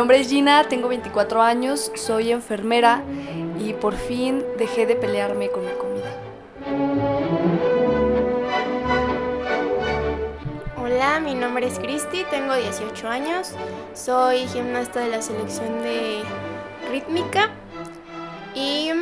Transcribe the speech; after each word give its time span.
nombre 0.00 0.18
es 0.18 0.30
Gina, 0.30 0.64
tengo 0.66 0.88
24 0.88 1.42
años, 1.42 1.92
soy 1.94 2.32
enfermera 2.32 3.02
y 3.58 3.74
por 3.74 3.92
fin 3.92 4.42
dejé 4.56 4.86
de 4.86 4.96
pelearme 4.96 5.50
con 5.50 5.62
mi 5.62 5.72
comida. 5.72 6.10
Hola, 10.82 11.20
mi 11.20 11.34
nombre 11.34 11.66
es 11.66 11.78
Cristi, 11.78 12.24
tengo 12.30 12.54
18 12.54 13.08
años, 13.08 13.52
soy 13.92 14.48
gimnasta 14.48 15.00
de 15.00 15.10
la 15.10 15.20
selección 15.20 15.82
de 15.82 16.22
rítmica 16.90 17.50
y 18.54 18.92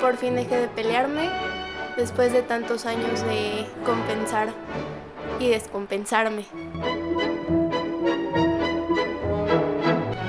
por 0.00 0.16
fin 0.16 0.36
dejé 0.36 0.56
de 0.56 0.68
pelearme 0.68 1.30
después 1.96 2.32
de 2.32 2.42
tantos 2.42 2.86
años 2.86 3.22
de 3.22 3.66
compensar 3.84 4.50
y 5.40 5.48
descompensarme. 5.48 6.44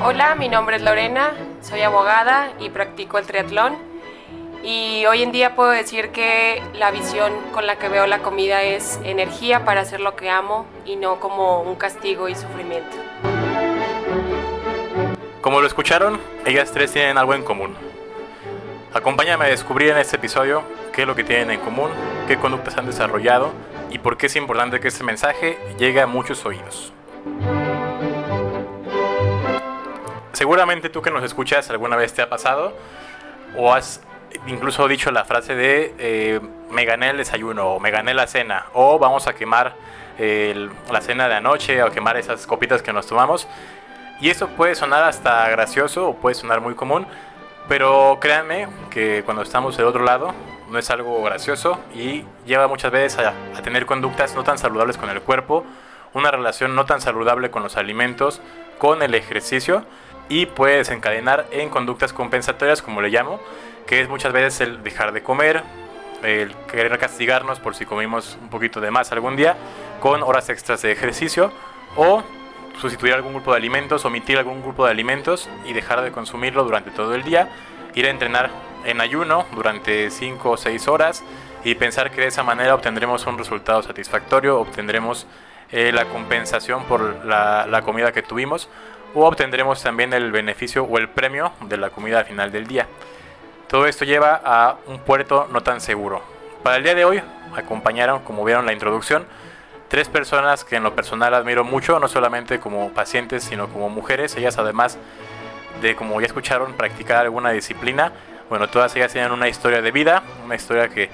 Hola, 0.05 0.35
mi 0.35 0.49
nombre 0.49 0.75
es 0.75 0.81
Lorena, 0.81 1.31
soy 1.61 1.79
abogada 1.79 2.51
y 2.59 2.69
practico 2.69 3.17
el 3.17 3.25
triatlón. 3.25 3.77
Y 4.61 5.05
hoy 5.05 5.23
en 5.23 5.31
día 5.31 5.55
puedo 5.55 5.69
decir 5.69 6.09
que 6.09 6.61
la 6.73 6.91
visión 6.91 7.31
con 7.53 7.65
la 7.65 7.77
que 7.77 7.87
veo 7.87 8.05
la 8.05 8.19
comida 8.19 8.63
es 8.63 8.99
energía 9.05 9.63
para 9.63 9.79
hacer 9.79 10.01
lo 10.01 10.17
que 10.17 10.29
amo 10.29 10.65
y 10.85 10.97
no 10.97 11.21
como 11.21 11.61
un 11.61 11.75
castigo 11.75 12.27
y 12.27 12.35
sufrimiento. 12.35 12.97
Como 15.39 15.61
lo 15.61 15.67
escucharon, 15.67 16.19
ellas 16.45 16.73
tres 16.73 16.91
tienen 16.91 17.17
algo 17.17 17.33
en 17.33 17.43
común. 17.43 17.73
Acompáñame 18.93 19.45
a 19.45 19.47
descubrir 19.47 19.91
en 19.91 19.99
este 19.99 20.17
episodio 20.17 20.63
qué 20.91 21.03
es 21.03 21.07
lo 21.07 21.15
que 21.15 21.23
tienen 21.23 21.49
en 21.49 21.61
común, 21.61 21.89
qué 22.27 22.35
conductas 22.35 22.77
han 22.77 22.87
desarrollado 22.87 23.53
y 23.89 23.99
por 23.99 24.17
qué 24.17 24.25
es 24.25 24.35
importante 24.35 24.81
que 24.81 24.89
este 24.89 25.05
mensaje 25.05 25.57
llegue 25.77 26.01
a 26.01 26.07
muchos 26.07 26.45
oídos. 26.45 26.91
Seguramente 30.43 30.89
tú 30.89 31.01
que 31.01 31.09
nos 31.09 31.23
escuchas 31.23 31.69
alguna 31.69 31.95
vez 31.95 32.13
te 32.13 32.21
ha 32.21 32.27
pasado 32.27 32.75
o 33.55 33.73
has 33.73 34.01
incluso 34.45 34.85
dicho 34.89 35.09
la 35.09 35.23
frase 35.23 35.55
de 35.55 35.95
eh, 35.97 36.41
me 36.69 36.83
gané 36.83 37.11
el 37.11 37.17
desayuno 37.17 37.75
o 37.75 37.79
me 37.79 37.91
gané 37.91 38.13
la 38.13 38.27
cena 38.27 38.65
o 38.73 38.99
vamos 38.99 39.25
a 39.27 39.35
quemar 39.35 39.73
la 40.19 40.99
cena 40.99 41.29
de 41.29 41.35
anoche 41.35 41.81
o 41.81 41.91
quemar 41.91 42.17
esas 42.17 42.45
copitas 42.45 42.81
que 42.81 42.91
nos 42.91 43.07
tomamos. 43.07 43.47
Y 44.19 44.31
eso 44.31 44.49
puede 44.49 44.75
sonar 44.75 45.05
hasta 45.05 45.47
gracioso 45.47 46.09
o 46.09 46.15
puede 46.15 46.35
sonar 46.35 46.59
muy 46.59 46.75
común, 46.75 47.07
pero 47.69 48.17
créanme 48.19 48.67
que 48.89 49.23
cuando 49.23 49.43
estamos 49.43 49.77
del 49.77 49.85
otro 49.85 50.03
lado 50.03 50.33
no 50.69 50.77
es 50.77 50.89
algo 50.89 51.23
gracioso 51.23 51.79
y 51.95 52.25
lleva 52.45 52.67
muchas 52.67 52.91
veces 52.91 53.17
a, 53.17 53.33
a 53.57 53.61
tener 53.61 53.85
conductas 53.85 54.35
no 54.35 54.43
tan 54.43 54.57
saludables 54.57 54.97
con 54.97 55.09
el 55.09 55.21
cuerpo, 55.21 55.63
una 56.13 56.31
relación 56.31 56.75
no 56.75 56.83
tan 56.85 56.99
saludable 56.99 57.49
con 57.49 57.63
los 57.63 57.77
alimentos, 57.77 58.41
con 58.77 59.01
el 59.03 59.15
ejercicio 59.15 59.85
y 60.29 60.45
puede 60.45 60.77
desencadenar 60.77 61.47
en 61.51 61.69
conductas 61.69 62.13
compensatorias, 62.13 62.81
como 62.81 63.01
le 63.01 63.09
llamo, 63.09 63.39
que 63.85 64.01
es 64.01 64.09
muchas 64.09 64.33
veces 64.33 64.61
el 64.61 64.83
dejar 64.83 65.11
de 65.11 65.21
comer, 65.23 65.63
el 66.23 66.53
querer 66.71 66.97
castigarnos 66.97 67.59
por 67.59 67.75
si 67.75 67.85
comimos 67.85 68.37
un 68.41 68.49
poquito 68.49 68.79
de 68.79 68.91
más 68.91 69.11
algún 69.11 69.35
día, 69.35 69.57
con 69.99 70.23
horas 70.23 70.49
extras 70.49 70.81
de 70.81 70.91
ejercicio, 70.91 71.51
o 71.95 72.23
sustituir 72.79 73.13
algún 73.13 73.33
grupo 73.33 73.51
de 73.51 73.57
alimentos, 73.57 74.05
omitir 74.05 74.37
algún 74.37 74.61
grupo 74.61 74.85
de 74.85 74.91
alimentos 74.91 75.49
y 75.65 75.73
dejar 75.73 76.01
de 76.01 76.11
consumirlo 76.11 76.63
durante 76.63 76.91
todo 76.91 77.13
el 77.13 77.23
día, 77.23 77.49
ir 77.93 78.05
a 78.05 78.09
entrenar 78.09 78.49
en 78.85 79.01
ayuno 79.01 79.45
durante 79.53 80.09
5 80.09 80.49
o 80.49 80.57
6 80.57 80.87
horas 80.87 81.23
y 81.63 81.75
pensar 81.75 82.11
que 82.11 82.21
de 82.21 82.27
esa 82.27 82.43
manera 82.43 82.75
obtendremos 82.75 83.25
un 83.27 83.37
resultado 83.37 83.81
satisfactorio, 83.83 84.59
obtendremos 84.59 85.27
eh, 85.71 85.91
la 85.93 86.05
compensación 86.05 86.83
por 86.85 87.25
la, 87.25 87.65
la 87.67 87.81
comida 87.81 88.11
que 88.11 88.21
tuvimos 88.21 88.69
o 89.13 89.25
obtendremos 89.25 89.81
también 89.81 90.13
el 90.13 90.31
beneficio 90.31 90.83
o 90.83 90.97
el 90.97 91.09
premio 91.09 91.51
de 91.61 91.77
la 91.77 91.89
comida 91.89 92.19
al 92.19 92.25
final 92.25 92.51
del 92.51 92.67
día. 92.67 92.87
Todo 93.67 93.87
esto 93.87 94.05
lleva 94.05 94.41
a 94.43 94.77
un 94.87 94.99
puerto 94.99 95.47
no 95.51 95.61
tan 95.61 95.81
seguro. 95.81 96.21
Para 96.63 96.77
el 96.77 96.83
día 96.83 96.95
de 96.95 97.05
hoy 97.05 97.21
acompañaron, 97.55 98.23
como 98.23 98.43
vieron 98.43 98.65
la 98.65 98.73
introducción, 98.73 99.25
tres 99.87 100.09
personas 100.09 100.63
que 100.63 100.75
en 100.75 100.83
lo 100.83 100.95
personal 100.95 101.33
admiro 101.33 101.63
mucho, 101.63 101.99
no 101.99 102.07
solamente 102.07 102.59
como 102.59 102.91
pacientes, 102.93 103.43
sino 103.43 103.69
como 103.69 103.89
mujeres. 103.89 104.35
Ellas 104.35 104.57
además 104.57 104.97
de, 105.81 105.95
como 105.95 106.19
ya 106.21 106.27
escucharon, 106.27 106.73
practicar 106.73 107.17
alguna 107.17 107.51
disciplina. 107.51 108.11
Bueno, 108.49 108.69
todas 108.69 108.95
ellas 108.95 109.11
tienen 109.11 109.31
una 109.31 109.49
historia 109.49 109.81
de 109.81 109.91
vida, 109.91 110.23
una 110.45 110.55
historia 110.55 110.89
que, 110.89 111.09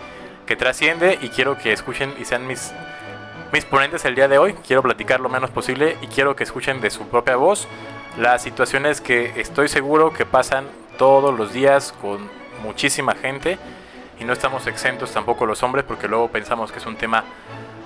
que 0.46 0.56
trasciende 0.56 1.18
y 1.22 1.30
quiero 1.30 1.58
que 1.58 1.72
escuchen 1.72 2.14
y 2.20 2.26
sean 2.26 2.46
mis, 2.46 2.74
mis 3.52 3.66
ponentes 3.66 4.06
el 4.06 4.16
día 4.16 4.28
de 4.28 4.38
hoy. 4.38 4.54
Quiero 4.66 4.84
platicar 4.84 5.20
lo 5.20 5.30
menos 5.30 5.50
posible 5.50 5.98
y 6.02 6.08
quiero 6.08 6.36
que 6.36 6.44
escuchen 6.44 6.82
de 6.82 6.90
su 6.90 7.08
propia 7.08 7.36
voz 7.36 7.68
las 8.18 8.42
situaciones 8.42 9.02
que 9.02 9.40
estoy 9.40 9.70
seguro 9.70 10.14
que 10.14 10.26
pasan 10.26 10.68
todos 10.98 11.38
los 11.38 11.54
días 11.54 11.94
con 12.02 12.30
muchísima 12.64 13.16
gente 13.16 13.58
y 14.20 14.26
no 14.26 14.34
estamos 14.34 14.68
exentos 14.68 15.12
tampoco 15.12 15.46
los 15.46 15.64
hombres 15.64 15.86
porque 15.88 16.08
luego 16.08 16.30
pensamos 16.30 16.72
que 16.72 16.80
es 16.80 16.86
un 16.86 16.98
tema 16.98 17.24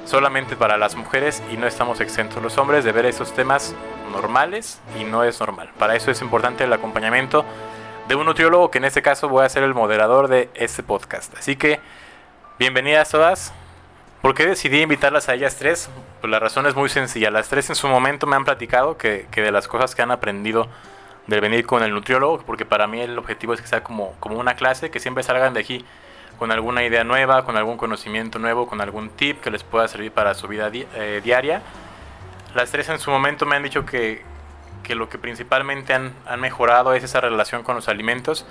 solamente 0.06 0.56
para 0.56 0.78
las 0.78 0.96
mujeres 0.96 1.44
y 1.52 1.58
no 1.58 1.68
estamos 1.68 2.02
exentos 2.02 2.42
los 2.42 2.58
hombres 2.58 2.84
de 2.84 2.92
ver 2.92 3.06
esos 3.06 3.34
temas 3.34 3.76
normales 4.12 4.82
y 5.00 5.04
no 5.04 5.24
es 5.24 5.40
normal. 5.40 5.70
Para 5.78 5.96
eso 5.96 6.12
es 6.12 6.22
importante 6.22 6.64
el 6.64 6.74
acompañamiento 6.74 7.46
de 8.08 8.16
un 8.16 8.26
nutriólogo 8.26 8.70
que 8.72 8.80
en 8.80 8.86
este 8.86 9.02
caso 9.02 9.30
voy 9.30 9.46
a 9.46 9.50
ser 9.50 9.64
el 9.64 9.74
moderador 9.74 10.28
de 10.28 10.50
este 10.56 10.84
podcast. 10.84 11.38
Así 11.38 11.56
que 11.56 11.80
bienvenidas 12.60 13.10
todas. 13.10 13.54
¿Por 14.24 14.36
qué 14.36 14.46
decidí 14.46 14.82
invitarlas 14.82 15.28
a 15.28 15.34
ellas 15.34 15.58
tres? 15.58 15.90
Pues 16.22 16.32
la 16.32 16.40
razón 16.40 16.66
es 16.66 16.76
muy 16.76 16.88
sencilla. 16.88 17.30
Las 17.30 17.50
tres 17.50 17.70
en 17.70 17.76
su 17.76 17.90
momento 17.90 18.26
me 18.26 18.38
han 18.38 18.46
platicado 18.46 18.98
que, 18.98 19.28
que 19.30 19.42
de 19.42 19.52
las 19.52 19.68
cosas 19.68 19.96
que 19.96 20.02
han 20.02 20.12
aprendido 20.12 20.70
del 21.28 21.42
venir 21.42 21.66
con 21.66 21.84
el 21.84 21.92
nutriólogo, 21.92 22.42
porque 22.46 22.64
para 22.64 22.88
mí 22.88 23.02
el 23.02 23.18
objetivo 23.18 23.54
es 23.54 23.60
que 23.60 23.68
sea 23.68 23.84
como, 23.84 24.14
como 24.22 24.40
una 24.40 24.56
clase, 24.56 24.90
que 24.90 25.02
siempre 25.02 25.24
salgan 25.24 25.54
de 25.54 25.60
aquí 25.60 25.84
con 26.40 26.54
alguna 26.54 26.86
idea 26.86 27.04
nueva, 27.04 27.44
con 27.44 27.58
algún 27.58 27.76
conocimiento 27.76 28.40
nuevo, 28.40 28.66
con 28.66 28.80
algún 28.80 29.10
tip 29.10 29.42
que 29.42 29.52
les 29.52 29.66
pueda 29.66 29.90
servir 29.90 30.14
para 30.14 30.36
su 30.36 30.48
vida 30.48 30.72
eh, 30.72 31.20
diaria. 31.22 31.62
Las 32.56 32.72
tres 32.72 32.88
en 32.88 33.00
su 33.00 33.12
momento 33.12 33.46
me 33.46 33.58
han 33.58 33.64
dicho 33.64 33.86
que, 33.86 34.22
que 34.84 34.96
lo 34.96 35.10
que 35.10 35.18
principalmente 35.18 35.94
han, 35.94 36.14
han, 36.26 36.40
mejorado 36.40 36.94
es 36.94 37.04
esa 37.04 37.20
relación 37.20 37.62
con 37.62 37.76
los 37.76 37.90
alimentos, 37.90 38.46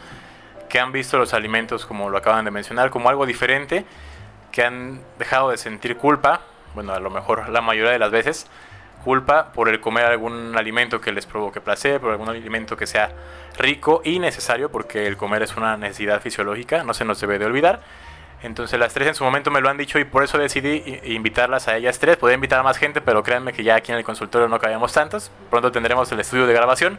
que 0.68 0.78
han 0.78 0.92
visto 0.92 1.16
los 1.16 1.32
alimentos, 1.32 1.86
como 1.86 2.10
lo 2.10 2.18
acaban 2.18 2.44
de 2.44 2.50
mencionar, 2.50 2.90
como 2.90 3.08
algo 3.08 3.24
diferente, 3.24 3.86
que 4.52 4.62
han 4.62 5.00
dejado 5.18 5.50
de 5.50 5.56
sentir 5.56 5.96
culpa, 5.96 6.42
bueno, 6.74 6.92
a 6.92 7.00
lo 7.00 7.10
mejor 7.10 7.48
la 7.48 7.60
mayoría 7.60 7.92
de 7.92 7.98
las 7.98 8.10
veces, 8.10 8.46
culpa 9.04 9.52
por 9.52 9.68
el 9.68 9.80
comer 9.80 10.04
algún 10.06 10.56
alimento 10.56 11.00
que 11.00 11.12
les 11.12 11.26
provoque 11.26 11.60
placer, 11.60 12.00
por 12.00 12.12
algún 12.12 12.28
alimento 12.28 12.76
que 12.76 12.86
sea 12.86 13.10
rico 13.58 14.00
y 14.04 14.18
necesario, 14.18 14.70
porque 14.70 15.06
el 15.06 15.16
comer 15.16 15.42
es 15.42 15.56
una 15.56 15.76
necesidad 15.76 16.20
fisiológica, 16.20 16.84
no 16.84 16.94
se 16.94 17.04
nos 17.04 17.20
debe 17.20 17.38
de 17.38 17.46
olvidar. 17.46 17.80
Entonces 18.42 18.78
las 18.78 18.92
tres 18.92 19.08
en 19.08 19.14
su 19.14 19.22
momento 19.22 19.50
me 19.50 19.60
lo 19.60 19.68
han 19.68 19.76
dicho 19.76 19.98
y 20.00 20.04
por 20.04 20.24
eso 20.24 20.36
decidí 20.36 21.00
invitarlas 21.04 21.68
a 21.68 21.76
ellas 21.76 22.00
tres. 22.00 22.16
Podría 22.16 22.34
invitar 22.34 22.58
a 22.58 22.64
más 22.64 22.76
gente, 22.76 23.00
pero 23.00 23.22
créanme 23.22 23.52
que 23.52 23.62
ya 23.62 23.76
aquí 23.76 23.92
en 23.92 23.98
el 23.98 24.04
consultorio 24.04 24.48
no 24.48 24.58
cabemos 24.58 24.92
tantos. 24.92 25.30
Pronto 25.48 25.70
tendremos 25.70 26.10
el 26.10 26.18
estudio 26.18 26.46
de 26.46 26.52
grabación. 26.52 26.98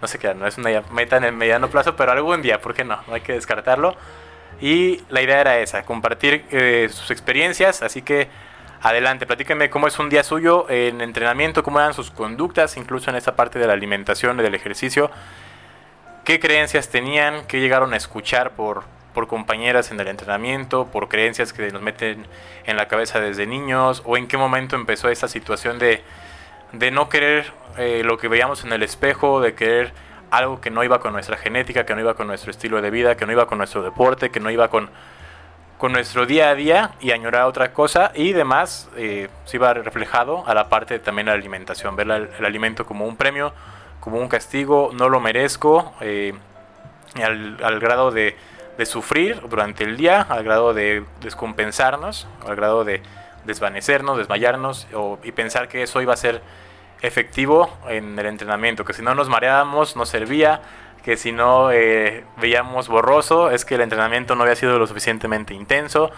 No 0.00 0.08
sé 0.08 0.18
qué, 0.18 0.32
no 0.32 0.46
es 0.46 0.56
una 0.56 0.82
meta 0.90 1.18
en 1.18 1.24
el 1.24 1.32
mediano 1.32 1.68
plazo, 1.68 1.96
pero 1.96 2.12
algún 2.12 2.40
día, 2.40 2.62
¿por 2.62 2.72
qué 2.72 2.84
no? 2.84 2.98
No 3.06 3.14
hay 3.14 3.20
que 3.20 3.34
descartarlo. 3.34 3.94
Y 4.60 5.02
la 5.08 5.22
idea 5.22 5.40
era 5.40 5.58
esa, 5.58 5.84
compartir 5.84 6.44
eh, 6.50 6.88
sus 6.90 7.10
experiencias, 7.10 7.82
así 7.82 8.02
que 8.02 8.28
Adelante, 8.82 9.26
platíquenme 9.26 9.68
cómo 9.68 9.88
es 9.88 9.98
un 9.98 10.08
día 10.08 10.24
suyo 10.24 10.64
en 10.70 11.02
entrenamiento, 11.02 11.62
cómo 11.62 11.80
eran 11.80 11.92
sus 11.92 12.10
conductas, 12.10 12.78
incluso 12.78 13.10
en 13.10 13.16
esa 13.16 13.36
parte 13.36 13.58
de 13.58 13.66
la 13.66 13.74
alimentación 13.74 14.38
del 14.38 14.54
ejercicio. 14.54 15.10
¿Qué 16.24 16.40
creencias 16.40 16.88
tenían? 16.88 17.46
¿Qué 17.46 17.60
llegaron 17.60 17.92
a 17.92 17.98
escuchar 17.98 18.52
por, 18.52 18.84
por 19.12 19.26
compañeras 19.26 19.90
en 19.90 20.00
el 20.00 20.08
entrenamiento? 20.08 20.86
¿Por 20.86 21.08
creencias 21.08 21.52
que 21.52 21.70
nos 21.70 21.82
meten 21.82 22.26
en 22.64 22.76
la 22.78 22.88
cabeza 22.88 23.20
desde 23.20 23.46
niños? 23.46 24.02
¿O 24.06 24.16
en 24.16 24.26
qué 24.26 24.38
momento 24.38 24.76
empezó 24.76 25.10
esa 25.10 25.28
situación 25.28 25.78
de, 25.78 26.02
de 26.72 26.90
no 26.90 27.10
querer 27.10 27.52
eh, 27.76 28.00
lo 28.02 28.16
que 28.16 28.28
veíamos 28.28 28.64
en 28.64 28.72
el 28.72 28.82
espejo, 28.82 29.42
de 29.42 29.54
querer 29.54 29.92
algo 30.30 30.60
que 30.60 30.70
no 30.70 30.84
iba 30.84 31.00
con 31.00 31.12
nuestra 31.12 31.36
genética, 31.36 31.84
que 31.84 31.94
no 31.94 32.00
iba 32.00 32.14
con 32.14 32.26
nuestro 32.26 32.50
estilo 32.50 32.80
de 32.80 32.90
vida, 32.90 33.16
que 33.16 33.26
no 33.26 33.32
iba 33.32 33.46
con 33.46 33.58
nuestro 33.58 33.82
deporte, 33.82 34.30
que 34.30 34.40
no 34.40 34.50
iba 34.50 34.68
con 34.68 34.90
con 35.80 35.92
nuestro 35.92 36.26
día 36.26 36.50
a 36.50 36.54
día 36.54 36.90
y 37.00 37.10
añorar 37.10 37.44
otra 37.44 37.72
cosa 37.72 38.12
y 38.14 38.34
demás 38.34 38.90
eh, 38.98 39.30
se 39.46 39.56
iba 39.56 39.72
reflejado 39.72 40.46
a 40.46 40.52
la 40.52 40.68
parte 40.68 40.98
también 40.98 41.24
de 41.24 41.32
la 41.32 41.38
alimentación, 41.38 41.96
ver 41.96 42.28
el, 42.38 42.44
alimento 42.44 42.84
como 42.84 43.06
un 43.06 43.16
premio, 43.16 43.54
como 43.98 44.18
un 44.18 44.28
castigo, 44.28 44.90
no 44.92 45.08
lo 45.08 45.20
merezco, 45.20 45.94
eh, 46.02 46.34
al, 47.22 47.80
grado 47.80 48.10
de, 48.10 48.36
sufrir 48.84 49.40
durante 49.48 49.84
el 49.84 49.96
día, 49.96 50.20
al 50.20 50.44
grado 50.44 50.74
de 50.74 51.02
descompensarnos, 51.22 52.28
al 52.46 52.56
grado 52.56 52.84
de 52.84 53.02
desvanecernos, 53.46 54.18
desmayarnos 54.18 54.86
y 55.22 55.32
pensar 55.32 55.68
que 55.68 55.82
eso 55.82 56.02
iba 56.02 56.12
a 56.12 56.16
ser 56.18 56.42
efectivo 57.02 57.70
en 57.88 58.18
el 58.18 58.26
entrenamiento, 58.26 58.84
que 58.84 58.92
si 58.92 59.02
no 59.02 59.14
nos 59.14 59.28
mareábamos 59.28 59.96
no 59.96 60.06
servía, 60.06 60.60
que 61.02 61.16
si 61.16 61.32
no 61.32 61.70
eh, 61.70 62.24
veíamos 62.36 62.88
borroso 62.88 63.50
es 63.50 63.64
que 63.64 63.76
el 63.76 63.80
entrenamiento 63.80 64.34
no 64.34 64.42
había 64.42 64.56
sido 64.56 64.78
lo 64.78 64.86
suficientemente 64.86 65.54
intenso, 65.54 66.10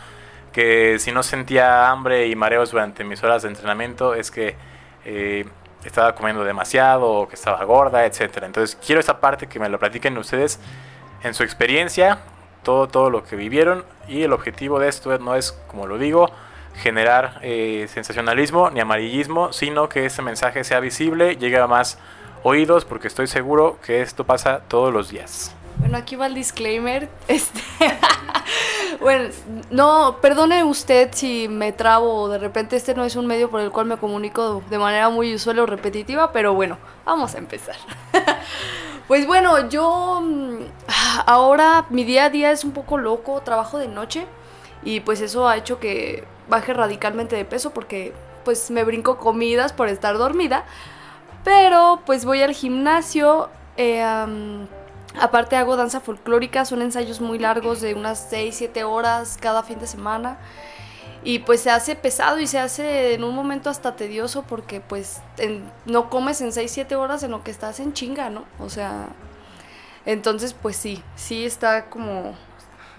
que 0.53 0.99
si 0.99 1.13
no 1.13 1.23
sentía 1.23 1.91
hambre 1.91 2.27
y 2.27 2.37
mareos 2.37 2.73
durante 2.73 3.05
mis 3.05 3.23
horas 3.23 3.43
de 3.43 3.49
entrenamiento 3.49 4.15
es 4.15 4.31
que 4.31 4.57
eh, 5.05 5.47
estaba 5.85 6.15
comiendo 6.15 6.45
demasiado 6.45 7.11
o 7.11 7.29
que 7.29 7.35
estaba 7.35 7.63
gorda, 7.65 8.05
etcétera. 8.05 8.47
Entonces 8.47 8.77
quiero 8.85 9.01
esa 9.01 9.21
parte 9.21 9.47
que 9.47 9.59
me 9.59 9.69
lo 9.69 9.79
platiquen 9.79 10.19
ustedes 10.19 10.61
en 11.23 11.35
su 11.35 11.43
experiencia, 11.45 12.19
todo, 12.63 12.89
todo 12.89 13.11
lo 13.11 13.25
que 13.25 13.37
vivieron 13.37 13.85
y 14.09 14.23
el 14.23 14.33
objetivo 14.33 14.79
de 14.79 14.89
esto 14.89 15.17
no 15.19 15.37
es, 15.37 15.53
como 15.69 15.87
lo 15.87 15.99
digo, 15.99 16.31
generar 16.75 17.39
eh, 17.43 17.87
sensacionalismo 17.89 18.71
ni 18.71 18.81
amarillismo, 18.81 19.53
sino 19.53 19.89
que 19.89 20.07
ese 20.07 20.23
mensaje 20.23 20.65
sea 20.65 20.81
visible, 20.81 21.37
llegue 21.37 21.59
a 21.59 21.67
más 21.67 21.99
oídos, 22.43 22.85
porque 22.85 23.09
estoy 23.09 23.27
seguro 23.27 23.79
que 23.85 24.03
esto 24.03 24.25
pasa 24.25 24.63
todos 24.69 24.93
los 24.93 25.11
días. 25.11 25.55
Bueno, 25.79 25.97
aquí 25.97 26.17
va 26.17 26.27
el 26.27 26.35
disclaimer. 26.35 27.09
Este, 27.29 27.61
bueno, 29.01 29.31
no, 29.71 30.19
perdone 30.21 30.63
usted 30.65 31.11
si 31.13 31.49
me 31.49 31.73
trabo 31.73 32.29
de 32.29 32.39
repente 32.39 32.77
este 32.77 32.95
no 32.95 33.05
es 33.05 33.17
un 33.17 33.27
medio 33.27 33.49
por 33.51 33.61
el 33.61 33.71
cual 33.71 33.87
me 33.87 33.97
comunico 33.97 34.63
de 34.69 34.79
manera 34.79 35.09
muy 35.09 35.35
usual 35.35 35.61
o 35.61 35.67
repetitiva, 35.67 36.31
pero 36.31 36.55
bueno, 36.55 36.79
vamos 37.05 37.35
a 37.35 37.39
empezar. 37.39 37.77
Pues 39.09 39.27
bueno, 39.27 39.69
yo 39.69 40.23
mm, 40.23 40.59
ahora 41.27 41.85
mi 41.91 42.05
día 42.05 42.27
a 42.27 42.31
día 42.31 42.51
es 42.51 42.65
un 42.65 42.71
poco 42.71 42.97
loco, 42.97 43.43
trabajo 43.43 43.79
de 43.79 43.89
noche 43.89 44.27
y 44.85 45.01
pues 45.01 45.21
eso 45.21 45.49
ha 45.49 45.57
hecho 45.57 45.79
que 45.79 46.25
baje 46.49 46.73
radicalmente 46.73 47.37
de 47.37 47.45
peso 47.45 47.71
porque 47.71 48.13
pues 48.45 48.71
me 48.71 48.85
brinco 48.85 49.19
comidas 49.19 49.73
por 49.73 49.89
estar 49.89 50.19
dormida, 50.19 50.65
pero 51.45 52.01
pues 52.07 52.25
voy 52.25 52.43
al 52.43 52.53
gimnasio. 52.53 53.49
Eh, 53.77 54.05
Aparte 55.21 55.57
hago 55.57 55.77
danza 55.77 56.01
folclórica, 56.01 56.65
son 56.65 56.81
ensayos 56.81 57.21
muy 57.21 57.39
largos 57.39 57.81
de 57.81 57.95
unas 57.95 58.27
6, 58.31 58.55
7 58.57 58.85
horas 58.85 59.39
cada 59.41 59.63
fin 59.63 59.79
de 59.79 59.87
semana. 59.87 60.39
Y 61.25 61.41
pues 61.41 61.61
se 61.61 61.71
hace 61.71 61.95
pesado 61.95 62.41
y 62.41 62.47
se 62.47 62.59
hace 62.59 63.15
en 63.15 63.23
un 63.23 63.35
momento 63.35 63.71
hasta 63.71 63.95
tedioso 63.95 64.43
porque 64.43 64.81
pues 64.81 65.21
no 65.85 66.11
comes 66.11 66.41
en 66.41 66.53
6, 66.53 66.71
7 66.71 66.97
horas 66.97 67.23
en 67.23 67.31
lo 67.31 67.45
que 67.45 67.51
estás 67.51 67.79
en 67.79 67.93
chinga, 67.93 68.31
¿no? 68.31 68.45
O 68.59 68.71
sea, 68.71 69.09
entonces 70.05 70.55
pues 70.55 70.77
sí, 70.77 71.03
sí 71.15 71.45
está 71.45 71.87
como, 71.91 72.35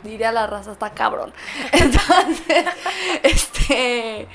diría 0.03 0.31
la 0.31 0.47
raza, 0.47 0.71
está 0.71 0.91
cabrón. 0.91 1.33
Entonces, 1.71 2.65
este, 3.23 4.27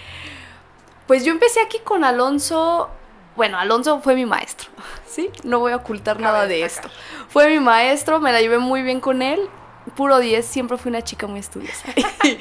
pues 1.06 1.24
yo 1.24 1.32
empecé 1.32 1.60
aquí 1.60 1.78
con 1.84 2.04
Alonso 2.04 2.90
bueno, 3.38 3.56
Alonso 3.56 4.00
fue 4.00 4.16
mi 4.16 4.26
maestro, 4.26 4.68
¿sí? 5.06 5.30
No 5.44 5.60
voy 5.60 5.70
a 5.70 5.76
ocultar 5.76 6.18
nada 6.18 6.48
de 6.48 6.64
esto. 6.64 6.90
Fue 7.28 7.48
mi 7.48 7.60
maestro, 7.60 8.18
me 8.18 8.32
la 8.32 8.40
llevé 8.40 8.58
muy 8.58 8.82
bien 8.82 9.00
con 9.00 9.22
él, 9.22 9.48
puro 9.94 10.18
10, 10.18 10.44
siempre 10.44 10.76
fui 10.76 10.90
una 10.90 11.02
chica 11.02 11.28
muy 11.28 11.38
estudiosa. 11.38 11.86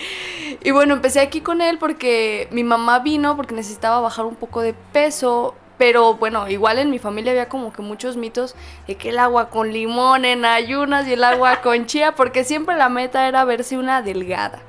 y 0.64 0.72
bueno, 0.72 0.96
empecé 0.96 1.20
aquí 1.20 1.42
con 1.42 1.62
él 1.62 1.78
porque 1.78 2.48
mi 2.52 2.64
mamá 2.64 2.98
vino 2.98 3.36
porque 3.36 3.54
necesitaba 3.54 4.00
bajar 4.02 4.26
un 4.26 4.36
poco 4.36 4.62
de 4.62 4.74
peso, 4.74 5.54
pero 5.78 6.16
bueno, 6.16 6.48
igual 6.50 6.80
en 6.80 6.90
mi 6.90 7.00
familia 7.00 7.32
había 7.32 7.50
como 7.50 7.72
que 7.72 7.82
muchos 7.82 8.18
mitos 8.18 8.56
de 8.88 8.96
que 8.96 9.10
el 9.10 9.20
agua 9.20 9.50
con 9.50 9.72
limón 9.72 10.26
en 10.26 10.46
ayunas 10.46 11.08
y 11.08 11.14
el 11.14 11.24
agua 11.24 11.62
con 11.64 11.86
chía, 11.86 12.16
porque 12.16 12.44
siempre 12.44 12.76
la 12.76 12.90
meta 12.90 13.28
era 13.28 13.46
verse 13.46 13.78
una 13.78 14.02
delgada 14.02 14.62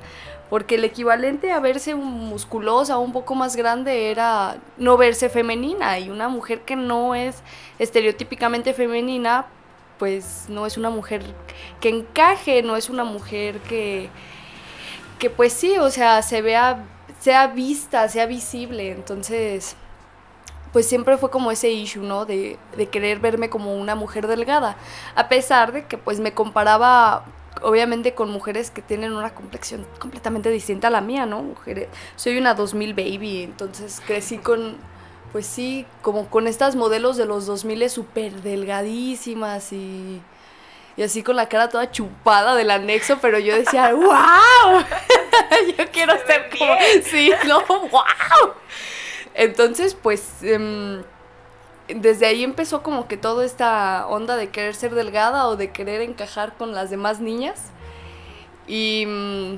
porque 0.49 0.75
el 0.75 0.83
equivalente 0.83 1.51
a 1.51 1.59
verse 1.59 1.93
musculosa 1.93 2.97
un 2.97 3.11
poco 3.13 3.35
más 3.35 3.55
grande 3.55 4.09
era 4.09 4.57
no 4.77 4.97
verse 4.97 5.29
femenina 5.29 5.99
y 5.99 6.09
una 6.09 6.27
mujer 6.27 6.61
que 6.61 6.75
no 6.75 7.13
es 7.13 7.43
estereotípicamente 7.77 8.73
femenina 8.73 9.45
pues 9.99 10.45
no 10.47 10.65
es 10.65 10.77
una 10.77 10.89
mujer 10.89 11.21
que 11.81 11.89
encaje, 11.89 12.63
no 12.63 12.77
es 12.77 12.89
una 12.89 13.03
mujer 13.03 13.59
que 13.59 14.09
que 15.19 15.29
pues 15.29 15.51
sí, 15.53 15.77
o 15.77 15.91
sea, 15.91 16.21
se 16.21 16.41
vea 16.41 16.85
sea 17.19 17.47
vista, 17.47 18.07
sea 18.07 18.25
visible, 18.25 18.91
entonces 18.91 19.75
pues 20.73 20.87
siempre 20.87 21.17
fue 21.17 21.29
como 21.29 21.51
ese 21.51 21.69
issue, 21.71 22.03
¿no? 22.03 22.25
De, 22.25 22.57
de 22.77 22.87
querer 22.87 23.19
verme 23.19 23.49
como 23.49 23.75
una 23.75 23.95
mujer 23.95 24.27
delgada, 24.27 24.75
a 25.15 25.29
pesar 25.29 25.71
de 25.71 25.85
que 25.85 25.97
pues 25.97 26.19
me 26.19 26.33
comparaba 26.33 27.23
obviamente 27.61 28.13
con 28.13 28.29
mujeres 28.29 28.71
que 28.71 28.81
tienen 28.81 29.13
una 29.13 29.31
complexión 29.31 29.85
completamente 29.99 30.49
distinta 30.49 30.87
a 30.87 30.91
la 30.91 31.01
mía, 31.01 31.25
¿no? 31.25 31.41
Mujeres, 31.41 31.87
soy 32.15 32.37
una 32.37 32.53
2000 32.53 32.93
baby, 32.93 33.43
entonces 33.43 34.01
crecí 34.05 34.37
con, 34.37 34.77
pues 35.31 35.45
sí, 35.45 35.85
como 36.01 36.29
con 36.29 36.47
estas 36.47 36.75
modelos 36.75 37.17
de 37.17 37.25
los 37.25 37.45
2000 37.45 37.89
súper 37.89 38.41
delgadísimas 38.41 39.73
y, 39.73 40.21
y 40.97 41.03
así 41.03 41.23
con 41.23 41.35
la 41.35 41.49
cara 41.49 41.69
toda 41.69 41.91
chupada 41.91 42.55
del 42.55 42.71
anexo, 42.71 43.17
pero 43.21 43.39
yo 43.39 43.55
decía, 43.55 43.93
¡wow! 43.93 44.05
yo 45.77 45.85
quiero 45.91 46.13
ser 46.25 46.49
como, 46.57 46.73
sí, 47.03 47.31
no, 47.47 47.61
¡wow! 47.67 48.53
Entonces, 49.39 49.95
pues... 49.95 50.43
Em, 50.43 51.01
desde 51.87 52.27
ahí 52.27 52.43
empezó 52.43 52.83
como 52.83 53.07
que 53.07 53.17
toda 53.17 53.43
esta 53.43 54.05
onda 54.07 54.35
de 54.35 54.49
querer 54.49 54.75
ser 54.75 54.93
delgada 54.93 55.47
o 55.47 55.55
de 55.55 55.71
querer 55.71 56.01
encajar 56.01 56.53
con 56.55 56.73
las 56.73 56.91
demás 56.91 57.19
niñas. 57.19 57.71
Y 58.67 59.05
mm, 59.07 59.55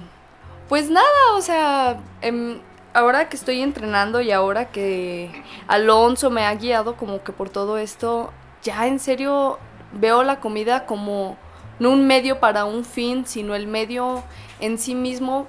pues 0.70 0.90
nada, 0.90 1.36
o 1.36 1.42
sea, 1.42 2.00
em, 2.22 2.62
ahora 2.94 3.28
que 3.28 3.36
estoy 3.36 3.62
entrenando 3.62 4.22
y 4.22 4.32
ahora 4.32 4.72
que 4.72 5.30
Alonso 5.68 6.30
me 6.30 6.46
ha 6.46 6.56
guiado 6.56 6.96
como 6.96 7.22
que 7.24 7.34
por 7.34 7.50
todo 7.50 7.78
esto, 7.78 8.32
ya 8.64 8.88
en 8.88 9.00
serio 9.00 9.60
veo 9.92 10.24
la 10.24 10.40
comida 10.40 10.86
como 10.86 11.38
no 11.80 11.90
un 11.90 12.08
medio 12.08 12.40
para 12.40 12.64
un 12.64 12.86
fin, 12.86 13.26
sino 13.26 13.56
el 13.56 13.68
medio 13.68 14.24
en 14.62 14.78
sí 14.78 14.96
mismo 14.96 15.48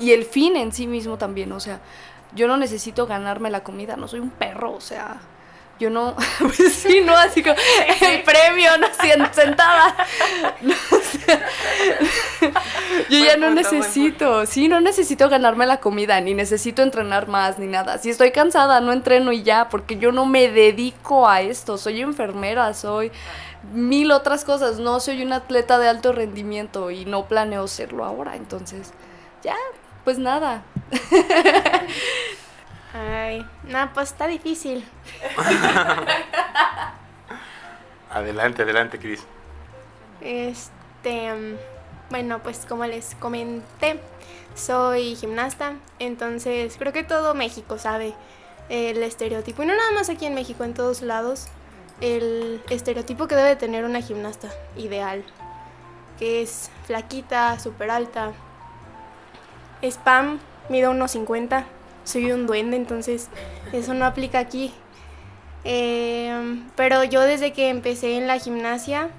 y 0.00 0.12
el 0.12 0.24
fin 0.24 0.56
en 0.56 0.72
sí 0.72 0.86
mismo 0.86 1.18
también, 1.18 1.52
o 1.52 1.60
sea, 1.60 1.80
yo 2.34 2.48
no 2.48 2.56
necesito 2.56 3.06
ganarme 3.06 3.50
la 3.50 3.62
comida, 3.62 3.96
no 3.96 4.08
soy 4.08 4.20
un 4.20 4.30
perro, 4.30 4.72
o 4.72 4.80
sea, 4.80 5.20
yo 5.78 5.90
no, 5.90 6.16
pues 6.40 6.72
sí, 6.74 7.00
no, 7.04 7.16
así 7.16 7.42
como 7.42 7.56
el 8.00 8.22
premio, 8.22 8.70
no 8.78 8.88
sentada. 9.32 9.96
yo 13.08 13.24
ya 13.24 13.36
no 13.36 13.50
necesito, 13.50 14.44
sí, 14.46 14.68
no 14.68 14.80
necesito 14.80 15.28
ganarme 15.28 15.66
la 15.66 15.78
comida, 15.78 16.20
ni 16.20 16.34
necesito 16.34 16.82
entrenar 16.82 17.28
más, 17.28 17.58
ni 17.58 17.66
nada. 17.66 17.98
Si 17.98 18.10
estoy 18.10 18.32
cansada, 18.32 18.80
no 18.80 18.92
entreno 18.92 19.32
y 19.32 19.42
ya, 19.42 19.68
porque 19.68 19.98
yo 19.98 20.10
no 20.10 20.26
me 20.26 20.48
dedico 20.48 21.28
a 21.28 21.42
esto. 21.42 21.78
Soy 21.78 22.00
enfermera, 22.00 22.74
soy 22.74 23.12
mil 23.72 24.10
otras 24.10 24.44
cosas. 24.44 24.78
No 24.78 24.98
soy 25.00 25.22
un 25.22 25.32
atleta 25.32 25.78
de 25.78 25.88
alto 25.88 26.12
rendimiento 26.12 26.90
y 26.90 27.04
no 27.04 27.26
planeo 27.26 27.68
serlo 27.68 28.04
ahora. 28.04 28.34
Entonces, 28.36 28.92
ya, 29.42 29.56
pues 30.04 30.18
nada. 30.18 30.64
Ay, 32.94 33.46
no, 33.64 33.92
pues 33.92 34.10
está 34.10 34.26
difícil. 34.26 34.84
adelante, 38.10 38.62
adelante, 38.62 38.98
Cris. 38.98 39.22
Este, 40.20 41.56
bueno, 42.10 42.40
pues 42.42 42.66
como 42.68 42.84
les 42.86 43.14
comenté, 43.16 44.00
soy 44.54 45.14
gimnasta, 45.14 45.74
entonces 45.98 46.76
creo 46.78 46.92
que 46.92 47.04
todo 47.04 47.34
México 47.34 47.78
sabe 47.78 48.14
el 48.68 49.02
estereotipo, 49.02 49.62
y 49.62 49.66
no 49.66 49.76
nada 49.76 49.92
más 49.92 50.10
aquí 50.10 50.26
en 50.26 50.34
México, 50.34 50.64
en 50.64 50.74
todos 50.74 51.02
lados, 51.02 51.48
el 52.00 52.62
estereotipo 52.68 53.28
que 53.28 53.34
debe 53.34 53.56
tener 53.56 53.84
una 53.84 54.00
gimnasta 54.00 54.48
ideal, 54.76 55.24
que 56.18 56.42
es 56.42 56.70
flaquita, 56.86 57.58
súper 57.60 57.90
alta, 57.90 58.32
spam, 59.82 60.40
mido 60.68 60.90
unos 60.90 61.12
50 61.12 61.66
soy 62.08 62.32
un 62.32 62.46
duende, 62.46 62.76
entonces 62.76 63.28
eso 63.72 63.92
no 63.92 64.06
aplica 64.06 64.38
aquí. 64.38 64.72
Em, 65.64 66.66
pero 66.74 67.04
yo 67.04 67.20
desde 67.20 67.52
que 67.52 67.68
empecé 67.68 68.16
en 68.16 68.26
la 68.26 68.38
gimnasia, 68.38 69.10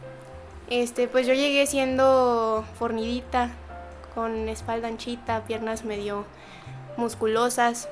este, 0.69 1.07
pues 1.07 1.27
yo 1.27 1.33
llegué 1.33 1.67
siendo 1.67 2.65
fornidita, 2.79 3.51
con 4.15 4.49
espalda 4.49 4.87
anchita, 4.87 5.45
piernas 5.45 5.85
medio 5.85 6.25
musculosas. 6.97 7.89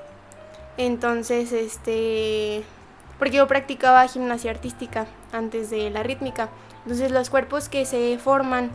Entonces, 0.78 1.52
este, 1.52 2.64
porque 3.20 3.38
yo 3.38 3.48
practicaba 3.48 4.08
gimnasia 4.08 4.52
artística 4.52 5.06
antes 5.32 5.70
de 5.70 5.92
la 5.92 6.02
rítmica. 6.02 6.50
Entonces 6.84 7.12
los 7.12 7.30
cuerpos 7.30 7.70
que 7.70 7.86
se 7.86 8.18
forman, 8.18 8.72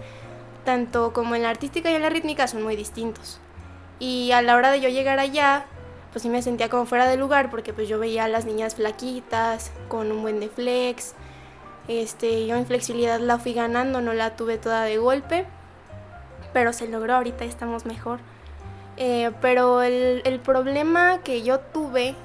tanto 0.64 1.12
como 1.12 1.34
en 1.34 1.42
la 1.42 1.50
artística 1.50 1.90
y 1.90 1.94
en 1.94 2.02
la 2.02 2.10
rítmica, 2.10 2.46
son 2.46 2.62
muy 2.62 2.76
distintos. 2.76 3.40
Y 4.02 4.32
a 4.32 4.42
la 4.42 4.56
hora 4.56 4.72
de 4.72 4.80
yo 4.80 4.88
llegar 4.88 5.20
allá, 5.20 5.64
pues 6.10 6.24
sí 6.24 6.28
me 6.28 6.42
sentía 6.42 6.68
como 6.68 6.86
fuera 6.86 7.06
de 7.06 7.16
lugar 7.16 7.50
porque 7.50 7.72
pues 7.72 7.86
yo 7.88 8.00
veía 8.00 8.24
a 8.24 8.28
las 8.28 8.44
niñas 8.44 8.74
flaquitas, 8.74 9.70
con 9.86 10.10
un 10.10 10.22
buen 10.22 10.40
de 10.40 10.48
flex. 10.48 11.14
Este, 11.86 12.48
yo 12.48 12.56
en 12.56 12.66
flexibilidad 12.66 13.20
la 13.20 13.38
fui 13.38 13.52
ganando, 13.52 14.00
no 14.00 14.12
la 14.12 14.34
tuve 14.34 14.58
toda 14.58 14.82
de 14.82 14.98
golpe, 14.98 15.46
pero 16.52 16.72
se 16.72 16.88
logró, 16.88 17.14
ahorita 17.14 17.44
estamos 17.44 17.86
mejor. 17.86 18.18
Eh, 18.96 19.30
pero 19.40 19.82
el, 19.82 20.22
el, 20.24 20.40
problema 20.40 21.18
que 21.22 21.42
yo 21.42 21.60
tuve, 21.60 22.16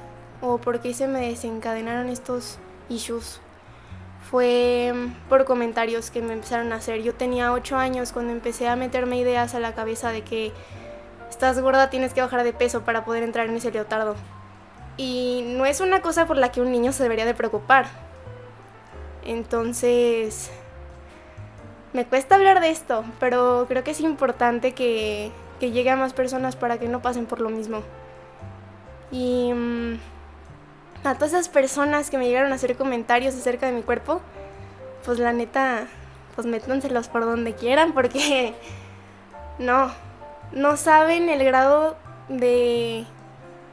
o 0.42 0.58
por 0.58 0.80
qué 0.80 0.96
se 0.96 1.08
me 1.08 1.30
desencadenaron 1.30 2.10
estos 2.10 2.58
issues, 2.90 3.40
fue 4.32 4.96
por 5.30 5.46
comentarios 5.46 6.10
que 6.10 6.24
me 6.24 6.34
empezaron 6.34 6.74
a 6.74 6.78
hacer. 6.78 7.04
Yo 7.04 7.14
tenía 7.14 7.54
8 7.54 7.78
años 7.78 8.14
cuando 8.14 8.34
empecé 8.34 8.68
a 8.68 8.76
meterme 8.76 9.20
ideas 9.20 9.54
a 9.54 9.60
la 9.60 9.76
cabeza 9.76 10.12
de 10.12 10.24
que 10.24 10.54
estás 11.30 11.60
gorda, 11.60 11.90
tienes 11.90 12.14
que 12.14 12.22
bajar 12.22 12.44
de 12.44 12.54
peso 12.54 12.82
para 12.82 13.06
poder 13.06 13.24
entrar 13.24 13.48
en 13.48 13.56
ese 13.56 13.72
leotardo. 13.72 14.16
Y 14.98 15.44
no 15.56 15.66
es 15.66 15.80
una 15.80 16.02
cosa 16.02 16.26
por 16.26 16.38
la 16.38 16.52
que 16.52 16.62
un 16.62 16.72
niño 16.72 16.92
se 16.92 17.04
debería 17.04 17.26
de 17.26 17.36
preocupar. 17.36 17.86
Entonces, 19.24 20.50
me 21.94 22.06
cuesta 22.06 22.36
hablar 22.36 22.62
de 22.62 22.70
esto, 22.70 23.04
pero 23.20 23.66
creo 23.68 23.84
que 23.84 23.92
es 23.92 24.00
importante 24.02 24.74
que, 24.74 25.32
llegue 25.60 25.90
a 25.90 25.96
más 25.96 26.14
personas 26.14 26.56
para 26.56 26.78
que 26.78 26.88
no 26.88 27.02
pasen 27.02 27.26
por 27.26 27.42
lo 27.42 27.50
mismo. 27.50 27.82
Y 29.12 29.52
mm, 29.54 30.00
a 31.04 31.16
todas 31.16 31.34
esas 31.34 31.50
personas 31.50 32.10
que 32.10 32.18
me 32.18 32.28
llegaron 32.28 32.52
a 32.52 32.56
hacer 32.56 32.76
comentarios 32.78 33.36
acerca 33.36 33.66
de 33.68 33.72
mi 33.74 33.82
cuerpo, 33.82 34.22
pues 35.06 35.20
la 35.20 35.34
neta, 35.34 35.88
pues 36.36 36.48
métanselos 36.48 37.08
por 37.08 37.26
donde 37.26 37.54
quieran, 37.54 37.94
porque 37.94 38.54
no, 39.60 39.92
no 40.52 40.78
saben 40.78 41.30
el 41.30 41.44
grado 41.44 41.98
de 42.30 43.06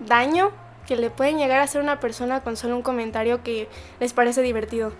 daño 0.00 0.52
que 0.86 0.96
le 0.96 1.10
pueden 1.10 1.38
llegar 1.38 1.60
a 1.60 1.64
hacer 1.64 1.80
una 1.80 2.00
persona 2.00 2.42
con 2.42 2.56
solo 2.56 2.76
un 2.76 2.82
comentario 2.82 3.42
que 3.42 3.68
les 4.00 4.12
parece 4.12 4.42
divertido. 4.42 4.92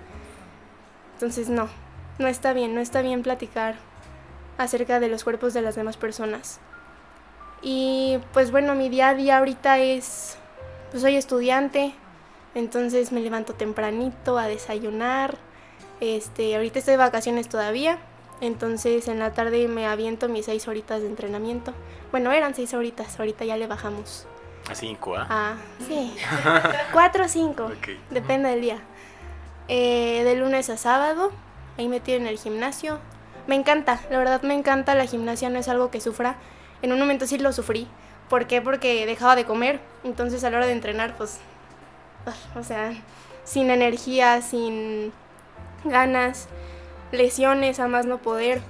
Entonces 1.14 1.49
no, 1.49 1.69
no 2.19 2.26
está 2.26 2.52
bien, 2.52 2.75
no 2.75 2.81
está 2.81 3.02
bien 3.02 3.23
platicar 3.23 3.76
acerca 4.59 5.00
de 5.00 5.09
los 5.09 5.25
cuerpos 5.25 5.54
de 5.54 5.62
las 5.62 5.75
demás 5.75 5.97
personas. 5.97 6.61
Y 7.62 8.19
pues 8.33 8.50
bueno, 8.50 8.75
mi 8.75 8.88
día 8.88 9.11
a 9.11 9.14
día 9.14 9.38
ahorita 9.38 9.78
es, 9.78 10.37
pues 10.90 11.02
soy 11.02 11.16
estudiante, 11.16 11.95
entonces 12.54 13.11
me 13.11 13.21
levanto 13.21 13.54
tempranito 13.54 14.38
a 14.38 14.47
desayunar. 14.47 15.37
Este, 16.00 16.57
ahorita 16.57 16.78
estoy 16.78 16.93
de 16.93 16.99
vacaciones 16.99 17.49
todavía, 17.49 17.99
entonces 18.41 19.09
en 19.09 19.19
la 19.19 19.33
tarde 19.33 19.69
me 19.69 19.87
aviento 19.87 20.29
mis 20.29 20.47
seis 20.47 20.67
horitas 20.69 21.00
de 21.03 21.09
entrenamiento. 21.09 21.73
Bueno, 22.11 22.33
eran 22.33 22.55
seis 22.55 22.75
horitas, 22.75 23.19
ahorita 23.19 23.45
ya 23.45 23.57
le 23.57 23.67
bajamos. 23.67 24.26
A 24.71 24.75
cinco, 24.75 25.17
¿ah? 25.17 25.26
Ah, 25.29 25.55
sí. 25.87 26.14
Cuatro 26.93 27.25
o 27.25 27.29
cinco, 27.29 27.71
depende 28.11 28.49
del 28.49 28.61
día. 28.61 28.79
Eh, 29.69 30.23
de 30.25 30.37
lunes 30.37 30.71
a 30.71 30.76
sábado, 30.76 31.33
ahí 31.79 31.88
me 31.88 32.00
en 32.07 32.26
el 32.26 32.38
gimnasio. 32.38 32.99
Me 33.47 33.55
encanta, 33.55 34.00
la 34.11 34.19
verdad 34.19 34.43
me 34.43 34.55
encanta, 34.55 34.95
la 34.95 35.07
gimnasia 35.07 35.50
no 35.50 35.59
es 35.59 35.69
algo 35.69 35.91
que 35.91 36.00
sufra. 36.00 36.37
En 36.83 36.93
un 36.93 36.99
momento 36.99 37.26
sí 37.26 37.38
lo 37.38 37.53
sufrí. 37.53 37.88
¿Por 38.29 38.47
qué? 38.47 38.62
Porque 38.62 39.05
dejaba 39.07 39.37
de 39.37 39.45
comer, 39.45 39.81
entonces 40.03 40.45
a 40.45 40.50
la 40.50 40.59
hora 40.59 40.67
de 40.67 40.73
entrenar, 40.73 41.17
pues, 41.17 41.41
o 42.57 42.62
sea, 42.62 42.95
sin 43.45 43.71
energía, 43.71 44.41
sin 44.41 45.12
ganas, 45.85 46.49
lesiones 47.14 47.80
a 47.80 47.88
más 47.88 48.06
no 48.06 48.18
poder. 48.18 48.61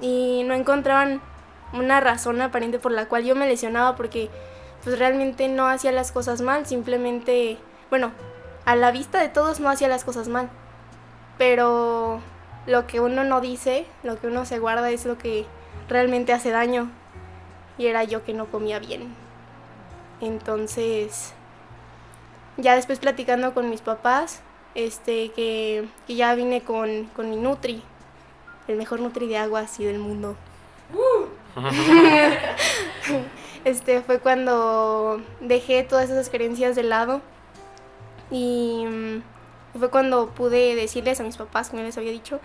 Y 0.00 0.42
no 0.44 0.54
encontraban 0.54 1.20
una 1.72 2.00
razón 2.00 2.40
aparente 2.40 2.78
por 2.78 2.92
la 2.92 3.06
cual 3.06 3.24
yo 3.24 3.34
me 3.34 3.48
lesionaba 3.48 3.96
porque 3.96 4.30
pues 4.84 4.98
realmente 4.98 5.48
no 5.48 5.66
hacía 5.66 5.90
las 5.92 6.12
cosas 6.12 6.42
mal, 6.42 6.66
simplemente, 6.66 7.58
bueno, 7.90 8.12
a 8.64 8.76
la 8.76 8.90
vista 8.90 9.20
de 9.20 9.28
todos 9.28 9.60
no 9.60 9.68
hacía 9.68 9.88
las 9.88 10.04
cosas 10.04 10.28
mal. 10.28 10.48
Pero 11.38 12.20
lo 12.66 12.86
que 12.86 13.00
uno 13.00 13.24
no 13.24 13.40
dice, 13.40 13.86
lo 14.02 14.20
que 14.20 14.26
uno 14.26 14.44
se 14.44 14.58
guarda 14.58 14.90
es 14.90 15.06
lo 15.06 15.18
que 15.18 15.46
realmente 15.88 16.32
hace 16.32 16.50
daño. 16.50 16.90
Y 17.78 17.86
era 17.86 18.04
yo 18.04 18.24
que 18.24 18.32
no 18.32 18.46
comía 18.46 18.78
bien. 18.78 19.14
Entonces, 20.20 21.34
ya 22.56 22.74
después 22.74 22.98
platicando 22.98 23.54
con 23.54 23.68
mis 23.68 23.82
papás, 23.82 24.40
este, 24.76 25.30
que, 25.30 25.88
ya 26.06 26.34
vine 26.34 26.62
con, 26.62 27.06
con, 27.16 27.30
mi 27.30 27.36
Nutri, 27.36 27.82
el 28.68 28.76
mejor 28.76 29.00
Nutri 29.00 29.26
de 29.26 29.38
aguas 29.38 29.80
y 29.80 29.84
del 29.84 29.98
mundo. 29.98 30.36
este 33.64 34.02
fue 34.02 34.20
cuando 34.20 35.22
dejé 35.40 35.82
todas 35.82 36.10
esas 36.10 36.28
creencias 36.28 36.76
de 36.76 36.82
lado 36.82 37.22
y 38.30 38.84
fue 39.78 39.90
cuando 39.90 40.28
pude 40.28 40.74
decirles 40.74 41.18
a 41.20 41.24
mis 41.24 41.38
papás, 41.38 41.70
como 41.70 41.82
les 41.82 41.96
había 41.96 42.12
dicho, 42.12 42.38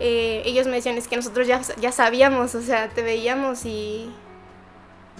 eh, 0.00 0.42
ellos 0.44 0.66
me 0.66 0.76
decían, 0.76 0.98
es 0.98 1.08
que 1.08 1.16
nosotros 1.16 1.46
ya, 1.46 1.62
ya 1.80 1.92
sabíamos, 1.92 2.54
o 2.54 2.62
sea, 2.62 2.90
te 2.90 3.02
veíamos 3.02 3.64
y 3.64 4.12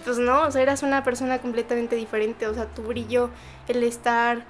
pues 0.04 0.18
no, 0.18 0.42
o 0.42 0.50
sea, 0.50 0.62
eras 0.62 0.82
una 0.82 1.02
persona 1.02 1.38
completamente 1.38 1.96
diferente, 1.96 2.46
o 2.46 2.54
sea, 2.54 2.66
tu 2.66 2.82
brillo, 2.82 3.30
el 3.66 3.82
estar 3.82 4.44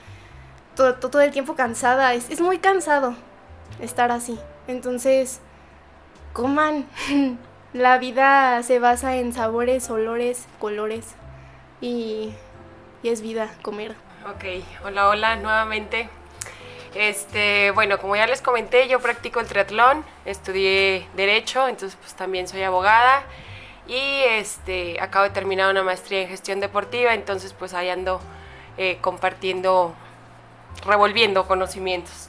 todo, 0.78 0.94
todo 0.94 1.20
el 1.20 1.32
tiempo 1.32 1.56
cansada, 1.56 2.14
es, 2.14 2.30
es 2.30 2.40
muy 2.40 2.58
cansado 2.58 3.16
estar 3.80 4.12
así. 4.12 4.38
Entonces, 4.68 5.40
coman. 6.32 6.86
La 7.74 7.98
vida 7.98 8.62
se 8.62 8.78
basa 8.78 9.16
en 9.16 9.34
sabores, 9.34 9.90
olores, 9.90 10.46
colores 10.58 11.04
y, 11.82 12.32
y, 13.02 13.08
es 13.10 13.20
vida 13.20 13.54
comer. 13.60 13.94
Ok, 14.24 14.64
hola, 14.84 15.08
hola, 15.08 15.36
nuevamente. 15.36 16.08
Este, 16.94 17.70
bueno, 17.72 17.98
como 17.98 18.16
ya 18.16 18.26
les 18.26 18.40
comenté, 18.40 18.88
yo 18.88 19.00
practico 19.00 19.40
el 19.40 19.46
triatlón, 19.46 20.02
estudié 20.24 21.06
derecho, 21.14 21.68
entonces 21.68 21.98
pues 22.00 22.14
también 22.14 22.48
soy 22.48 22.62
abogada 22.62 23.22
y 23.86 24.22
este, 24.30 24.98
acabo 24.98 25.24
de 25.24 25.30
terminar 25.30 25.70
una 25.70 25.82
maestría 25.82 26.22
en 26.22 26.28
gestión 26.28 26.60
deportiva, 26.60 27.12
entonces 27.12 27.52
pues 27.52 27.74
ahí 27.74 27.90
ando 27.90 28.18
eh, 28.78 28.96
compartiendo 29.02 29.94
revolviendo 30.86 31.46
conocimientos. 31.46 32.28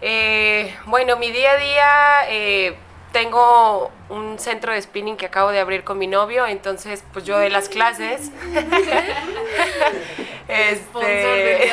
Eh, 0.00 0.74
bueno, 0.86 1.16
mi 1.16 1.30
día 1.32 1.52
a 1.52 1.56
día 1.56 2.18
eh, 2.28 2.76
tengo 3.12 3.90
un 4.08 4.38
centro 4.38 4.72
de 4.72 4.80
spinning 4.80 5.16
que 5.16 5.26
acabo 5.26 5.50
de 5.50 5.60
abrir 5.60 5.84
con 5.84 5.98
mi 5.98 6.06
novio, 6.06 6.46
entonces 6.46 7.04
pues 7.12 7.24
yo 7.24 7.38
de 7.38 7.50
las 7.50 7.68
clases. 7.68 8.30
este, 10.48 11.72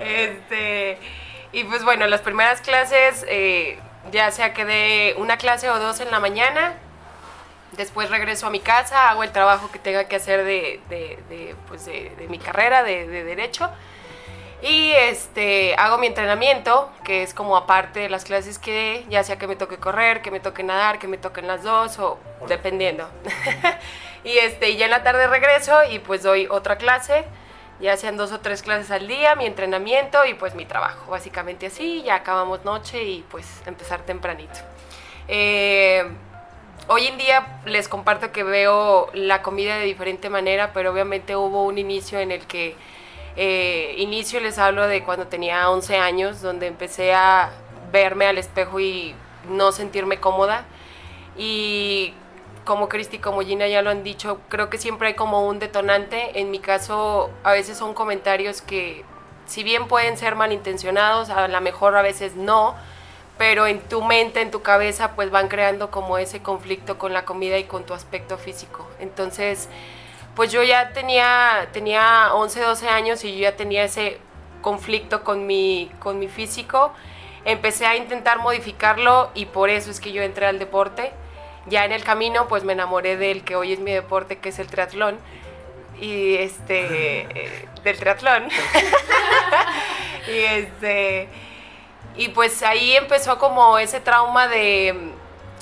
este, 0.00 0.98
y 1.52 1.64
pues 1.64 1.84
bueno, 1.84 2.06
las 2.06 2.20
primeras 2.22 2.60
clases 2.60 3.24
eh, 3.28 3.78
ya 4.10 4.30
sea 4.30 4.52
que 4.52 4.64
de 4.64 5.14
una 5.18 5.36
clase 5.36 5.70
o 5.70 5.78
dos 5.78 6.00
en 6.00 6.10
la 6.10 6.20
mañana, 6.20 6.74
después 7.72 8.10
regreso 8.10 8.46
a 8.46 8.50
mi 8.50 8.60
casa, 8.60 9.10
hago 9.10 9.22
el 9.22 9.30
trabajo 9.32 9.70
que 9.70 9.78
tenga 9.78 10.04
que 10.04 10.16
hacer 10.16 10.44
de, 10.44 10.80
de, 10.88 11.54
pues 11.68 11.86
de, 11.86 12.10
de 12.18 12.26
mi 12.28 12.38
carrera 12.38 12.82
de, 12.82 13.06
derecho 13.06 13.70
y 14.62 14.92
este, 14.92 15.74
hago 15.76 15.96
mi 15.96 16.06
entrenamiento, 16.06 16.90
que 17.02 17.22
es 17.22 17.32
como 17.32 17.56
aparte 17.56 18.00
de 18.00 18.10
las 18.10 18.24
clases 18.24 18.58
que 18.58 19.06
ya 19.08 19.24
sea 19.24 19.38
que 19.38 19.46
me 19.46 19.56
toque 19.56 19.78
correr, 19.78 20.20
que 20.20 20.30
me 20.30 20.40
toque 20.40 20.62
nadar, 20.62 20.98
que 20.98 21.08
me 21.08 21.16
toquen 21.16 21.46
las 21.46 21.62
dos 21.62 21.98
o 21.98 22.18
dependiendo. 22.46 23.08
y 24.24 24.36
este, 24.38 24.76
ya 24.76 24.84
en 24.84 24.90
la 24.90 25.02
tarde 25.02 25.26
regreso 25.28 25.78
y 25.90 25.98
pues 25.98 26.22
doy 26.22 26.46
otra 26.50 26.76
clase, 26.76 27.24
ya 27.80 27.96
sean 27.96 28.18
dos 28.18 28.32
o 28.32 28.40
tres 28.40 28.62
clases 28.62 28.90
al 28.90 29.08
día, 29.08 29.34
mi 29.34 29.46
entrenamiento 29.46 30.26
y 30.26 30.34
pues 30.34 30.54
mi 30.54 30.66
trabajo. 30.66 31.10
Básicamente 31.10 31.66
así, 31.66 32.02
ya 32.02 32.16
acabamos 32.16 32.64
noche 32.64 33.02
y 33.02 33.24
pues 33.30 33.46
empezar 33.66 34.02
tempranito. 34.02 34.60
Eh, 35.26 36.04
hoy 36.88 37.06
en 37.06 37.16
día 37.16 37.60
les 37.64 37.88
comparto 37.88 38.30
que 38.30 38.42
veo 38.42 39.08
la 39.14 39.40
comida 39.40 39.76
de 39.76 39.86
diferente 39.86 40.28
manera, 40.28 40.72
pero 40.74 40.92
obviamente 40.92 41.34
hubo 41.34 41.64
un 41.64 41.78
inicio 41.78 42.18
en 42.20 42.30
el 42.30 42.46
que 42.46 42.76
eh, 43.36 43.94
inicio 43.98 44.40
les 44.40 44.58
hablo 44.58 44.86
de 44.86 45.02
cuando 45.02 45.26
tenía 45.26 45.70
11 45.70 45.96
años, 45.96 46.42
donde 46.42 46.66
empecé 46.66 47.14
a 47.14 47.50
verme 47.92 48.26
al 48.26 48.38
espejo 48.38 48.80
y 48.80 49.14
no 49.48 49.72
sentirme 49.72 50.18
cómoda. 50.18 50.64
Y 51.36 52.14
como 52.64 52.88
Cristi, 52.88 53.18
como 53.18 53.40
Gina 53.40 53.66
ya 53.68 53.82
lo 53.82 53.90
han 53.90 54.02
dicho, 54.02 54.40
creo 54.48 54.70
que 54.70 54.78
siempre 54.78 55.08
hay 55.08 55.14
como 55.14 55.46
un 55.46 55.58
detonante. 55.58 56.40
En 56.40 56.50
mi 56.50 56.58
caso, 56.58 57.30
a 57.42 57.52
veces 57.52 57.78
son 57.78 57.94
comentarios 57.94 58.62
que, 58.62 59.04
si 59.46 59.62
bien 59.64 59.88
pueden 59.88 60.16
ser 60.16 60.34
malintencionados, 60.36 61.30
a 61.30 61.48
lo 61.48 61.60
mejor 61.60 61.96
a 61.96 62.02
veces 62.02 62.36
no, 62.36 62.74
pero 63.38 63.66
en 63.66 63.80
tu 63.80 64.02
mente, 64.02 64.42
en 64.42 64.50
tu 64.50 64.62
cabeza, 64.62 65.12
pues 65.16 65.30
van 65.30 65.48
creando 65.48 65.90
como 65.90 66.18
ese 66.18 66.42
conflicto 66.42 66.98
con 66.98 67.12
la 67.12 67.24
comida 67.24 67.58
y 67.58 67.64
con 67.64 67.84
tu 67.84 67.94
aspecto 67.94 68.36
físico. 68.38 68.86
Entonces, 68.98 69.68
pues 70.34 70.52
yo 70.52 70.62
ya 70.62 70.92
tenía, 70.92 71.68
tenía 71.72 72.34
11, 72.34 72.60
12 72.60 72.88
años 72.88 73.24
y 73.24 73.34
yo 73.34 73.42
ya 73.42 73.56
tenía 73.56 73.84
ese 73.84 74.18
conflicto 74.60 75.24
con 75.24 75.46
mi, 75.46 75.90
con 75.98 76.18
mi 76.18 76.28
físico. 76.28 76.92
Empecé 77.44 77.86
a 77.86 77.96
intentar 77.96 78.38
modificarlo 78.38 79.30
y 79.34 79.46
por 79.46 79.70
eso 79.70 79.90
es 79.90 80.00
que 80.00 80.12
yo 80.12 80.22
entré 80.22 80.46
al 80.46 80.58
deporte. 80.58 81.12
Ya 81.66 81.84
en 81.84 81.92
el 81.92 82.04
camino 82.04 82.48
pues 82.48 82.64
me 82.64 82.72
enamoré 82.72 83.16
del 83.16 83.42
que 83.44 83.56
hoy 83.56 83.72
es 83.72 83.80
mi 83.80 83.92
deporte, 83.92 84.38
que 84.38 84.50
es 84.50 84.58
el 84.58 84.68
triatlón. 84.68 85.18
Y 86.00 86.36
este, 86.36 87.22
eh, 87.22 87.68
del 87.82 87.98
triatlón. 87.98 88.48
y 90.28 90.38
este, 90.38 91.28
y 92.16 92.28
pues 92.28 92.62
ahí 92.62 92.94
empezó 92.96 93.38
como 93.38 93.78
ese 93.78 94.00
trauma 94.00 94.48
de, 94.48 95.12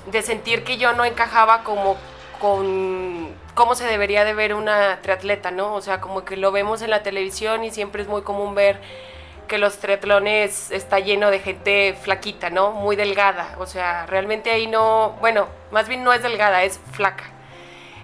de 0.07 0.23
sentir 0.23 0.65
que 0.65 0.77
yo 0.77 0.93
no 0.93 1.05
encajaba 1.05 1.65
como 1.65 1.97
con 2.41 3.29
cómo 3.59 3.75
se 3.75 3.85
debería 3.85 4.25
de 4.25 4.35
ver 4.35 4.55
una 4.55 5.01
triatleta, 5.03 5.51
¿no? 5.51 5.75
O 5.75 5.81
sea, 5.81 6.01
como 6.01 6.25
que 6.25 6.37
lo 6.37 6.53
vemos 6.53 6.81
en 6.81 6.91
la 6.91 7.03
televisión 7.03 7.65
y 7.65 7.73
siempre 7.73 8.03
es 8.03 8.07
muy 8.07 8.23
común 8.23 8.55
ver 8.55 8.81
que 9.49 9.59
los 9.59 9.79
triatlones 9.79 10.71
está 10.71 11.01
lleno 11.01 11.33
de 11.33 11.41
gente 11.41 11.99
flaquita, 12.01 12.51
¿no? 12.51 12.71
Muy 12.71 12.95
delgada. 12.95 13.57
O 13.59 13.67
sea, 13.67 14.07
realmente 14.07 14.53
ahí 14.53 14.69
no, 14.69 15.17
bueno, 15.19 15.49
más 15.73 15.89
bien 15.89 16.05
no 16.05 16.13
es 16.13 16.23
delgada, 16.23 16.63
es 16.63 16.79
flaca. 16.93 17.25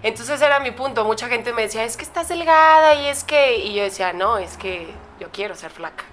Entonces 0.03 0.41
era 0.41 0.59
mi 0.59 0.71
punto. 0.71 1.05
Mucha 1.05 1.29
gente 1.29 1.53
me 1.53 1.61
decía, 1.61 1.85
es 1.85 1.95
que 1.95 2.03
estás 2.03 2.27
delgada 2.27 2.95
y 2.95 3.07
es 3.07 3.23
que... 3.23 3.55
Y 3.55 3.75
yo 3.75 3.83
decía, 3.83 4.11
no, 4.11 4.37
es 4.37 4.57
que 4.57 4.89
yo 5.21 5.29
quiero 5.31 5.55
ser 5.55 5.71
flaca. 5.71 6.03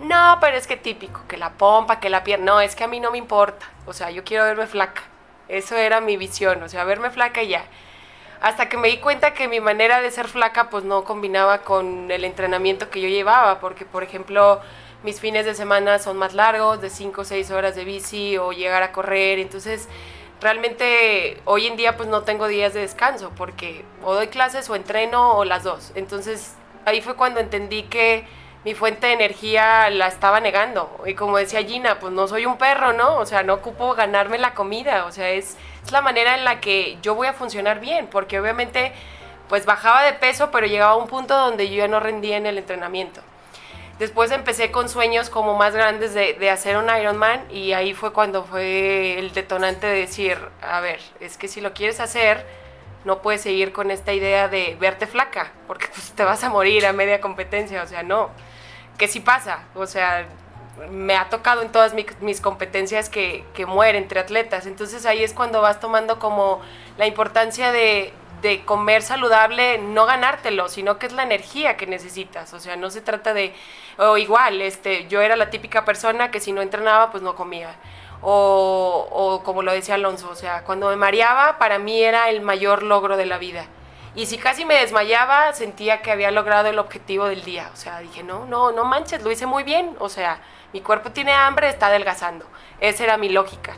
No, 0.00 0.38
pero 0.40 0.56
es 0.56 0.66
que 0.66 0.76
típico, 0.76 1.20
que 1.28 1.36
la 1.36 1.50
pompa, 1.50 2.00
que 2.00 2.10
la 2.10 2.24
pierna. 2.24 2.54
No, 2.54 2.60
es 2.60 2.74
que 2.74 2.82
a 2.82 2.88
mí 2.88 2.98
no 2.98 3.12
me 3.12 3.18
importa. 3.18 3.66
O 3.86 3.92
sea, 3.92 4.10
yo 4.10 4.24
quiero 4.24 4.46
verme 4.46 4.66
flaca. 4.66 5.02
Eso 5.46 5.76
era 5.76 6.00
mi 6.00 6.16
visión, 6.16 6.60
o 6.64 6.68
sea, 6.68 6.82
verme 6.82 7.10
flaca 7.10 7.40
y 7.44 7.50
ya. 7.50 7.64
Hasta 8.40 8.68
que 8.68 8.76
me 8.76 8.88
di 8.88 8.98
cuenta 8.98 9.34
que 9.34 9.48
mi 9.48 9.60
manera 9.60 10.00
de 10.00 10.10
ser 10.10 10.26
flaca 10.26 10.70
pues 10.70 10.84
no 10.84 11.04
combinaba 11.04 11.58
con 11.58 12.10
el 12.10 12.24
entrenamiento 12.24 12.88
que 12.88 13.00
yo 13.00 13.08
llevaba, 13.08 13.60
porque 13.60 13.84
por 13.84 14.02
ejemplo 14.02 14.60
mis 15.02 15.20
fines 15.20 15.44
de 15.44 15.54
semana 15.54 15.98
son 15.98 16.16
más 16.16 16.34
largos, 16.34 16.80
de 16.80 16.90
5 16.90 17.20
o 17.20 17.24
6 17.24 17.50
horas 17.50 17.74
de 17.74 17.84
bici 17.84 18.38
o 18.38 18.52
llegar 18.52 18.82
a 18.82 18.92
correr, 18.92 19.38
entonces 19.38 19.88
realmente 20.40 21.40
hoy 21.44 21.66
en 21.66 21.76
día 21.76 21.96
pues 21.96 22.08
no 22.08 22.22
tengo 22.22 22.48
días 22.48 22.72
de 22.72 22.80
descanso 22.80 23.30
porque 23.36 23.84
o 24.02 24.14
doy 24.14 24.28
clases 24.28 24.68
o 24.70 24.74
entreno 24.74 25.36
o 25.36 25.44
las 25.44 25.64
dos. 25.64 25.92
Entonces 25.94 26.54
ahí 26.86 27.02
fue 27.02 27.16
cuando 27.16 27.40
entendí 27.40 27.84
que 27.84 28.24
mi 28.64 28.74
fuente 28.74 29.06
de 29.06 29.14
energía 29.14 29.88
la 29.90 30.08
estaba 30.08 30.40
negando. 30.40 31.02
Y 31.06 31.14
como 31.14 31.38
decía 31.38 31.62
Gina, 31.62 31.98
pues 31.98 32.12
no 32.12 32.28
soy 32.28 32.46
un 32.46 32.58
perro, 32.58 32.92
¿no? 32.92 33.16
O 33.16 33.26
sea, 33.26 33.42
no 33.42 33.54
ocupo 33.54 33.94
ganarme 33.94 34.38
la 34.38 34.54
comida. 34.54 35.06
O 35.06 35.12
sea, 35.12 35.30
es, 35.30 35.56
es 35.84 35.92
la 35.92 36.00
manera 36.00 36.34
en 36.34 36.44
la 36.44 36.60
que 36.60 36.98
yo 37.02 37.14
voy 37.14 37.26
a 37.26 37.32
funcionar 37.32 37.80
bien. 37.80 38.06
Porque 38.08 38.40
obviamente, 38.40 38.92
pues 39.48 39.66
bajaba 39.66 40.02
de 40.04 40.12
peso, 40.14 40.50
pero 40.50 40.66
llegaba 40.66 40.92
a 40.92 40.96
un 40.96 41.08
punto 41.08 41.36
donde 41.36 41.68
yo 41.68 41.76
ya 41.76 41.88
no 41.88 42.00
rendía 42.00 42.36
en 42.36 42.46
el 42.46 42.58
entrenamiento. 42.58 43.20
Después 43.98 44.30
empecé 44.30 44.70
con 44.70 44.88
sueños 44.88 45.28
como 45.28 45.58
más 45.58 45.74
grandes 45.74 46.14
de, 46.14 46.32
de, 46.32 46.48
hacer 46.48 46.78
un 46.78 46.88
Ironman 46.88 47.44
y 47.50 47.74
ahí 47.74 47.92
fue 47.92 48.14
cuando 48.14 48.44
fue 48.44 49.18
el 49.18 49.32
detonante 49.34 49.86
de 49.86 49.98
decir, 49.98 50.38
a 50.62 50.80
ver, 50.80 51.00
es 51.20 51.36
que 51.36 51.48
si 51.48 51.60
lo 51.60 51.74
quieres 51.74 52.00
hacer, 52.00 52.46
no 53.04 53.22
puedes 53.22 53.42
seguir 53.42 53.72
con 53.72 53.90
esta 53.90 54.12
idea 54.12 54.48
de 54.48 54.76
verte 54.78 55.06
flaca, 55.06 55.52
porque 55.66 55.86
pues, 55.88 56.12
te 56.12 56.24
vas 56.24 56.42
a 56.44 56.48
morir 56.48 56.86
a 56.86 56.92
media 56.92 57.20
competencia, 57.20 57.82
o 57.82 57.86
sea, 57.86 58.02
no, 58.02 58.30
que 58.98 59.08
sí 59.08 59.20
pasa, 59.20 59.64
o 59.74 59.86
sea, 59.86 60.26
me 60.90 61.16
ha 61.16 61.28
tocado 61.28 61.62
en 61.62 61.70
todas 61.70 61.94
mis, 61.94 62.40
competencias 62.40 63.08
que, 63.08 63.44
que 63.54 63.66
mueren 63.66 64.04
entre 64.04 64.20
atletas, 64.20 64.66
entonces 64.66 65.04
ahí 65.06 65.22
es 65.22 65.34
cuando 65.34 65.60
vas 65.60 65.80
tomando 65.80 66.18
como 66.18 66.60
la 66.96 67.06
importancia 67.06 67.72
de, 67.72 68.12
de 68.42 68.64
comer 68.64 69.02
saludable, 69.02 69.78
no 69.78 70.06
ganártelo, 70.06 70.68
sino 70.68 70.98
que 70.98 71.06
es 71.06 71.12
la 71.12 71.22
energía 71.22 71.76
que 71.76 71.86
necesitas. 71.86 72.52
O 72.54 72.60
sea, 72.60 72.76
no 72.76 72.90
se 72.90 73.00
trata 73.00 73.34
de, 73.34 73.54
o 73.98 74.16
igual, 74.16 74.62
este, 74.62 75.06
yo 75.08 75.20
era 75.20 75.36
la 75.36 75.50
típica 75.50 75.84
persona 75.84 76.30
que 76.30 76.40
si 76.40 76.52
no 76.52 76.62
entrenaba, 76.62 77.10
pues 77.10 77.22
no 77.22 77.34
comía. 77.34 77.74
O, 78.22 79.08
o 79.10 79.42
como 79.42 79.62
lo 79.62 79.72
decía 79.72 79.94
Alonso, 79.94 80.28
o 80.30 80.34
sea, 80.34 80.62
cuando 80.64 80.88
me 80.88 80.96
mareaba, 80.96 81.58
para 81.58 81.78
mí 81.78 82.02
era 82.02 82.28
el 82.28 82.42
mayor 82.42 82.82
logro 82.82 83.16
de 83.16 83.26
la 83.26 83.38
vida. 83.38 83.66
Y 84.14 84.26
si 84.26 84.38
casi 84.38 84.64
me 84.64 84.74
desmayaba, 84.74 85.52
sentía 85.52 86.02
que 86.02 86.10
había 86.10 86.30
logrado 86.30 86.68
el 86.68 86.78
objetivo 86.78 87.26
del 87.26 87.44
día. 87.44 87.70
O 87.72 87.76
sea, 87.76 88.00
dije, 88.00 88.22
no, 88.22 88.44
no, 88.44 88.72
no 88.72 88.84
manches, 88.84 89.22
lo 89.22 89.30
hice 89.30 89.46
muy 89.46 89.62
bien. 89.62 89.96
O 90.00 90.08
sea, 90.08 90.40
mi 90.72 90.80
cuerpo 90.80 91.10
tiene 91.10 91.32
hambre, 91.32 91.68
está 91.68 91.86
adelgazando. 91.86 92.46
Esa 92.80 93.04
era 93.04 93.16
mi 93.16 93.28
lógica 93.28 93.74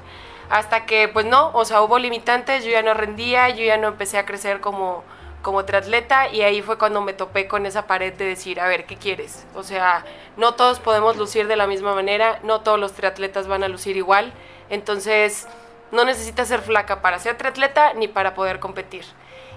hasta 0.53 0.85
que 0.85 1.09
pues 1.09 1.25
no, 1.25 1.51
o 1.55 1.65
sea, 1.65 1.81
hubo 1.81 1.99
limitantes, 1.99 2.63
yo 2.63 2.71
ya 2.71 2.83
no 2.83 2.93
rendía, 2.93 3.49
yo 3.49 3.65
ya 3.65 3.79
no 3.79 3.89
empecé 3.89 4.19
a 4.19 4.27
crecer 4.27 4.61
como, 4.61 5.03
como 5.41 5.65
triatleta 5.65 6.29
y 6.29 6.43
ahí 6.43 6.61
fue 6.61 6.77
cuando 6.77 7.01
me 7.01 7.15
topé 7.15 7.49
con 7.49 7.65
esa 7.65 7.87
pared 7.87 8.13
de 8.13 8.27
decir, 8.27 8.61
a 8.61 8.69
ver, 8.69 8.85
¿qué 8.85 8.97
quieres? 8.97 9.47
O 9.55 9.63
sea, 9.63 10.05
no 10.37 10.53
todos 10.53 10.79
podemos 10.79 11.17
lucir 11.17 11.47
de 11.47 11.57
la 11.57 11.67
misma 11.67 11.95
manera, 11.95 12.39
no 12.43 12.61
todos 12.61 12.79
los 12.79 12.93
triatletas 12.93 13.49
van 13.49 13.65
a 13.65 13.69
lucir 13.69 13.97
igual, 13.97 14.35
entonces 14.69 15.49
no 15.91 16.05
necesitas 16.05 16.49
ser 16.49 16.61
flaca 16.61 17.01
para 17.01 17.19
ser 17.19 17.39
triatleta 17.39 17.95
ni 17.95 18.07
para 18.07 18.35
poder 18.35 18.61
competir. 18.61 19.07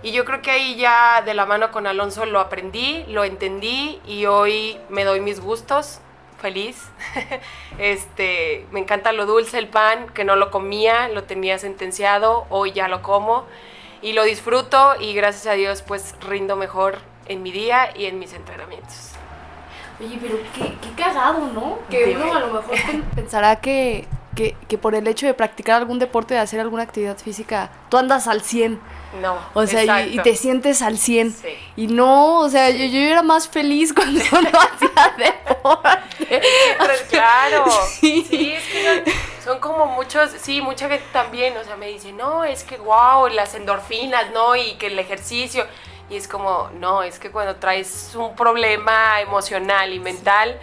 Y 0.01 0.13
yo 0.13 0.24
creo 0.24 0.42
que 0.42 0.51
ahí 0.51 0.75
ya 0.77 1.22
de 1.24 1.34
la 1.34 1.46
mano 1.46 1.72
con 1.72 1.88
Alonso 1.88 2.25
lo 2.25 2.39
aprendí, 2.39 3.04
lo 3.10 3.26
entendí 3.26 4.00
y 4.06 4.28
hoy 4.28 4.80
me 4.88 5.04
doy 5.04 5.19
mis 5.19 5.41
gustos, 5.41 6.00
feliz. 6.45 6.77
este, 7.79 8.67
me 8.71 8.79
encanta 8.79 9.12
lo 9.13 9.25
dulce, 9.25 9.58
el 9.58 9.67
pan, 9.67 10.10
que 10.13 10.23
no 10.23 10.36
lo 10.36 10.51
comía, 10.51 11.08
lo 11.10 11.23
tenía 11.23 11.58
sentenciado, 11.58 12.45
hoy 12.51 12.71
ya 12.71 12.88
lo 12.88 13.01
como 13.01 13.45
y 14.03 14.13
lo 14.13 14.23
disfruto 14.23 14.93
y 14.99 15.15
gracias 15.15 15.47
a 15.47 15.53
Dios 15.53 15.81
pues 15.81 16.13
rindo 16.21 16.55
mejor 16.55 16.99
en 17.25 17.41
mi 17.41 17.51
día 17.51 17.89
y 17.97 18.05
en 18.05 18.19
mis 18.19 18.34
entrenamientos. 18.34 19.13
Oye, 19.99 20.19
pero 20.21 20.38
qué, 20.53 20.75
qué 20.79 20.91
cagado, 20.95 21.47
¿no? 21.51 21.79
Que 21.89 22.15
uno 22.15 22.36
a 22.36 22.39
lo 22.41 22.53
mejor 22.53 22.75
pensará 23.15 23.55
que, 23.55 24.05
que, 24.36 24.56
que, 24.67 24.78
por 24.78 24.93
el 24.95 25.08
hecho 25.08 25.26
de 25.26 25.34
practicar 25.34 25.78
algún 25.78 25.98
deporte, 25.98 26.34
de 26.34 26.39
hacer 26.39 26.60
alguna 26.60 26.84
actividad 26.84 27.17
física, 27.17 27.71
tú 27.89 27.98
andas 27.98 28.28
al 28.28 28.41
100. 28.41 28.80
No. 29.21 29.38
O 29.54 29.65
sea, 29.65 30.06
y, 30.06 30.19
y, 30.19 30.21
te 30.21 30.36
sientes 30.36 30.82
al 30.82 30.98
100. 30.98 31.32
Sí. 31.32 31.48
Y 31.78 31.88
no, 31.88 32.39
o 32.39 32.50
sea, 32.50 32.69
yo, 32.69 32.86
yo 32.86 33.00
era 33.00 33.24
más 33.24 33.48
feliz 33.48 33.93
cuando 33.95 34.19
no 34.19 34.60
hacía 34.60 35.15
deporte. 35.17 36.41
claro. 37.10 37.65
Sí. 38.00 38.26
sí, 38.30 38.52
es 38.52 38.63
que 38.65 38.84
son, 38.84 39.13
son, 39.43 39.60
como 39.60 39.86
muchos, 39.88 40.32
sí, 40.41 40.62
mucha 40.62 40.89
gente 40.89 41.06
también, 41.13 41.56
o 41.58 41.63
sea, 41.63 41.78
me 41.78 41.88
dice, 41.88 42.12
no, 42.12 42.43
es 42.43 42.63
que 42.63 42.78
wow, 42.78 43.28
las 43.30 43.56
endorfinas, 43.56 44.32
¿no? 44.32 44.56
Y 44.56 44.74
que 44.74 44.88
el 44.88 45.00
ejercicio. 45.00 45.65
Y 46.10 46.17
es 46.17 46.28
como, 46.28 46.69
no, 46.80 47.02
es 47.02 47.17
que 47.17 47.32
cuando 47.32 47.56
traes 47.56 48.13
un 48.15 48.36
problema 48.36 49.21
emocional 49.21 49.93
y 49.93 50.00
mental 50.00 50.60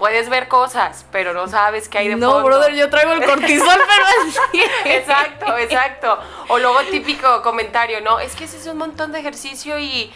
puedes 0.00 0.30
ver 0.30 0.48
cosas, 0.48 1.04
pero 1.12 1.34
no 1.34 1.46
sabes 1.46 1.88
qué 1.88 1.98
hay 1.98 2.08
de 2.08 2.16
no, 2.16 2.32
fondo. 2.32 2.40
No, 2.40 2.46
brother, 2.46 2.74
yo 2.74 2.88
traigo 2.88 3.12
el 3.12 3.22
cortisol, 3.22 3.80
pero 3.86 4.04
así. 4.28 4.62
exacto, 4.86 5.58
exacto. 5.58 6.18
O 6.48 6.58
luego 6.58 6.80
típico 6.90 7.42
comentario, 7.42 8.00
no, 8.00 8.18
es 8.18 8.34
que 8.34 8.44
ese 8.44 8.56
es 8.56 8.66
un 8.66 8.78
montón 8.78 9.12
de 9.12 9.20
ejercicio 9.20 9.78
y 9.78 10.10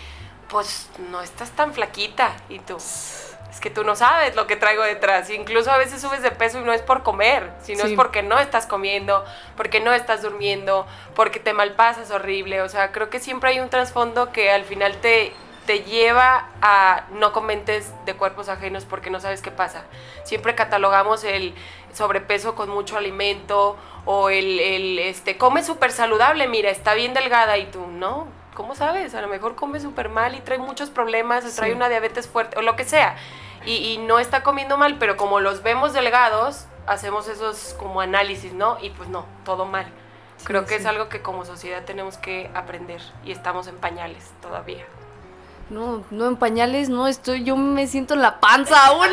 pues 0.49 0.89
no 1.11 1.21
estás 1.21 1.51
tan 1.51 1.75
flaquita. 1.75 2.35
Y 2.49 2.61
tú, 2.61 2.77
es 2.79 3.61
que 3.61 3.69
tú 3.69 3.85
no 3.85 3.95
sabes 3.95 4.35
lo 4.35 4.47
que 4.47 4.57
traigo 4.57 4.83
detrás. 4.83 5.29
Incluso 5.29 5.71
a 5.71 5.77
veces 5.77 6.01
subes 6.01 6.23
de 6.23 6.31
peso 6.31 6.61
y 6.61 6.65
no 6.65 6.73
es 6.73 6.81
por 6.81 7.03
comer, 7.03 7.53
sino 7.63 7.85
sí. 7.85 7.91
es 7.91 7.95
porque 7.95 8.23
no 8.23 8.39
estás 8.39 8.67
comiendo, 8.67 9.23
porque 9.55 9.81
no 9.81 9.93
estás 9.93 10.23
durmiendo, 10.23 10.87
porque 11.15 11.41
te 11.41 11.53
malpasas 11.53 12.11
horrible. 12.11 12.63
O 12.63 12.71
sea, 12.71 12.91
creo 12.91 13.11
que 13.11 13.21
siempre 13.21 13.51
hay 13.51 13.61
un 13.61 13.69
trasfondo 13.69 14.33
que 14.33 14.51
al 14.51 14.65
final 14.65 14.97
te 15.03 15.35
te 15.67 15.81
lleva 15.83 16.49
a 16.61 17.05
no 17.13 17.33
comentes 17.33 17.93
de 18.05 18.15
cuerpos 18.15 18.49
ajenos 18.49 18.85
porque 18.85 19.11
no 19.11 19.21
sabes 19.21 19.43
qué 19.43 19.51
pasa. 19.51 19.85
Siempre 20.25 20.55
catalogamos 20.55 21.25
el 21.25 21.55
sobrepeso 21.93 22.55
con 22.55 22.69
mucho 22.69 22.97
alimento 22.97 23.77
o 24.05 24.29
el, 24.31 24.61
el 24.61 24.99
este, 24.99 25.39
come 25.39 25.63
súper 25.63 25.93
saludable, 25.93 26.47
mira, 26.49 26.71
está 26.71 26.95
bien 26.95 27.15
delgada 27.15 27.57
y 27.59 27.67
tú, 27.67 27.87
¿no? 27.87 28.27
¿Cómo 28.55 28.75
sabes? 28.75 29.15
A 29.15 29.23
lo 29.23 29.29
mejor 29.29 29.57
come 29.57 29.81
súper 29.81 30.09
mal 30.09 30.35
y 30.35 30.41
trae 30.41 30.59
muchos 30.59 30.91
problemas, 30.91 31.45
sí. 31.45 31.57
trae 31.57 31.73
una 31.73 31.89
diabetes 31.89 32.29
fuerte 32.29 32.59
o 32.59 32.63
lo 32.63 32.77
que 32.77 32.85
sea. 32.85 33.17
Y, 33.65 33.77
y 33.77 33.99
no 33.99 34.19
está 34.19 34.43
comiendo 34.43 34.77
mal, 34.77 34.99
pero 34.99 35.17
como 35.17 35.41
los 35.41 35.63
vemos 35.63 35.93
delgados, 35.93 36.67
hacemos 36.87 37.29
esos 37.29 37.75
como 37.79 38.01
análisis, 38.01 38.53
¿no? 38.53 38.79
Y 38.81 38.91
pues 38.91 39.09
no, 39.09 39.27
todo 39.45 39.65
mal. 39.65 39.87
Creo 40.45 40.63
sí, 40.63 40.69
que 40.69 40.75
sí. 40.75 40.81
es 40.81 40.87
algo 40.87 41.09
que 41.09 41.23
como 41.23 41.45
sociedad 41.45 41.85
tenemos 41.85 42.19
que 42.19 42.51
aprender 42.55 43.01
y 43.25 43.33
estamos 43.33 43.67
en 43.67 43.77
pañales 43.77 44.33
todavía. 44.43 44.85
No, 45.71 46.05
no 46.11 46.29
en 46.29 46.37
pañales, 46.37 46.89
no 46.89 47.09
estoy, 47.09 47.45
yo 47.45 47.57
me 47.57 47.87
siento 47.87 48.15
en 48.15 48.23
la 48.23 48.39
panza 48.39 48.87
aún. 48.87 49.09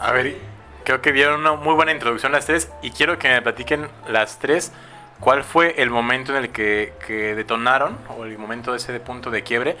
A 0.00 0.12
ver, 0.12 0.36
creo 0.84 1.00
que 1.00 1.12
dieron 1.12 1.40
una 1.40 1.54
muy 1.54 1.74
buena 1.74 1.92
introducción 1.92 2.32
las 2.32 2.46
tres 2.46 2.70
y 2.82 2.90
quiero 2.90 3.18
que 3.18 3.28
me 3.28 3.40
platiquen 3.40 3.88
las 4.08 4.38
tres 4.38 4.72
cuál 5.20 5.42
fue 5.42 5.80
el 5.82 5.88
momento 5.90 6.36
en 6.36 6.44
el 6.44 6.50
que, 6.50 6.92
que 7.06 7.34
detonaron 7.34 7.96
o 8.16 8.24
el 8.24 8.36
momento 8.36 8.74
ese 8.74 8.92
de 8.92 9.00
punto 9.00 9.30
de 9.30 9.42
quiebre 9.42 9.76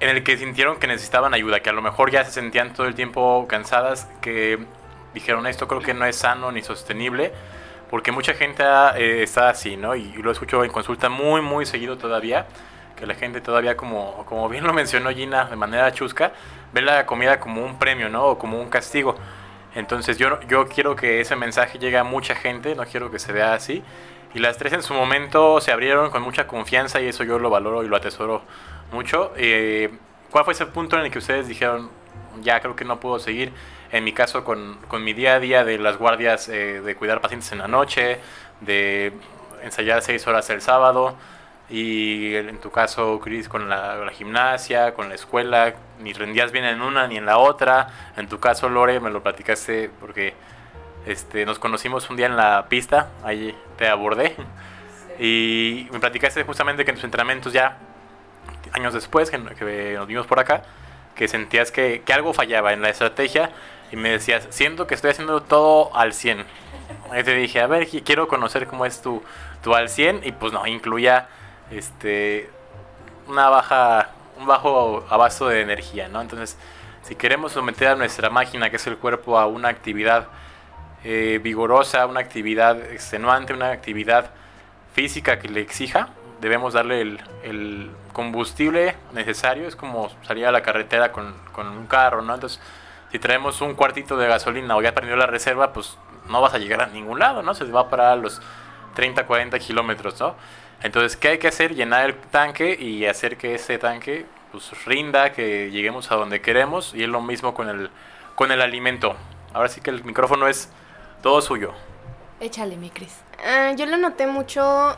en 0.00 0.10
el 0.10 0.22
que 0.22 0.36
sintieron 0.36 0.78
que 0.78 0.86
necesitaban 0.86 1.32
ayuda, 1.34 1.60
que 1.60 1.70
a 1.70 1.72
lo 1.72 1.82
mejor 1.82 2.10
ya 2.10 2.24
se 2.24 2.30
sentían 2.30 2.72
todo 2.74 2.86
el 2.86 2.94
tiempo 2.94 3.46
cansadas, 3.48 4.06
que 4.20 4.58
dijeron 5.14 5.46
esto 5.46 5.66
creo 5.66 5.80
que 5.80 5.94
no 5.94 6.04
es 6.04 6.16
sano 6.16 6.52
ni 6.52 6.62
sostenible, 6.62 7.32
porque 7.90 8.12
mucha 8.12 8.34
gente 8.34 8.62
eh, 8.96 9.22
está 9.22 9.48
así, 9.48 9.76
¿no? 9.76 9.96
Y, 9.96 10.02
y 10.16 10.22
lo 10.22 10.30
escucho 10.30 10.62
en 10.62 10.70
consulta 10.70 11.08
muy, 11.08 11.40
muy 11.40 11.64
seguido 11.66 11.96
todavía 11.96 12.46
que 12.98 13.06
la 13.06 13.14
gente 13.14 13.40
todavía, 13.40 13.76
como, 13.76 14.24
como 14.26 14.48
bien 14.48 14.64
lo 14.64 14.72
mencionó 14.72 15.10
Gina 15.10 15.44
de 15.44 15.56
manera 15.56 15.92
chusca, 15.92 16.32
ve 16.72 16.82
la 16.82 17.06
comida 17.06 17.40
como 17.40 17.64
un 17.64 17.78
premio, 17.78 18.08
¿no? 18.08 18.24
O 18.26 18.38
como 18.38 18.60
un 18.60 18.68
castigo. 18.68 19.16
Entonces 19.74 20.18
yo, 20.18 20.40
yo 20.48 20.68
quiero 20.68 20.96
que 20.96 21.20
ese 21.20 21.36
mensaje 21.36 21.78
llegue 21.78 21.98
a 21.98 22.04
mucha 22.04 22.34
gente, 22.34 22.74
no 22.74 22.84
quiero 22.84 23.10
que 23.10 23.18
se 23.18 23.32
vea 23.32 23.54
así. 23.54 23.82
Y 24.34 24.40
las 24.40 24.58
tres 24.58 24.72
en 24.72 24.82
su 24.82 24.92
momento 24.92 25.60
se 25.60 25.72
abrieron 25.72 26.10
con 26.10 26.22
mucha 26.22 26.46
confianza 26.46 27.00
y 27.00 27.06
eso 27.06 27.24
yo 27.24 27.38
lo 27.38 27.48
valoro 27.48 27.82
y 27.84 27.88
lo 27.88 27.96
atesoro 27.96 28.42
mucho. 28.92 29.32
Eh, 29.36 29.90
¿Cuál 30.30 30.44
fue 30.44 30.52
ese 30.52 30.66
punto 30.66 30.98
en 30.98 31.04
el 31.04 31.10
que 31.10 31.18
ustedes 31.18 31.48
dijeron, 31.48 31.90
ya 32.42 32.60
creo 32.60 32.76
que 32.76 32.84
no 32.84 33.00
puedo 33.00 33.18
seguir? 33.18 33.52
En 33.90 34.04
mi 34.04 34.12
caso, 34.12 34.44
con, 34.44 34.78
con 34.88 35.02
mi 35.02 35.14
día 35.14 35.36
a 35.36 35.40
día 35.40 35.64
de 35.64 35.78
las 35.78 35.96
guardias, 35.96 36.48
eh, 36.48 36.82
de 36.82 36.94
cuidar 36.94 37.22
pacientes 37.22 37.50
en 37.52 37.58
la 37.58 37.68
noche, 37.68 38.20
de 38.60 39.12
ensayar 39.62 40.02
seis 40.02 40.26
horas 40.26 40.50
el 40.50 40.60
sábado, 40.60 41.16
y 41.70 42.34
en 42.34 42.58
tu 42.58 42.70
caso, 42.70 43.20
Chris, 43.20 43.48
con 43.48 43.68
la, 43.68 43.96
la, 43.96 44.10
gimnasia, 44.10 44.94
con 44.94 45.08
la 45.08 45.14
escuela, 45.14 45.74
ni 46.00 46.12
rendías 46.12 46.50
bien 46.50 46.64
en 46.64 46.80
una 46.80 47.06
ni 47.06 47.16
en 47.16 47.26
la 47.26 47.38
otra. 47.38 47.88
En 48.16 48.28
tu 48.28 48.40
caso, 48.40 48.68
Lore, 48.68 49.00
me 49.00 49.10
lo 49.10 49.22
platicaste 49.22 49.90
porque 50.00 50.34
este, 51.06 51.44
nos 51.44 51.58
conocimos 51.58 52.08
un 52.08 52.16
día 52.16 52.26
en 52.26 52.36
la 52.36 52.66
pista, 52.68 53.10
ahí 53.22 53.54
te 53.76 53.88
abordé. 53.88 54.34
Sí. 55.18 55.24
Y 55.24 55.88
me 55.92 56.00
platicaste 56.00 56.42
justamente 56.44 56.84
que 56.84 56.90
en 56.90 56.96
tus 56.96 57.04
entrenamientos 57.04 57.52
ya, 57.52 57.76
años 58.72 58.94
después, 58.94 59.30
que, 59.30 59.38
que 59.38 59.94
nos 59.96 60.06
vimos 60.06 60.26
por 60.26 60.38
acá, 60.38 60.62
que 61.14 61.28
sentías 61.28 61.70
que, 61.70 62.02
que 62.04 62.12
algo 62.12 62.32
fallaba 62.32 62.72
en 62.72 62.80
la 62.80 62.88
estrategia 62.88 63.50
y 63.90 63.96
me 63.96 64.10
decías, 64.10 64.46
siento 64.50 64.86
que 64.86 64.94
estoy 64.94 65.10
haciendo 65.10 65.42
todo 65.42 65.94
al 65.96 66.12
100. 66.14 66.44
Y 67.18 67.22
te 67.24 67.34
dije, 67.34 67.60
a 67.60 67.66
ver, 67.66 67.88
qui- 67.88 68.02
quiero 68.04 68.28
conocer 68.28 68.66
cómo 68.66 68.86
es 68.86 69.02
tu, 69.02 69.22
tu 69.62 69.74
al 69.74 69.88
100 69.88 70.20
y 70.24 70.32
pues 70.32 70.52
no, 70.52 70.66
incluía 70.66 71.28
este 71.70 72.50
una 73.26 73.48
baja 73.48 74.10
un 74.38 74.46
bajo 74.46 75.04
abasto 75.10 75.48
de 75.48 75.60
energía, 75.60 76.08
¿no? 76.08 76.20
Entonces, 76.20 76.56
si 77.02 77.16
queremos 77.16 77.52
someter 77.52 77.88
a 77.88 77.94
nuestra 77.96 78.30
máquina, 78.30 78.70
que 78.70 78.76
es 78.76 78.86
el 78.86 78.96
cuerpo, 78.96 79.38
a 79.38 79.46
una 79.46 79.68
actividad 79.68 80.28
eh, 81.04 81.40
vigorosa, 81.42 82.06
una 82.06 82.20
actividad 82.20 82.78
extenuante, 82.92 83.52
una 83.52 83.70
actividad 83.70 84.30
física 84.94 85.38
que 85.38 85.48
le 85.48 85.60
exija, 85.60 86.10
debemos 86.40 86.74
darle 86.74 87.00
el, 87.00 87.20
el 87.42 87.90
combustible 88.12 88.94
necesario. 89.12 89.66
Es 89.66 89.76
como 89.76 90.08
salir 90.22 90.46
a 90.46 90.52
la 90.52 90.62
carretera 90.62 91.12
con, 91.12 91.34
con 91.52 91.68
un 91.68 91.86
carro, 91.86 92.22
¿no? 92.22 92.34
Entonces, 92.34 92.60
si 93.10 93.18
traemos 93.18 93.60
un 93.60 93.74
cuartito 93.74 94.16
de 94.16 94.28
gasolina 94.28 94.76
o 94.76 94.82
ya 94.82 94.94
prendió 94.94 95.16
la 95.16 95.26
reserva, 95.26 95.72
pues 95.72 95.98
no 96.28 96.40
vas 96.40 96.54
a 96.54 96.58
llegar 96.58 96.82
a 96.82 96.86
ningún 96.86 97.18
lado, 97.18 97.42
¿no? 97.42 97.54
Se 97.54 97.64
va 97.64 97.82
a 97.82 97.88
parar 97.88 98.12
a 98.12 98.16
los 98.16 98.40
30, 98.94 99.26
40 99.26 99.58
kilómetros, 99.58 100.20
¿no? 100.20 100.36
Entonces, 100.82 101.16
¿qué 101.16 101.28
hay 101.28 101.38
que 101.38 101.48
hacer? 101.48 101.74
Llenar 101.74 102.06
el 102.06 102.14
tanque 102.16 102.76
y 102.78 103.06
hacer 103.06 103.36
que 103.36 103.54
ese 103.54 103.78
tanque 103.78 104.26
pues 104.52 104.84
rinda, 104.84 105.32
que 105.32 105.70
lleguemos 105.70 106.10
a 106.10 106.16
donde 106.16 106.40
queremos 106.40 106.94
y 106.94 107.02
es 107.02 107.08
lo 107.08 107.20
mismo 107.20 107.52
con 107.54 107.68
el, 107.68 107.90
con 108.34 108.52
el 108.52 108.62
alimento. 108.62 109.16
Ahora 109.52 109.68
sí 109.68 109.80
que 109.80 109.90
el 109.90 110.04
micrófono 110.04 110.48
es 110.48 110.68
todo 111.22 111.40
suyo. 111.42 111.72
Échale, 112.40 112.76
mi 112.76 112.90
Cris. 112.90 113.14
Ah, 113.44 113.72
yo 113.76 113.86
lo 113.86 113.96
noté 113.96 114.26
mucho 114.26 114.96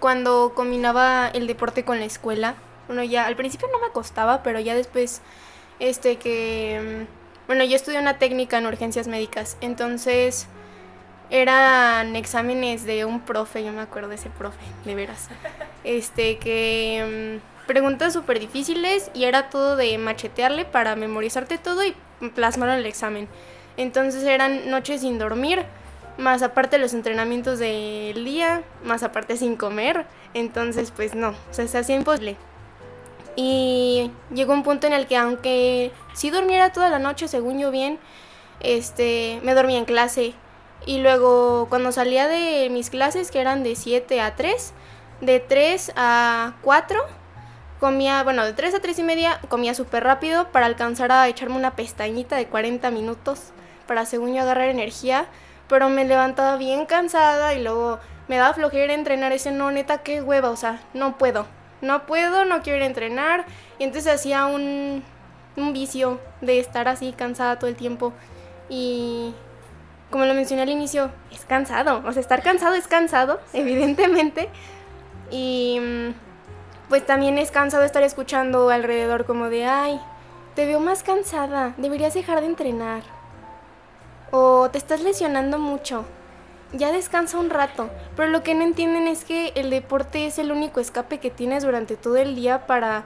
cuando 0.00 0.52
combinaba 0.54 1.28
el 1.28 1.46
deporte 1.46 1.84
con 1.84 1.98
la 2.00 2.04
escuela. 2.06 2.54
Bueno, 2.86 3.04
ya 3.04 3.26
al 3.26 3.36
principio 3.36 3.68
no 3.70 3.78
me 3.78 3.92
costaba, 3.92 4.42
pero 4.42 4.58
ya 4.60 4.74
después, 4.74 5.22
este 5.78 6.16
que... 6.18 7.06
mm, 7.08 7.46
Bueno, 7.46 7.64
yo 7.64 7.76
estudié 7.76 8.00
una 8.00 8.18
técnica 8.18 8.58
en 8.58 8.66
urgencias 8.66 9.06
médicas, 9.08 9.56
entonces 9.60 10.48
eran 11.30 12.16
exámenes 12.16 12.84
de 12.84 13.04
un 13.04 13.20
profe, 13.20 13.64
yo 13.64 13.72
me 13.72 13.80
acuerdo 13.80 14.08
de 14.08 14.16
ese 14.16 14.30
profe, 14.30 14.58
de 14.84 14.94
veras. 14.94 15.28
Este 15.84 16.38
que... 16.38 17.40
mm, 17.40 17.50
Preguntas 17.70 18.12
súper 18.12 18.40
difíciles 18.40 19.12
y 19.14 19.26
era 19.26 19.48
todo 19.48 19.76
de 19.76 19.96
machetearle 19.96 20.64
para 20.64 20.96
memorizarte 20.96 21.56
todo 21.56 21.84
y 21.84 21.94
plasmarlo 22.34 22.74
en 22.74 22.80
el 22.80 22.86
examen. 22.86 23.28
Entonces 23.76 24.24
eran 24.24 24.68
noches 24.70 25.02
sin 25.02 25.20
dormir, 25.20 25.64
más 26.18 26.42
aparte 26.42 26.78
los 26.78 26.94
entrenamientos 26.94 27.60
del 27.60 28.24
día, 28.24 28.62
más 28.82 29.04
aparte 29.04 29.36
sin 29.36 29.54
comer. 29.54 30.04
Entonces, 30.34 30.90
pues 30.90 31.14
no, 31.14 31.28
o 31.28 31.52
sea, 31.52 31.68
se 31.68 31.78
hacía 31.78 31.94
imposible. 31.94 32.36
Y 33.36 34.10
llegó 34.34 34.52
un 34.52 34.64
punto 34.64 34.88
en 34.88 34.92
el 34.92 35.06
que 35.06 35.16
aunque 35.16 35.92
sí 36.12 36.30
durmiera 36.30 36.72
toda 36.72 36.90
la 36.90 36.98
noche, 36.98 37.28
según 37.28 37.60
yo 37.60 37.70
bien, 37.70 38.00
este, 38.58 39.38
me 39.44 39.54
dormía 39.54 39.78
en 39.78 39.84
clase. 39.84 40.34
Y 40.86 40.98
luego 40.98 41.66
cuando 41.68 41.92
salía 41.92 42.26
de 42.28 42.68
mis 42.70 42.90
clases, 42.90 43.30
que 43.30 43.40
eran 43.40 43.62
de 43.62 43.76
7 43.76 44.20
a 44.20 44.34
3, 44.36 44.72
de 45.20 45.40
3 45.40 45.92
a 45.96 46.54
4, 46.62 47.00
comía, 47.78 48.22
bueno, 48.22 48.44
de 48.44 48.52
3 48.52 48.74
a 48.74 48.80
3 48.80 48.98
y 48.98 49.02
media, 49.02 49.40
comía 49.48 49.74
súper 49.74 50.04
rápido 50.04 50.48
para 50.52 50.66
alcanzar 50.66 51.12
a 51.12 51.28
echarme 51.28 51.56
una 51.56 51.76
pestañita 51.76 52.36
de 52.36 52.46
40 52.46 52.90
minutos 52.90 53.52
para 53.86 54.06
según 54.06 54.34
yo 54.34 54.42
agarrar 54.42 54.68
energía, 54.68 55.26
pero 55.68 55.88
me 55.88 56.04
levantaba 56.04 56.56
bien 56.56 56.86
cansada 56.86 57.54
y 57.54 57.62
luego 57.62 57.98
me 58.28 58.36
daba 58.36 58.54
flojera 58.54 58.94
entrenar. 58.94 59.32
Ese 59.32 59.50
no, 59.50 59.70
neta, 59.70 59.98
qué 59.98 60.22
hueva, 60.22 60.50
o 60.50 60.56
sea, 60.56 60.80
no 60.94 61.18
puedo, 61.18 61.46
no 61.80 62.06
puedo, 62.06 62.44
no 62.44 62.62
quiero 62.62 62.78
ir 62.78 62.82
a 62.84 62.86
entrenar, 62.86 63.44
y 63.78 63.84
entonces 63.84 64.12
hacía 64.12 64.46
un, 64.46 65.02
un 65.56 65.72
vicio 65.72 66.20
de 66.40 66.60
estar 66.60 66.88
así 66.88 67.12
cansada 67.12 67.58
todo 67.58 67.68
el 67.68 67.76
tiempo. 67.76 68.12
Y 68.68 69.34
como 70.10 70.24
lo 70.24 70.34
mencioné 70.34 70.62
al 70.62 70.70
inicio, 70.70 71.10
es 71.30 71.44
cansado, 71.44 72.02
o 72.04 72.12
sea, 72.12 72.20
estar 72.20 72.42
cansado 72.42 72.74
es 72.74 72.88
cansado, 72.88 73.40
evidentemente, 73.52 74.48
y 75.30 75.78
mm, 75.80 76.14
pues 76.88 77.06
también 77.06 77.38
es 77.38 77.50
cansado 77.50 77.84
estar 77.84 78.02
escuchando 78.02 78.70
alrededor 78.70 79.24
como 79.24 79.48
de, 79.48 79.64
ay, 79.64 80.00
te 80.54 80.66
veo 80.66 80.80
más 80.80 81.02
cansada, 81.02 81.74
deberías 81.76 82.14
dejar 82.14 82.40
de 82.40 82.46
entrenar. 82.46 83.02
O 84.32 84.68
te 84.70 84.78
estás 84.78 85.00
lesionando 85.00 85.58
mucho. 85.58 86.04
Ya 86.72 86.92
descansa 86.92 87.38
un 87.38 87.50
rato. 87.50 87.90
Pero 88.16 88.28
lo 88.28 88.42
que 88.42 88.54
no 88.54 88.62
entienden 88.62 89.08
es 89.08 89.24
que 89.24 89.52
el 89.54 89.70
deporte 89.70 90.26
es 90.26 90.38
el 90.38 90.52
único 90.52 90.80
escape 90.80 91.18
que 91.18 91.30
tienes 91.30 91.64
durante 91.64 91.96
todo 91.96 92.16
el 92.16 92.36
día 92.36 92.66
para, 92.66 93.04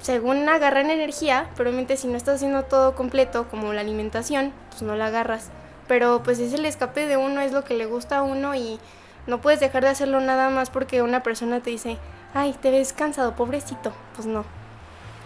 según 0.00 0.48
agarrar 0.48 0.84
energía, 0.84 1.50
pero 1.56 1.70
obviamente 1.70 1.96
si 1.96 2.06
no 2.06 2.16
estás 2.16 2.36
haciendo 2.36 2.64
todo 2.64 2.94
completo, 2.94 3.48
como 3.48 3.72
la 3.72 3.80
alimentación, 3.80 4.52
pues 4.70 4.82
no 4.82 4.94
la 4.96 5.06
agarras. 5.06 5.50
Pero 5.86 6.22
pues 6.22 6.38
es 6.38 6.52
el 6.54 6.64
escape 6.64 7.06
de 7.06 7.16
uno, 7.16 7.40
es 7.40 7.52
lo 7.52 7.64
que 7.64 7.74
le 7.74 7.86
gusta 7.86 8.18
a 8.18 8.22
uno 8.22 8.54
y 8.54 8.78
no 9.26 9.40
puedes 9.40 9.60
dejar 9.60 9.82
de 9.82 9.90
hacerlo 9.90 10.20
nada 10.20 10.50
más 10.50 10.70
porque 10.70 11.02
una 11.02 11.22
persona 11.22 11.60
te 11.60 11.70
dice, 11.70 11.98
ay, 12.34 12.54
te 12.60 12.70
ves 12.70 12.92
cansado, 12.92 13.34
pobrecito. 13.36 13.92
Pues 14.14 14.26
no. 14.26 14.44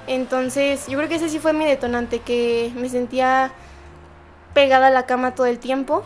Entonces, 0.06 0.86
yo 0.86 0.96
creo 0.96 1.08
que 1.08 1.16
ese 1.16 1.28
sí 1.28 1.38
fue 1.38 1.52
mi 1.52 1.66
detonante, 1.66 2.20
que 2.20 2.72
me 2.74 2.88
sentía 2.88 3.52
pegada 4.54 4.86
a 4.86 4.90
la 4.90 5.04
cama 5.04 5.34
todo 5.34 5.46
el 5.46 5.58
tiempo 5.58 6.02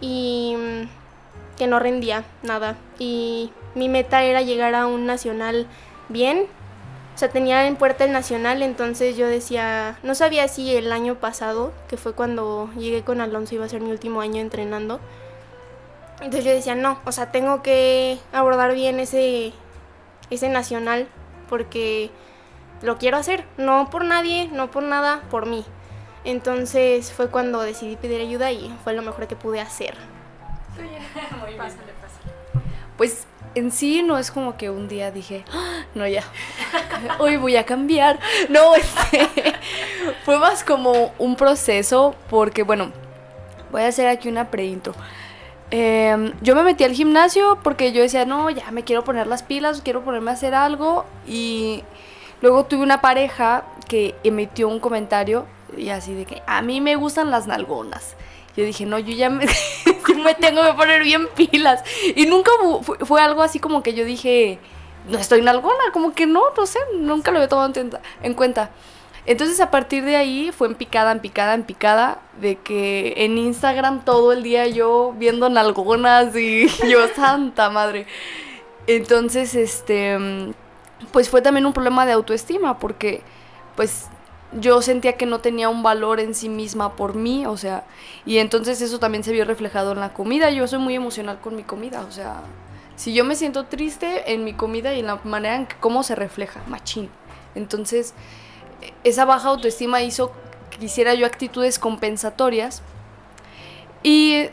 y 0.00 0.56
mm, 0.56 1.56
que 1.58 1.66
no 1.66 1.78
rendía 1.78 2.24
nada. 2.42 2.76
Y 2.98 3.52
mi 3.74 3.88
meta 3.88 4.22
era 4.22 4.42
llegar 4.42 4.74
a 4.74 4.86
un 4.86 5.06
nacional 5.06 5.66
bien. 6.08 6.46
O 7.14 7.18
sea, 7.18 7.28
tenía 7.28 7.66
en 7.66 7.76
puerta 7.76 8.04
el 8.04 8.12
nacional, 8.12 8.60
entonces 8.62 9.16
yo 9.16 9.28
decía, 9.28 9.98
no 10.02 10.16
sabía 10.16 10.48
si 10.48 10.74
el 10.74 10.90
año 10.90 11.14
pasado, 11.14 11.72
que 11.88 11.96
fue 11.96 12.12
cuando 12.12 12.70
llegué 12.76 13.02
con 13.02 13.20
Alonso, 13.20 13.54
iba 13.54 13.64
a 13.64 13.68
ser 13.68 13.80
mi 13.80 13.90
último 13.90 14.20
año 14.20 14.40
entrenando. 14.40 14.98
Entonces 16.16 16.44
yo 16.44 16.50
decía, 16.50 16.74
no, 16.74 16.98
o 17.04 17.12
sea, 17.12 17.30
tengo 17.30 17.62
que 17.62 18.18
abordar 18.32 18.74
bien 18.74 18.98
ese, 18.98 19.52
ese 20.30 20.48
nacional 20.48 21.06
porque 21.48 22.10
lo 22.82 22.98
quiero 22.98 23.16
hacer, 23.16 23.44
no 23.58 23.90
por 23.90 24.04
nadie, 24.04 24.48
no 24.48 24.70
por 24.70 24.82
nada, 24.82 25.22
por 25.30 25.46
mí. 25.46 25.64
Entonces 26.24 27.12
fue 27.12 27.28
cuando 27.28 27.60
decidí 27.60 27.96
pedir 27.96 28.20
ayuda 28.20 28.50
y 28.50 28.74
fue 28.82 28.92
lo 28.92 29.02
mejor 29.02 29.28
que 29.28 29.36
pude 29.36 29.60
hacer. 29.60 29.94
Pues 32.96 33.26
en 33.54 33.70
sí 33.70 34.02
no 34.02 34.18
es 34.18 34.30
como 34.30 34.56
que 34.56 34.70
un 34.70 34.88
día 34.88 35.10
dije, 35.10 35.44
"Ah, 35.52 35.84
no 35.94 36.06
ya, 36.06 36.22
hoy 37.18 37.36
voy 37.36 37.56
a 37.56 37.64
cambiar. 37.64 38.18
No, 38.48 38.74
este, 38.74 39.28
fue 40.24 40.38
más 40.38 40.64
como 40.64 41.12
un 41.18 41.36
proceso 41.36 42.14
porque, 42.30 42.62
bueno, 42.62 42.92
voy 43.70 43.82
a 43.82 43.88
hacer 43.88 44.08
aquí 44.08 44.28
una 44.28 44.50
pre-intro. 44.50 44.94
Em, 45.70 46.32
yo 46.40 46.54
me 46.54 46.62
metí 46.62 46.84
al 46.84 46.92
gimnasio 46.92 47.58
porque 47.62 47.92
yo 47.92 48.02
decía, 48.02 48.24
no, 48.24 48.50
ya 48.50 48.70
me 48.70 48.84
quiero 48.84 49.02
poner 49.02 49.26
las 49.26 49.42
pilas, 49.42 49.80
quiero 49.82 50.04
ponerme 50.04 50.30
a 50.30 50.34
hacer 50.34 50.54
algo. 50.54 51.04
Y 51.26 51.82
luego 52.42 52.64
tuve 52.64 52.82
una 52.82 53.00
pareja 53.00 53.64
que 53.88 54.14
emitió 54.22 54.68
un 54.68 54.78
comentario 54.78 55.46
y 55.76 55.88
así 55.88 56.14
de 56.14 56.24
que 56.26 56.42
a 56.46 56.62
mí 56.62 56.80
me 56.80 56.96
gustan 56.96 57.30
las 57.30 57.46
nalgonas. 57.46 58.14
Yo 58.56 58.64
dije, 58.64 58.86
no, 58.86 58.98
yo 59.00 59.14
ya 59.16 59.30
me, 59.30 59.46
me 60.24 60.34
tengo 60.34 60.64
que 60.64 60.72
poner 60.74 61.02
bien 61.02 61.28
pilas. 61.34 61.82
Y 62.14 62.26
nunca 62.26 62.50
fu- 62.82 62.96
fue, 63.04 63.20
algo 63.22 63.42
así 63.42 63.58
como 63.58 63.82
que 63.82 63.94
yo 63.94 64.04
dije, 64.04 64.58
no 65.08 65.18
estoy 65.18 65.42
nalgona, 65.42 65.92
como 65.92 66.14
que 66.14 66.26
no, 66.26 66.42
no 66.56 66.66
sé, 66.66 66.78
nunca 66.98 67.30
lo 67.30 67.38
había 67.38 67.48
tomado 67.48 67.72
en, 67.80 67.90
en 68.22 68.34
cuenta. 68.34 68.70
Entonces 69.26 69.58
a 69.60 69.70
partir 69.70 70.04
de 70.04 70.16
ahí 70.16 70.52
fue 70.52 70.66
en 70.68 70.74
picada, 70.74 71.10
en 71.12 71.20
picada, 71.20 71.54
en 71.54 71.62
picada, 71.62 72.18
de 72.40 72.56
que 72.56 73.14
en 73.16 73.38
Instagram 73.38 74.04
todo 74.04 74.32
el 74.32 74.42
día 74.42 74.66
yo 74.66 75.14
viendo 75.16 75.48
nalgonas 75.48 76.36
y 76.36 76.68
yo, 76.88 77.08
santa 77.14 77.70
madre. 77.70 78.06
Entonces, 78.86 79.54
este, 79.54 80.18
pues 81.12 81.30
fue 81.30 81.40
también 81.42 81.66
un 81.66 81.72
problema 81.72 82.04
de 82.06 82.12
autoestima, 82.12 82.78
porque 82.78 83.22
pues 83.76 84.08
yo 84.60 84.82
sentía 84.82 85.14
que 85.14 85.26
no 85.26 85.40
tenía 85.40 85.68
un 85.68 85.82
valor 85.82 86.20
en 86.20 86.34
sí 86.34 86.48
misma 86.48 86.96
por 86.96 87.14
mí, 87.14 87.46
o 87.46 87.56
sea, 87.56 87.84
y 88.24 88.38
entonces 88.38 88.80
eso 88.80 88.98
también 88.98 89.24
se 89.24 89.32
vio 89.32 89.44
reflejado 89.44 89.92
en 89.92 90.00
la 90.00 90.12
comida. 90.12 90.50
Yo 90.50 90.66
soy 90.66 90.78
muy 90.78 90.94
emocional 90.94 91.40
con 91.40 91.56
mi 91.56 91.62
comida, 91.62 92.04
o 92.08 92.12
sea, 92.12 92.42
si 92.96 93.12
yo 93.12 93.24
me 93.24 93.34
siento 93.34 93.64
triste 93.64 94.32
en 94.32 94.44
mi 94.44 94.54
comida 94.54 94.94
y 94.94 95.00
en 95.00 95.06
la 95.06 95.20
manera 95.24 95.56
en 95.56 95.66
que 95.66 95.76
cómo 95.76 96.02
se 96.02 96.14
refleja, 96.14 96.60
machín. 96.68 97.10
Entonces, 97.54 98.14
esa 99.02 99.24
baja 99.24 99.48
autoestima 99.48 100.02
hizo 100.02 100.32
que 100.70 100.86
hiciera 100.86 101.14
yo 101.14 101.26
actitudes 101.26 101.78
compensatorias. 101.78 102.82
Y 104.02 104.48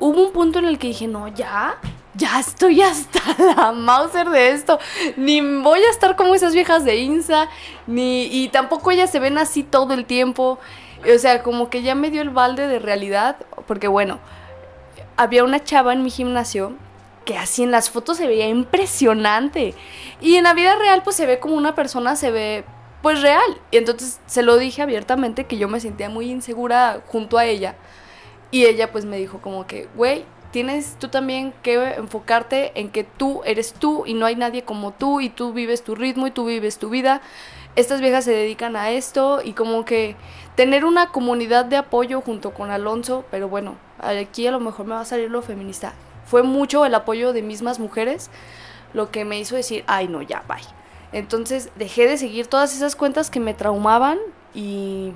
hubo 0.00 0.26
un 0.26 0.32
punto 0.32 0.58
en 0.58 0.64
el 0.64 0.78
que 0.78 0.88
dije, 0.88 1.06
no, 1.06 1.28
ya, 1.28 1.76
ya 2.14 2.38
estoy 2.40 2.82
hasta 2.82 3.20
la 3.56 3.72
Mauser 3.72 4.28
de 4.30 4.50
esto. 4.50 4.78
Ni 5.16 5.40
voy 5.40 5.80
a 5.80 5.90
estar 5.90 6.16
como 6.16 6.34
esas 6.34 6.54
viejas 6.54 6.84
de 6.84 6.96
Insa, 6.96 7.48
ni, 7.86 8.24
y 8.24 8.48
tampoco 8.48 8.90
ellas 8.90 9.10
se 9.10 9.20
ven 9.20 9.38
así 9.38 9.62
todo 9.62 9.94
el 9.94 10.04
tiempo. 10.04 10.58
O 11.14 11.18
sea, 11.18 11.42
como 11.42 11.68
que 11.68 11.82
ya 11.82 11.94
me 11.94 12.10
dio 12.10 12.22
el 12.22 12.30
balde 12.30 12.66
de 12.66 12.78
realidad, 12.78 13.36
porque 13.66 13.88
bueno, 13.88 14.18
había 15.16 15.44
una 15.44 15.62
chava 15.62 15.92
en 15.92 16.02
mi 16.02 16.10
gimnasio 16.10 16.72
que 17.24 17.38
así 17.38 17.62
en 17.62 17.70
las 17.70 17.90
fotos 17.90 18.16
se 18.16 18.26
veía 18.26 18.48
impresionante. 18.48 19.74
Y 20.20 20.36
en 20.36 20.44
la 20.44 20.54
vida 20.54 20.76
real 20.76 21.02
pues 21.02 21.16
se 21.16 21.26
ve 21.26 21.38
como 21.38 21.54
una 21.54 21.74
persona 21.74 22.16
se 22.16 22.30
ve 22.30 22.64
pues 23.02 23.22
real. 23.22 23.60
Y 23.70 23.78
entonces 23.78 24.20
se 24.26 24.42
lo 24.42 24.56
dije 24.56 24.82
abiertamente 24.82 25.44
que 25.44 25.58
yo 25.58 25.68
me 25.68 25.80
sentía 25.80 26.08
muy 26.08 26.30
insegura 26.30 27.02
junto 27.06 27.38
a 27.38 27.44
ella. 27.44 27.76
Y 28.50 28.66
ella 28.66 28.92
pues 28.92 29.04
me 29.04 29.16
dijo 29.16 29.40
como 29.40 29.66
que, 29.66 29.88
güey, 29.96 30.24
tienes 30.54 30.94
tú 31.00 31.08
también 31.08 31.52
que 31.64 31.94
enfocarte 31.94 32.70
en 32.76 32.90
que 32.90 33.02
tú 33.02 33.42
eres 33.44 33.72
tú 33.72 34.04
y 34.06 34.14
no 34.14 34.24
hay 34.24 34.36
nadie 34.36 34.62
como 34.62 34.92
tú 34.92 35.20
y 35.20 35.28
tú 35.28 35.52
vives 35.52 35.82
tu 35.82 35.96
ritmo 35.96 36.28
y 36.28 36.30
tú 36.30 36.44
vives 36.44 36.78
tu 36.78 36.90
vida. 36.90 37.22
Estas 37.74 38.00
viejas 38.00 38.24
se 38.24 38.30
dedican 38.30 38.76
a 38.76 38.92
esto 38.92 39.40
y 39.42 39.54
como 39.54 39.84
que 39.84 40.14
tener 40.54 40.84
una 40.84 41.08
comunidad 41.08 41.64
de 41.64 41.76
apoyo 41.76 42.20
junto 42.20 42.54
con 42.54 42.70
Alonso, 42.70 43.24
pero 43.32 43.48
bueno, 43.48 43.74
aquí 43.98 44.46
a 44.46 44.52
lo 44.52 44.60
mejor 44.60 44.86
me 44.86 44.94
va 44.94 45.00
a 45.00 45.04
salir 45.04 45.28
lo 45.28 45.42
feminista. 45.42 45.92
Fue 46.24 46.44
mucho 46.44 46.86
el 46.86 46.94
apoyo 46.94 47.32
de 47.32 47.42
mismas 47.42 47.80
mujeres 47.80 48.30
lo 48.92 49.10
que 49.10 49.24
me 49.24 49.40
hizo 49.40 49.56
decir, 49.56 49.82
ay 49.88 50.06
no, 50.06 50.22
ya, 50.22 50.44
bye. 50.46 50.58
Entonces 51.10 51.70
dejé 51.74 52.06
de 52.06 52.16
seguir 52.16 52.46
todas 52.46 52.76
esas 52.76 52.94
cuentas 52.94 53.28
que 53.28 53.40
me 53.40 53.54
traumaban 53.54 54.20
y 54.54 55.14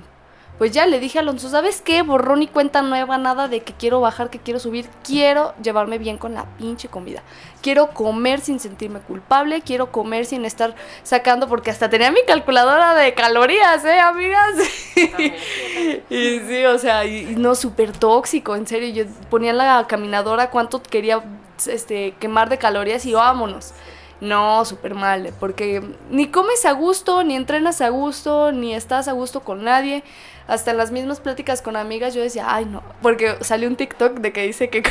pues 0.59 0.73
ya 0.73 0.85
le 0.85 0.99
dije 0.99 1.17
a 1.17 1.21
Alonso, 1.21 1.49
¿sabes 1.49 1.81
qué? 1.81 2.01
Borrón 2.01 2.43
y 2.43 2.47
cuenta 2.47 2.81
nueva, 2.81 3.17
nada 3.17 3.47
de 3.47 3.61
que 3.61 3.71
quiero 3.71 4.01
bajar, 4.01 4.29
que 4.29 4.39
quiero 4.39 4.59
subir. 4.59 4.89
Quiero 5.05 5.53
llevarme 5.63 5.97
bien 5.97 6.17
con 6.17 6.33
la 6.33 6.43
pinche 6.57 6.89
comida. 6.89 7.23
Quiero 7.61 7.91
comer 7.91 8.41
sin 8.41 8.59
sentirme 8.59 8.99
culpable, 8.99 9.61
quiero 9.61 9.89
comer 9.93 10.25
sin 10.25 10.43
estar 10.43 10.75
sacando, 11.03 11.47
porque 11.47 11.71
hasta 11.71 11.89
tenía 11.89 12.11
mi 12.11 12.19
calculadora 12.27 12.93
de 12.93 13.13
calorías, 13.13 13.85
¿eh, 13.85 14.01
amigas? 14.01 14.55
y 16.09 16.39
sí, 16.39 16.65
o 16.65 16.77
sea, 16.77 17.05
y, 17.05 17.37
no, 17.37 17.55
súper 17.55 17.93
tóxico, 17.93 18.57
en 18.57 18.67
serio. 18.67 18.89
Yo 18.89 19.09
ponía 19.29 19.51
en 19.51 19.57
la 19.59 19.87
caminadora 19.87 20.49
cuánto 20.49 20.83
quería 20.83 21.23
este, 21.67 22.15
quemar 22.19 22.49
de 22.49 22.57
calorías 22.57 23.05
y 23.05 23.13
vámonos. 23.13 23.73
No, 24.19 24.65
súper 24.65 24.95
mal, 24.95 25.31
porque 25.39 25.81
ni 26.09 26.27
comes 26.27 26.65
a 26.65 26.73
gusto, 26.73 27.23
ni 27.23 27.37
entrenas 27.37 27.79
a 27.79 27.87
gusto, 27.87 28.51
ni 28.51 28.75
estás 28.75 29.07
a 29.07 29.13
gusto 29.13 29.39
con 29.39 29.63
nadie. 29.63 30.03
Hasta 30.49 30.71
en 30.71 30.77
las 30.77 30.89
mismas 30.91 31.19
pláticas 31.19 31.61
con 31.61 31.75
amigas 31.75 32.15
yo 32.15 32.21
decía, 32.21 32.45
ay 32.47 32.65
no, 32.65 32.81
porque 33.03 33.37
salió 33.41 33.67
un 33.69 33.75
TikTok 33.75 34.19
de 34.19 34.33
que 34.33 34.41
dice 34.41 34.69
que, 34.69 34.81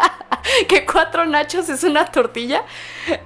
que 0.68 0.86
cuatro 0.86 1.26
nachos 1.26 1.68
es 1.68 1.84
una 1.84 2.06
tortilla. 2.06 2.62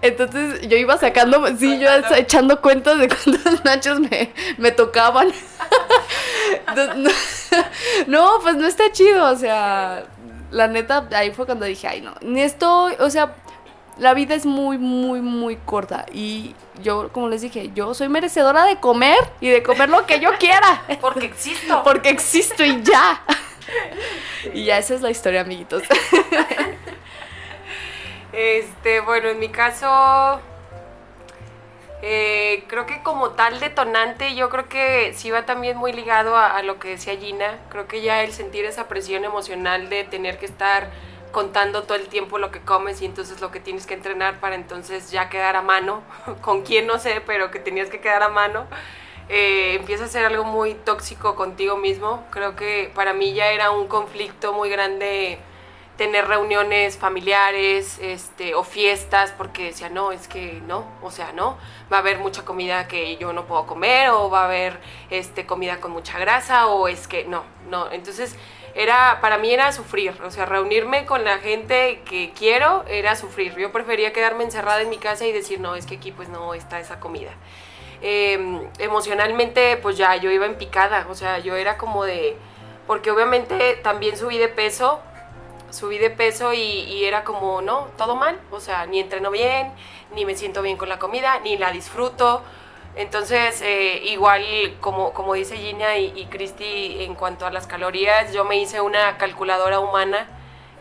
Entonces 0.03 0.61
yo 0.69 0.77
iba 0.77 0.99
sacando, 0.99 1.47
sí, 1.57 1.79
yo 1.79 1.89
echando 2.17 2.61
cuentas 2.61 2.99
de 2.99 3.09
cuántos 3.09 3.65
nachos 3.65 4.01
me, 4.01 4.33
me 4.59 4.73
tocaban. 4.73 5.33
no, 8.09 8.29
pues 8.43 8.57
no 8.57 8.67
está 8.67 8.91
chido, 8.91 9.31
o 9.31 9.37
sea, 9.37 10.05
la 10.51 10.67
neta, 10.67 11.09
ahí 11.15 11.31
fue 11.31 11.47
cuando 11.47 11.65
dije, 11.65 11.87
ay 11.87 12.01
no, 12.01 12.15
ni 12.23 12.43
estoy, 12.43 12.95
o 12.99 13.09
sea, 13.09 13.37
la 13.99 14.15
vida 14.15 14.35
es 14.35 14.47
muy, 14.47 14.79
muy, 14.79 15.21
muy 15.21 15.57
corta. 15.57 16.07
Y 16.13 16.55
yo, 16.83 17.11
como 17.13 17.29
les 17.29 17.43
dije, 17.43 17.71
yo 17.75 17.95
soy 17.95 18.09
merecedora 18.09 18.65
de 18.65 18.81
comer 18.81 19.19
y 19.41 19.49
de 19.49 19.63
comer 19.63 19.89
lo 19.89 20.07
que 20.07 20.21
yo 20.21 20.31
quiera. 20.39 20.83
Porque 21.01 21.27
existo. 21.27 21.83
Porque 21.83 22.09
existo 22.09 22.65
y 22.65 22.83
ya. 22.83 23.23
y 24.55 24.65
ya 24.65 24.79
esa 24.79 24.95
es 24.95 25.03
la 25.03 25.11
historia, 25.11 25.43
amiguitos. 25.43 25.83
este, 28.33 29.01
bueno, 29.01 29.29
en 29.29 29.39
mi 29.39 29.51
caso, 29.51 30.41
eh, 32.01 32.65
creo 32.69 32.87
que 32.87 33.03
como 33.03 33.31
tal 33.31 33.61
detonante, 33.61 34.35
yo 34.35 34.49
creo 34.49 34.69
que 34.69 35.13
sí 35.15 35.31
va 35.31 35.45
también 35.45 35.77
muy 35.77 35.93
ligado 35.93 36.37
a, 36.37 36.57
a 36.57 36.63
lo 36.63 36.79
que 36.79 36.89
decía 36.89 37.17
Gina. 37.17 37.59
Creo 37.69 37.87
que 37.87 38.01
ya 38.01 38.23
el 38.23 38.33
sentir 38.33 38.65
esa 38.65 38.89
presión 38.89 39.25
emocional 39.25 39.91
de 39.91 40.05
tener 40.05 40.39
que 40.39 40.47
estar 40.47 40.91
contando 41.33 41.83
todo 41.83 41.97
el 41.97 42.09
tiempo 42.09 42.39
lo 42.39 42.51
que 42.51 42.61
comes 42.61 43.03
y 43.03 43.07
entonces 43.07 43.41
lo 43.41 43.51
que 43.51 43.61
tienes 43.61 43.87
que 43.87 43.95
entrenar 43.95 44.41
para 44.41 44.55
entonces 44.55 45.11
ya 45.11 45.29
quedar 45.29 45.57
a 45.57 45.63
mano, 45.63 46.03
con 46.43 46.63
quién 46.63 46.87
no 46.87 46.99
sé, 46.99 47.23
pero 47.27 47.51
que 47.51 47.59
tenías 47.59 47.91
que 47.91 48.01
quedar 48.01 48.23
a 48.23 48.29
mano, 48.29 48.67
eh, 49.29 49.75
empieza 49.75 50.05
a 50.05 50.09
ser 50.09 50.25
algo 50.25 50.45
muy 50.45 50.75
tóxico 50.75 51.35
contigo 51.35 51.77
mismo. 51.77 52.25
Creo 52.31 52.55
que 52.55 52.91
para 52.95 53.15
mí 53.15 53.33
ya 53.35 53.51
era 53.51 53.71
un 53.71 53.89
conflicto 53.89 54.53
muy 54.53 54.69
grande 54.69 55.39
tener 55.97 56.27
reuniones 56.27 56.97
familiares 56.97 57.99
este, 58.01 58.55
o 58.55 58.65
fiestas 58.65 59.33
porque 59.33 59.65
decía, 59.65 59.89
no, 59.89 60.11
es 60.11 60.27
que 60.27 60.61
no, 60.67 60.87
o 61.03 61.11
sea, 61.11 61.33
no, 61.33 61.59
va 61.93 61.99
a 61.99 62.01
haber 62.01 62.19
mucha 62.19 62.45
comida 62.45 62.89
que 62.89 63.17
yo 63.19 63.33
no 63.33 63.47
puedo 63.47 63.67
comer 63.67 64.11
o 64.11 64.31
va 64.31 64.43
a 64.43 64.45
haber 64.47 64.81
este, 65.11 65.47
comida 65.47 65.81
con 65.81 65.93
mucha 65.93 66.19
grasa 66.19 66.67
o 66.67 66.89
es 66.89 67.07
que 67.07 67.25
no, 67.25 67.45
no. 67.71 67.91
Entonces 67.93 68.37
era, 68.75 69.21
para 69.21 69.39
mí 69.39 69.53
era 69.53 69.73
sufrir, 69.73 70.15
o 70.25 70.31
sea, 70.31 70.47
reunirme 70.47 71.05
con 71.05 71.25
la 71.25 71.39
gente 71.39 72.01
que 72.05 72.33
quiero 72.37 72.85
era 72.89 73.17
sufrir. 73.17 73.55
Yo 73.57 73.71
prefería 73.73 74.13
quedarme 74.13 74.45
encerrada 74.45 74.81
en 74.81 74.89
mi 74.89 74.99
casa 74.99 75.27
y 75.27 75.33
decir, 75.33 75.61
no, 75.61 75.75
es 75.75 75.87
que 75.87 75.97
aquí 75.97 76.13
pues 76.13 76.29
no 76.29 76.55
está 76.55 76.81
esa 76.81 76.99
comida. 76.99 77.33
Em, 78.01 78.61
emocionalmente 78.79 79.77
pues 79.77 79.97
ya 79.97 80.17
yo 80.17 80.31
iba 80.31 80.47
en 80.47 80.57
picada, 80.57 81.07
o 81.09 81.15
sea, 81.15 81.39
yo 81.39 81.55
era 81.57 81.79
como 81.79 82.05
de, 82.05 82.37
porque 82.87 83.11
obviamente 83.11 83.77
también 83.77 84.17
subí 84.17 84.39
de 84.39 84.49
peso, 84.49 85.01
subí 85.71 85.99
de 85.99 86.11
peso 86.11 86.53
y, 86.53 86.59
y, 86.61 87.05
era 87.05 87.23
como, 87.23 87.63
no, 87.63 87.89
todo 87.97 88.17
mal, 88.17 88.41
o 88.51 88.59
sea, 88.59 88.87
ni 88.87 88.99
entreno 88.99 89.31
bien, 89.31 89.73
ni 90.15 90.25
me 90.25 90.35
siento 90.35 90.63
bien 90.63 90.77
con 90.77 90.89
la 90.89 90.99
comida, 90.99 91.39
ni 91.45 91.57
la 91.57 91.71
disfruto, 91.71 92.43
entonces, 92.95 93.63
eh, 93.63 94.03
igual 94.05 94.45
como, 94.81 95.13
como 95.15 95.35
dice 95.35 95.57
Gina 95.57 95.97
y, 95.97 96.13
y 96.15 96.27
Cristi 96.27 97.05
en 97.05 97.15
cuanto 97.15 97.47
a 97.47 97.51
las 97.51 97.67
calorías, 97.67 98.33
yo 98.33 98.45
me 98.45 98.57
hice 98.57 98.83
una 98.83 99.17
calculadora 99.17 99.81
humana, 99.81 100.29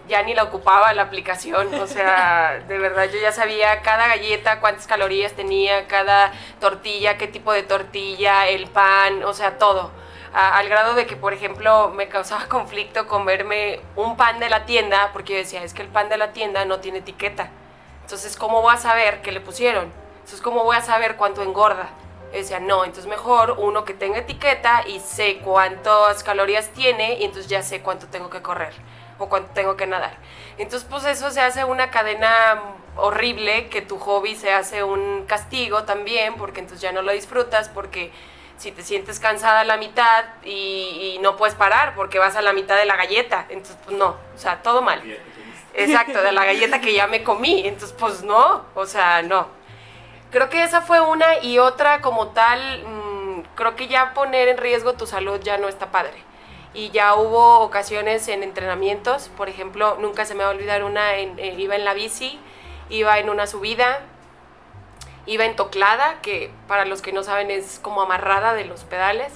ya 0.10 0.22
ni 0.24 0.34
la 0.34 0.44
ocupaba 0.44 0.94
la 0.94 1.04
aplicación, 1.04 1.74
o 1.74 1.88
sea, 1.88 2.62
de 2.68 2.78
verdad 2.78 3.10
yo 3.12 3.20
ya 3.20 3.32
sabía 3.32 3.82
cada 3.82 4.08
galleta 4.08 4.60
cuántas 4.60 4.88
calorías 4.88 5.34
tenía, 5.34 5.88
cada 5.88 6.34
tortilla, 6.60 7.18
qué 7.18 7.28
tipo 7.28 7.54
de 7.54 7.64
tortilla, 7.64 8.48
el 8.50 8.68
pan, 8.68 9.24
o 9.24 9.34
sea, 9.34 9.58
todo. 9.58 9.92
al 10.34 10.68
grado 10.68 10.96
de 10.96 11.06
que, 11.06 11.16
por 11.16 11.34
ejemplo, 11.34 11.92
me 11.96 12.10
causaba 12.10 12.46
conflicto 12.50 13.08
comerme 13.08 13.80
un 13.96 14.18
pan 14.18 14.40
de 14.40 14.50
la 14.50 14.66
tienda, 14.66 15.12
porque 15.14 15.34
yo 15.34 15.40
decía, 15.40 15.64
es 15.64 15.74
que 15.74 15.82
el 15.82 15.88
pan 15.88 16.10
de 16.10 16.18
la 16.18 16.34
tienda 16.34 16.66
no 16.66 16.80
tiene 16.82 17.00
etiqueta. 17.00 17.50
Entonces, 18.02 18.36
¿cómo 18.36 18.62
voy 18.62 18.74
a 18.74 18.78
saber 18.78 19.22
qué 19.22 19.32
le 19.32 19.40
pusieron? 19.40 19.94
Entonces, 20.32 20.46
¿cómo 20.46 20.64
voy 20.64 20.78
a 20.78 20.82
saber 20.82 21.18
cuánto 21.18 21.44
engorda? 21.44 21.90
decía, 22.32 22.62
no, 22.62 22.86
entonces 22.86 23.06
mejor 23.06 23.56
uno 23.58 23.84
que 23.84 23.94
tenga 23.94 24.20
etiqueta 24.20 24.86
y 24.88 25.02
sé 25.02 25.40
cuántas 25.40 26.24
calorías 26.24 26.70
tiene 26.70 27.16
y 27.16 27.26
entonces 27.26 27.48
ya 27.48 27.62
sé 27.62 27.82
cuánto 27.82 28.08
tengo 28.08 28.30
que 28.30 28.42
correr 28.42 28.74
o 29.18 29.28
cuánto 29.28 29.52
tengo 29.52 29.76
que 29.76 29.88
nadar. 29.88 30.16
Entonces, 30.58 30.88
pues 30.90 31.04
eso 31.04 31.32
se 31.32 31.42
hace 31.42 31.66
una 31.66 31.92
cadena 31.92 32.62
horrible, 32.96 33.68
que 33.68 33.82
tu 33.82 34.00
hobby 34.00 34.36
se 34.36 34.54
hace 34.54 34.86
un 34.86 35.26
castigo 35.26 35.84
también, 35.84 36.36
porque 36.36 36.62
entonces 36.62 36.82
ya 36.82 36.94
no 36.94 37.02
lo 37.02 37.12
disfrutas, 37.12 37.68
porque 37.68 38.14
si 38.56 38.72
te 38.72 38.84
sientes 38.84 39.20
cansada 39.20 39.60
a 39.60 39.66
la 39.66 39.76
mitad 39.76 40.24
y, 40.46 41.16
y 41.16 41.20
no 41.22 41.36
puedes 41.36 41.56
parar 41.56 41.94
porque 41.94 42.20
vas 42.20 42.38
a 42.38 42.42
la 42.42 42.54
mitad 42.54 42.78
de 42.78 42.86
la 42.86 42.96
galleta, 42.96 43.48
entonces 43.50 43.76
pues 43.84 43.98
no, 43.98 44.16
o 44.34 44.38
sea, 44.38 44.64
todo 44.64 44.82
mal. 44.82 45.04
Exacto, 45.74 46.22
de 46.22 46.32
la 46.32 46.46
galleta 46.46 46.80
que 46.80 46.94
ya 46.94 47.08
me 47.08 47.22
comí, 47.22 47.68
entonces 47.68 47.94
pues 48.00 48.24
no, 48.24 48.64
o 48.76 48.86
sea, 48.86 49.22
no. 49.24 49.60
Creo 50.32 50.50
que 50.50 50.64
esa 50.64 50.82
fue 50.82 51.02
una 51.02 51.40
y 51.42 51.60
otra 51.60 52.00
como 52.00 52.30
tal, 52.30 52.84
mm, 52.86 53.42
creo 53.56 53.76
que 53.76 53.88
ya 53.90 54.14
poner 54.14 54.48
en 54.48 54.58
riesgo 54.58 54.94
tu 54.94 55.06
salud 55.06 55.42
ya 55.42 55.58
no 55.58 55.68
está 55.68 55.92
padre. 55.92 56.24
Y 56.74 56.90
ya 56.92 57.16
hubo 57.16 57.60
ocasiones 57.60 58.26
en 58.30 58.42
entrenamientos, 58.42 59.30
por 59.36 59.50
ejemplo, 59.50 59.98
nunca 60.00 60.24
se 60.24 60.34
me 60.34 60.44
va 60.44 60.52
a 60.52 60.54
olvidar 60.54 60.86
una, 60.86 61.18
en, 61.18 61.38
eh, 61.38 61.56
iba 61.58 61.76
en 61.76 61.84
la 61.84 61.94
bici, 61.94 62.40
iba 62.90 63.20
en 63.20 63.30
una 63.30 63.46
subida, 63.46 64.00
iba 65.26 65.44
en 65.44 65.58
toclada, 65.58 66.22
que 66.22 66.50
para 66.66 66.86
los 66.86 67.02
que 67.02 67.12
no 67.12 67.24
saben 67.24 67.52
es 67.52 67.80
como 67.80 68.02
amarrada 68.02 68.54
de 68.54 68.64
los 68.64 68.86
pedales. 68.86 69.34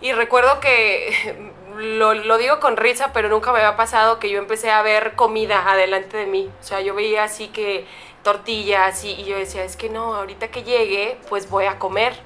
Y 0.00 0.12
recuerdo 0.12 0.60
que 0.60 1.50
lo, 1.76 2.14
lo, 2.14 2.38
digo 2.38 2.60
con 2.60 2.76
risa, 2.76 3.12
pero 3.12 3.28
nunca 3.28 3.52
me 3.52 3.58
había 3.58 3.76
pasado 3.76 4.20
que 4.20 4.30
yo 4.30 4.38
empecé 4.38 4.70
a 4.70 4.82
ver 4.82 5.14
comida 5.16 5.68
adelante 5.68 6.16
de 6.18 6.26
mí. 6.26 6.50
O 6.60 6.62
sea, 6.62 6.80
yo 6.80 6.94
veía 6.94 7.24
así 7.24 7.48
que 7.48 7.84
tortillas 8.22 9.04
y, 9.04 9.24
yo 9.24 9.36
decía, 9.36 9.64
es 9.64 9.76
que 9.76 9.88
no, 9.88 10.14
ahorita 10.14 10.48
que 10.48 10.62
llegue, 10.62 11.18
pues 11.28 11.48
voy 11.50 11.66
a 11.66 11.78
comer. 11.78 12.18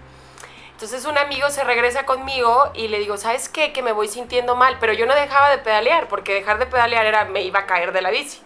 Entonces 0.73 1.07
un 1.07 1.17
amigo 1.17 1.49
se 1.49 1.65
regresa 1.65 2.05
conmigo 2.05 2.71
y 2.75 2.89
le 2.89 2.99
digo, 2.99 3.17
¿sabes 3.17 3.49
qué? 3.49 3.73
Que 3.73 3.83
me 3.83 3.93
voy 3.93 4.09
sintiendo 4.09 4.57
mal, 4.57 4.77
pero 4.79 4.93
yo 4.93 5.07
no 5.07 5.15
dejaba 5.15 5.51
de 5.51 5.59
pedalear, 5.59 6.09
porque 6.09 6.35
dejar 6.35 6.59
de 6.59 6.67
pedalear 6.67 7.07
era, 7.07 7.25
me 7.25 7.43
iba 7.43 7.61
a 7.61 7.67
caer 7.67 7.93
de 7.93 8.03
la 8.03 8.11
bici. 8.11 8.41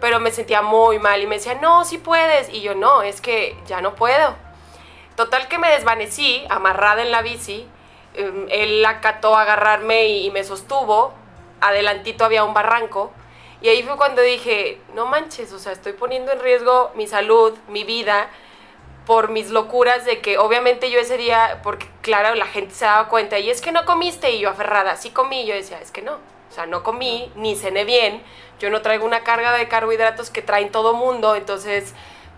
Pero 0.00 0.20
me 0.20 0.30
sentía 0.30 0.62
muy 0.62 0.98
mal 0.98 1.20
y 1.22 1.26
me 1.26 1.36
decía, 1.36 1.54
no, 1.54 1.84
sí 1.84 1.98
puedes. 1.98 2.50
Y 2.50 2.60
yo, 2.60 2.74
no, 2.74 3.02
es 3.02 3.20
que 3.20 3.56
ya 3.66 3.80
no 3.80 3.94
puedo. 3.94 4.36
Total 5.16 5.48
que 5.48 5.58
me 5.58 5.70
desvanecí, 5.70 6.44
amarrada 6.50 7.02
en 7.02 7.10
la 7.10 7.22
bici. 7.22 7.66
Em, 8.14 8.46
él 8.50 8.84
acató 8.84 9.34
a 9.34 9.42
agarrarme 9.42 10.06
y 10.06 10.30
me 10.30 10.44
sostuvo. 10.44 11.14
Adelantito 11.60 12.24
había 12.24 12.44
un 12.44 12.52
barranco 12.54 13.10
y 13.60 13.68
ahí 13.68 13.82
fue 13.82 13.96
cuando 13.96 14.22
dije, 14.22 14.80
no 14.94 15.06
manches, 15.06 15.52
o 15.52 15.58
sea, 15.58 15.72
estoy 15.72 15.92
poniendo 15.92 16.32
en 16.32 16.40
riesgo 16.40 16.92
mi 16.94 17.06
salud, 17.06 17.54
mi 17.68 17.84
vida, 17.84 18.28
por 19.06 19.30
mis 19.30 19.50
locuras 19.50 20.04
de 20.04 20.20
que 20.20 20.36
obviamente 20.38 20.90
yo 20.90 20.98
ese 20.98 21.16
día, 21.16 21.60
porque 21.62 21.86
claro, 22.02 22.34
la 22.34 22.46
gente 22.46 22.74
se 22.74 22.84
daba 22.84 23.08
cuenta, 23.08 23.38
y 23.38 23.50
es 23.50 23.60
que 23.60 23.72
no 23.72 23.84
comiste, 23.84 24.32
y 24.32 24.40
yo 24.40 24.50
aferrada, 24.50 24.96
sí 24.96 25.10
comí, 25.10 25.42
y 25.42 25.46
yo 25.46 25.54
decía, 25.54 25.80
es 25.80 25.90
que 25.90 26.02
no, 26.02 26.14
o 26.14 26.52
sea, 26.52 26.66
no 26.66 26.82
comí, 26.82 27.32
ni 27.36 27.54
cené 27.56 27.84
bien, 27.84 28.22
yo 28.58 28.70
no 28.70 28.82
traigo 28.82 29.06
una 29.06 29.22
carga 29.22 29.52
de 29.52 29.68
carbohidratos 29.68 30.30
que 30.30 30.42
traen 30.42 30.70
todo 30.70 30.94
mundo, 30.94 31.36
entonces, 31.36 31.94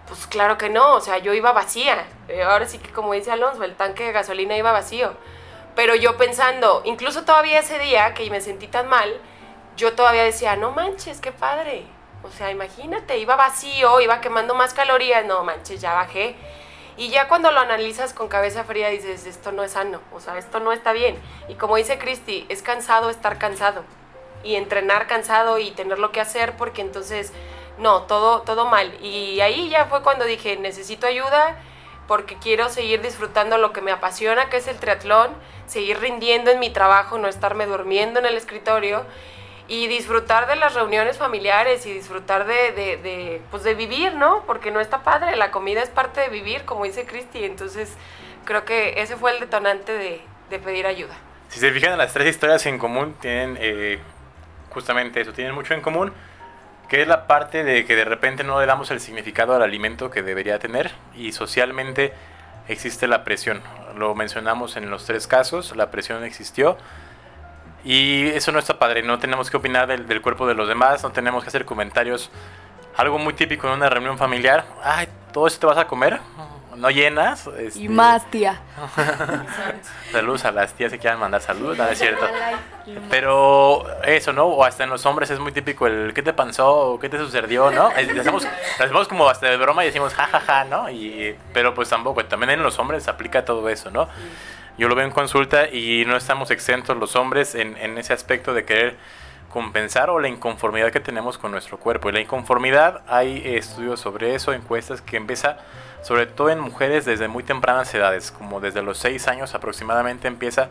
pues 0.06 0.26
claro 0.26 0.58
que 0.58 0.68
no, 0.68 0.94
o 0.94 1.00
sea, 1.00 1.18
yo 1.18 1.34
iba 1.34 1.52
vacía. 1.52 2.06
Eh, 2.28 2.42
ahora 2.42 2.66
sí 2.66 2.78
que 2.78 2.90
como 2.90 3.12
dice 3.12 3.30
Alonso, 3.30 3.62
el 3.62 3.74
tanque 3.74 4.04
de 4.04 4.12
gasolina 4.12 4.56
iba 4.56 4.72
vacío. 4.72 5.12
Pero 5.76 5.94
yo 5.94 6.16
pensando, 6.16 6.82
incluso 6.84 7.24
todavía 7.24 7.60
ese 7.60 7.78
día 7.78 8.14
que 8.14 8.28
me 8.30 8.40
sentí 8.40 8.66
tan 8.66 8.88
mal, 8.88 9.20
yo 9.78 9.94
todavía 9.94 10.24
decía, 10.24 10.56
no 10.56 10.72
manches, 10.72 11.20
qué 11.20 11.30
padre. 11.30 11.84
O 12.24 12.30
sea, 12.30 12.50
imagínate, 12.50 13.16
iba 13.18 13.36
vacío, 13.36 14.00
iba 14.00 14.20
quemando 14.20 14.54
más 14.56 14.74
calorías, 14.74 15.24
no 15.24 15.44
manches, 15.44 15.80
ya 15.80 15.94
bajé. 15.94 16.34
Y 16.96 17.10
ya 17.10 17.28
cuando 17.28 17.52
lo 17.52 17.60
analizas 17.60 18.12
con 18.12 18.26
cabeza 18.26 18.64
fría 18.64 18.88
dices, 18.88 19.24
esto 19.24 19.52
no 19.52 19.62
es 19.62 19.72
sano, 19.72 20.00
o 20.12 20.18
sea, 20.18 20.36
esto 20.36 20.58
no 20.58 20.72
está 20.72 20.92
bien. 20.92 21.16
Y 21.48 21.54
como 21.54 21.76
dice 21.76 21.96
Cristi, 21.96 22.44
es 22.48 22.60
cansado 22.60 23.08
estar 23.08 23.38
cansado. 23.38 23.84
Y 24.42 24.56
entrenar 24.56 25.06
cansado 25.06 25.58
y 25.60 25.70
tener 25.70 26.00
lo 26.00 26.10
que 26.10 26.20
hacer 26.20 26.56
porque 26.56 26.82
entonces, 26.82 27.32
no, 27.78 28.02
todo, 28.02 28.42
todo 28.42 28.66
mal. 28.66 28.92
Y 29.00 29.40
ahí 29.40 29.68
ya 29.68 29.84
fue 29.86 30.02
cuando 30.02 30.24
dije, 30.24 30.56
necesito 30.56 31.06
ayuda 31.06 31.56
porque 32.08 32.36
quiero 32.38 32.68
seguir 32.68 33.00
disfrutando 33.00 33.58
lo 33.58 33.72
que 33.72 33.80
me 33.80 33.92
apasiona, 33.92 34.48
que 34.50 34.56
es 34.56 34.66
el 34.66 34.80
triatlón, 34.80 35.30
seguir 35.66 36.00
rindiendo 36.00 36.50
en 36.50 36.58
mi 36.58 36.70
trabajo, 36.70 37.16
no 37.18 37.28
estarme 37.28 37.66
durmiendo 37.66 38.18
en 38.18 38.26
el 38.26 38.36
escritorio 38.36 39.04
y 39.68 39.86
disfrutar 39.86 40.46
de 40.48 40.56
las 40.56 40.74
reuniones 40.74 41.18
familiares 41.18 41.84
y 41.84 41.92
disfrutar 41.92 42.46
de, 42.46 42.72
de, 42.72 42.96
de, 42.96 43.42
pues 43.50 43.62
de 43.62 43.74
vivir, 43.74 44.14
¿no? 44.14 44.42
Porque 44.46 44.70
no 44.70 44.80
está 44.80 45.02
padre, 45.02 45.36
la 45.36 45.50
comida 45.50 45.82
es 45.82 45.90
parte 45.90 46.22
de 46.22 46.30
vivir, 46.30 46.64
como 46.64 46.84
dice 46.84 47.04
Cristi, 47.04 47.44
entonces 47.44 47.92
creo 48.46 48.64
que 48.64 49.02
ese 49.02 49.16
fue 49.16 49.32
el 49.32 49.40
detonante 49.40 49.92
de, 49.92 50.22
de, 50.48 50.58
pedir 50.58 50.86
ayuda. 50.86 51.14
Si 51.48 51.60
se 51.60 51.70
fijan, 51.70 51.98
las 51.98 52.14
tres 52.14 52.28
historias 52.28 52.64
en 52.64 52.78
común 52.78 53.14
tienen 53.20 53.58
eh, 53.60 53.98
justamente 54.70 55.20
eso, 55.20 55.34
tienen 55.34 55.54
mucho 55.54 55.74
en 55.74 55.82
común, 55.82 56.14
que 56.88 57.02
es 57.02 57.08
la 57.08 57.26
parte 57.26 57.62
de 57.62 57.84
que 57.84 57.94
de 57.94 58.06
repente 58.06 58.44
no 58.44 58.58
le 58.58 58.64
damos 58.64 58.90
el 58.90 59.00
significado 59.00 59.54
al 59.54 59.62
alimento 59.62 60.10
que 60.10 60.22
debería 60.22 60.58
tener 60.58 60.92
y 61.14 61.32
socialmente 61.32 62.14
existe 62.68 63.06
la 63.06 63.22
presión. 63.22 63.60
Lo 63.96 64.14
mencionamos 64.14 64.76
en 64.76 64.88
los 64.90 65.04
tres 65.04 65.26
casos, 65.26 65.76
la 65.76 65.90
presión 65.90 66.24
existió 66.24 66.78
y 67.88 68.26
eso 68.28 68.52
no 68.52 68.58
está 68.58 68.78
padre, 68.78 69.02
no 69.02 69.18
tenemos 69.18 69.50
que 69.50 69.56
opinar 69.56 69.86
del, 69.86 70.06
del, 70.06 70.20
cuerpo 70.20 70.46
de 70.46 70.54
los 70.54 70.68
demás, 70.68 71.02
no 71.02 71.10
tenemos 71.10 71.42
que 71.42 71.48
hacer 71.48 71.64
comentarios. 71.64 72.30
Algo 72.98 73.18
muy 73.18 73.32
típico 73.32 73.66
en 73.66 73.72
una 73.72 73.88
reunión 73.88 74.18
familiar, 74.18 74.66
ay, 74.84 75.08
todo 75.32 75.46
eso 75.46 75.58
te 75.58 75.64
vas 75.64 75.78
a 75.78 75.86
comer, 75.86 76.20
no 76.76 76.90
llenas. 76.90 77.46
Este... 77.58 77.80
Y 77.80 77.88
más, 77.88 78.30
tía. 78.30 78.60
Saludos 80.12 80.44
a 80.44 80.52
las 80.52 80.74
tías 80.74 80.92
que 80.92 80.98
quieran 80.98 81.18
mandar 81.18 81.40
saludos, 81.40 81.78
no 81.78 81.88
es 81.88 81.98
cierto. 81.98 82.26
Pero 83.08 83.86
eso, 84.04 84.34
¿no? 84.34 84.44
O 84.44 84.64
hasta 84.64 84.84
en 84.84 84.90
los 84.90 85.06
hombres 85.06 85.30
es 85.30 85.38
muy 85.38 85.52
típico 85.52 85.86
el 85.86 86.12
¿qué 86.12 86.22
te 86.22 86.34
pasó? 86.34 86.98
¿Qué 87.00 87.08
te 87.08 87.16
sucedió? 87.16 87.70
¿No? 87.70 87.86
Hacemos, 87.86 88.46
hacemos 88.78 89.08
como 89.08 89.30
hasta 89.30 89.46
de 89.46 89.56
broma 89.56 89.82
y 89.84 89.86
decimos 89.86 90.12
jajaja, 90.12 90.40
ja, 90.40 90.46
ja, 90.46 90.64
¿no? 90.64 90.90
Y, 90.90 91.34
pero 91.54 91.74
pues 91.74 91.88
tampoco, 91.88 92.22
también 92.26 92.50
en 92.50 92.62
los 92.62 92.78
hombres 92.78 93.04
se 93.04 93.10
aplica 93.10 93.46
todo 93.46 93.66
eso, 93.70 93.90
¿no? 93.90 94.08
Yo 94.78 94.88
lo 94.88 94.94
veo 94.94 95.04
en 95.04 95.10
consulta 95.10 95.68
y 95.68 96.04
no 96.06 96.16
estamos 96.16 96.52
exentos 96.52 96.96
los 96.96 97.16
hombres 97.16 97.56
en, 97.56 97.98
ese 97.98 98.12
aspecto 98.12 98.54
de 98.54 98.64
querer 98.64 98.96
compensar 99.50 100.08
o 100.08 100.20
la 100.20 100.28
inconformidad 100.28 100.92
que 100.92 101.00
tenemos 101.00 101.36
con 101.36 101.50
nuestro 101.50 101.78
cuerpo. 101.78 102.08
Y 102.08 102.12
la 102.12 102.20
inconformidad, 102.20 103.02
hay 103.08 103.42
estudios 103.44 103.98
sobre 103.98 104.36
eso, 104.36 104.52
encuestas 104.52 105.02
que 105.02 105.16
empieza 105.16 105.58
sobre 106.02 106.26
todo 106.26 106.50
en 106.50 106.60
mujeres 106.60 107.04
desde 107.04 107.26
muy 107.26 107.42
tempranas 107.42 107.92
edades, 107.92 108.30
como 108.30 108.60
desde 108.60 108.82
los 108.82 108.98
6 108.98 109.26
años 109.26 109.52
aproximadamente 109.56 110.28
empieza 110.28 110.68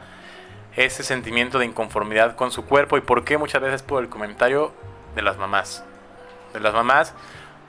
ese 0.78 1.04
sentimiento 1.04 1.60
de 1.60 1.66
inconformidad 1.66 2.38
con 2.38 2.52
su 2.52 2.64
cuerpo 2.66 2.98
y 2.98 3.02
por 3.02 3.26
qué 3.26 3.38
muchas 3.38 3.62
veces 3.62 3.84
por 3.84 4.02
el 4.02 4.08
comentario 4.08 4.72
de 5.16 5.22
las 5.22 5.36
mamás. 5.38 5.84
De 6.54 6.62
las 6.62 6.74
mamás, 6.74 7.14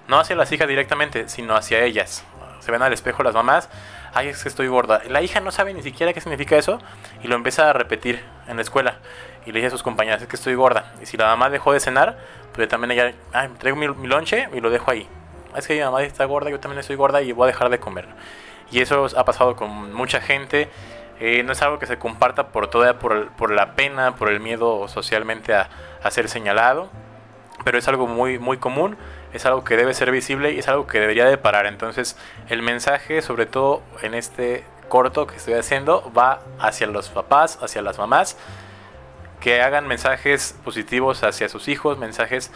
no 0.06 0.20
hacia 0.20 0.36
las 0.36 0.52
hijas 0.52 0.68
directamente, 0.68 1.28
sino 1.28 1.56
hacia 1.56 1.82
ellas. 1.82 2.22
Se 2.60 2.70
ven 2.70 2.82
al 2.82 2.92
espejo 2.92 3.24
las 3.24 3.34
mamás 3.34 3.68
ay, 4.14 4.28
es 4.28 4.42
que 4.42 4.48
estoy 4.48 4.68
gorda. 4.68 5.02
La 5.08 5.22
hija 5.22 5.40
no 5.40 5.50
sabe 5.50 5.74
ni 5.74 5.82
siquiera 5.82 6.12
qué 6.12 6.20
significa 6.20 6.56
eso 6.56 6.80
y 7.22 7.28
lo 7.28 7.36
empieza 7.36 7.70
a 7.70 7.72
repetir 7.72 8.22
en 8.46 8.56
la 8.56 8.62
escuela. 8.62 8.98
Y 9.46 9.52
le 9.52 9.60
dice 9.60 9.68
a 9.68 9.70
sus 9.70 9.82
compañeras, 9.82 10.20
es 10.22 10.28
que 10.28 10.36
estoy 10.36 10.54
gorda. 10.54 10.92
Y 11.02 11.06
si 11.06 11.16
la 11.16 11.26
mamá 11.26 11.50
dejó 11.50 11.72
de 11.72 11.80
cenar, 11.80 12.18
pues 12.52 12.68
también 12.68 12.90
ella, 12.90 13.14
ay, 13.32 13.48
traigo 13.58 13.76
mi, 13.76 13.88
mi 13.88 14.08
lonche 14.08 14.48
y 14.52 14.60
lo 14.60 14.70
dejo 14.70 14.90
ahí. 14.90 15.08
Es 15.56 15.66
que 15.66 15.74
mi 15.74 15.80
mamá 15.80 16.02
está 16.02 16.24
gorda, 16.24 16.50
yo 16.50 16.60
también 16.60 16.80
estoy 16.80 16.96
gorda 16.96 17.22
y 17.22 17.32
voy 17.32 17.44
a 17.44 17.46
dejar 17.48 17.70
de 17.70 17.78
comer. 17.78 18.06
Y 18.70 18.80
eso 18.80 19.06
ha 19.16 19.24
pasado 19.24 19.56
con 19.56 19.92
mucha 19.94 20.20
gente. 20.20 20.68
Eh, 21.20 21.42
no 21.42 21.52
es 21.52 21.62
algo 21.62 21.78
que 21.78 21.86
se 21.86 21.98
comparta 21.98 22.48
por 22.48 22.68
toda, 22.68 22.98
por, 22.98 23.28
por 23.32 23.50
la 23.50 23.74
pena, 23.74 24.14
por 24.16 24.28
el 24.28 24.40
miedo 24.40 24.86
socialmente 24.88 25.54
a, 25.54 25.68
a 26.02 26.10
ser 26.10 26.28
señalado. 26.28 26.90
Pero 27.64 27.78
es 27.78 27.88
algo 27.88 28.06
muy, 28.06 28.38
muy 28.38 28.58
común 28.58 28.96
es 29.32 29.46
algo 29.46 29.64
que 29.64 29.76
debe 29.76 29.94
ser 29.94 30.10
visible 30.10 30.52
y 30.52 30.58
es 30.58 30.68
algo 30.68 30.86
que 30.86 31.00
debería 31.00 31.26
de 31.26 31.38
parar. 31.38 31.66
Entonces 31.66 32.16
el 32.48 32.62
mensaje, 32.62 33.22
sobre 33.22 33.46
todo 33.46 33.82
en 34.02 34.14
este 34.14 34.64
corto 34.88 35.26
que 35.26 35.36
estoy 35.36 35.54
haciendo, 35.54 36.10
va 36.16 36.40
hacia 36.58 36.86
los 36.86 37.08
papás, 37.08 37.58
hacia 37.62 37.82
las 37.82 37.98
mamás, 37.98 38.36
que 39.40 39.62
hagan 39.62 39.86
mensajes 39.86 40.56
positivos 40.64 41.22
hacia 41.22 41.48
sus 41.48 41.68
hijos, 41.68 41.98
mensajes 41.98 42.50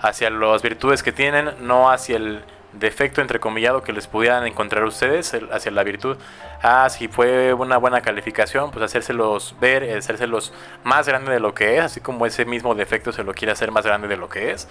hacia 0.00 0.30
las 0.30 0.62
virtudes 0.62 1.02
que 1.02 1.12
tienen, 1.12 1.54
no 1.66 1.90
hacia 1.90 2.16
el 2.16 2.44
defecto 2.72 3.20
entrecomillado 3.20 3.82
que 3.82 3.92
les 3.92 4.06
pudieran 4.06 4.46
encontrar 4.46 4.84
ustedes 4.84 5.34
hacia 5.52 5.70
la 5.70 5.84
virtud. 5.84 6.16
Ah, 6.62 6.88
si 6.90 7.08
fue 7.08 7.54
una 7.54 7.78
buena 7.78 8.00
calificación, 8.02 8.70
pues 8.70 8.84
hacérselos 8.84 9.56
ver, 9.60 9.96
hacérselos 9.96 10.52
más 10.84 11.08
grande 11.08 11.32
de 11.32 11.40
lo 11.40 11.54
que 11.54 11.78
es, 11.78 11.82
así 11.84 12.00
como 12.00 12.26
ese 12.26 12.44
mismo 12.44 12.74
defecto 12.74 13.12
se 13.12 13.24
lo 13.24 13.34
quiere 13.34 13.52
hacer 13.52 13.70
más 13.70 13.86
grande 13.86 14.08
de 14.08 14.16
lo 14.16 14.28
que 14.28 14.50
es 14.50 14.68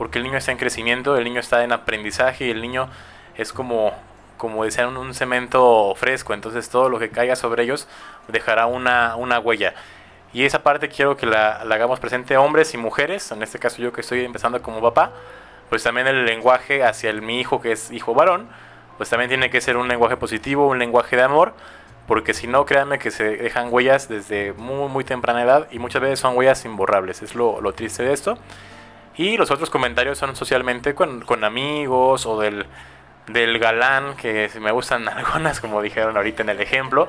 porque 0.00 0.16
el 0.16 0.24
niño 0.24 0.38
está 0.38 0.50
en 0.50 0.56
crecimiento, 0.56 1.18
el 1.18 1.24
niño 1.24 1.40
está 1.40 1.62
en 1.62 1.72
aprendizaje 1.72 2.46
y 2.46 2.50
el 2.50 2.62
niño 2.62 2.88
es 3.36 3.52
como, 3.52 3.92
como 4.38 4.64
decían, 4.64 4.96
un 4.96 5.12
cemento 5.12 5.94
fresco, 5.94 6.32
entonces 6.32 6.70
todo 6.70 6.88
lo 6.88 6.98
que 6.98 7.10
caiga 7.10 7.36
sobre 7.36 7.64
ellos 7.64 7.86
dejará 8.26 8.64
una, 8.64 9.16
una 9.16 9.38
huella. 9.38 9.74
Y 10.32 10.46
esa 10.46 10.62
parte 10.62 10.88
quiero 10.88 11.18
que 11.18 11.26
la, 11.26 11.64
la, 11.66 11.74
hagamos 11.74 12.00
presente 12.00 12.38
hombres 12.38 12.72
y 12.72 12.78
mujeres, 12.78 13.30
en 13.30 13.42
este 13.42 13.58
caso 13.58 13.82
yo 13.82 13.92
que 13.92 14.00
estoy 14.00 14.24
empezando 14.24 14.62
como 14.62 14.80
papá, 14.80 15.12
pues 15.70 15.82
también 15.82 16.06
el 16.06 16.26
lenguaje 16.26 16.84
hacia 16.84 17.08
el, 17.08 17.22
mi 17.22 17.40
hijo 17.40 17.62
que 17.62 17.72
es 17.72 17.90
hijo 17.90 18.12
varón, 18.12 18.48
pues 18.98 19.08
también 19.08 19.30
tiene 19.30 19.48
que 19.48 19.62
ser 19.62 19.78
un 19.78 19.88
lenguaje 19.88 20.18
positivo, 20.18 20.68
un 20.68 20.78
lenguaje 20.78 21.16
de 21.16 21.22
amor, 21.22 21.54
porque 22.06 22.34
si 22.34 22.46
no, 22.46 22.66
créanme 22.66 22.98
que 22.98 23.10
se 23.10 23.36
dejan 23.36 23.72
huellas 23.72 24.08
desde 24.08 24.52
muy, 24.52 24.88
muy 24.88 25.04
temprana 25.04 25.42
edad 25.42 25.68
y 25.70 25.78
muchas 25.78 26.02
veces 26.02 26.18
son 26.18 26.36
huellas 26.36 26.64
imborrables, 26.64 27.22
es 27.22 27.34
lo, 27.34 27.72
triste 27.72 28.02
de 28.02 28.12
esto. 28.12 28.36
Y 29.16 29.36
los 29.36 29.50
otros 29.50 29.70
comentarios 29.70 30.18
son 30.18 30.36
socialmente 30.36 30.94
con, 30.94 31.20
con 31.20 31.44
amigos 31.44 32.26
o 32.26 32.40
del, 32.40 32.66
del 33.28 33.58
galán, 33.58 34.16
que 34.16 34.50
me 34.60 34.72
gustan 34.72 35.08
algunas, 35.08 35.60
como 35.60 35.80
dijeron 35.82 36.16
ahorita 36.16 36.42
en 36.42 36.50
el 36.50 36.60
ejemplo, 36.60 37.08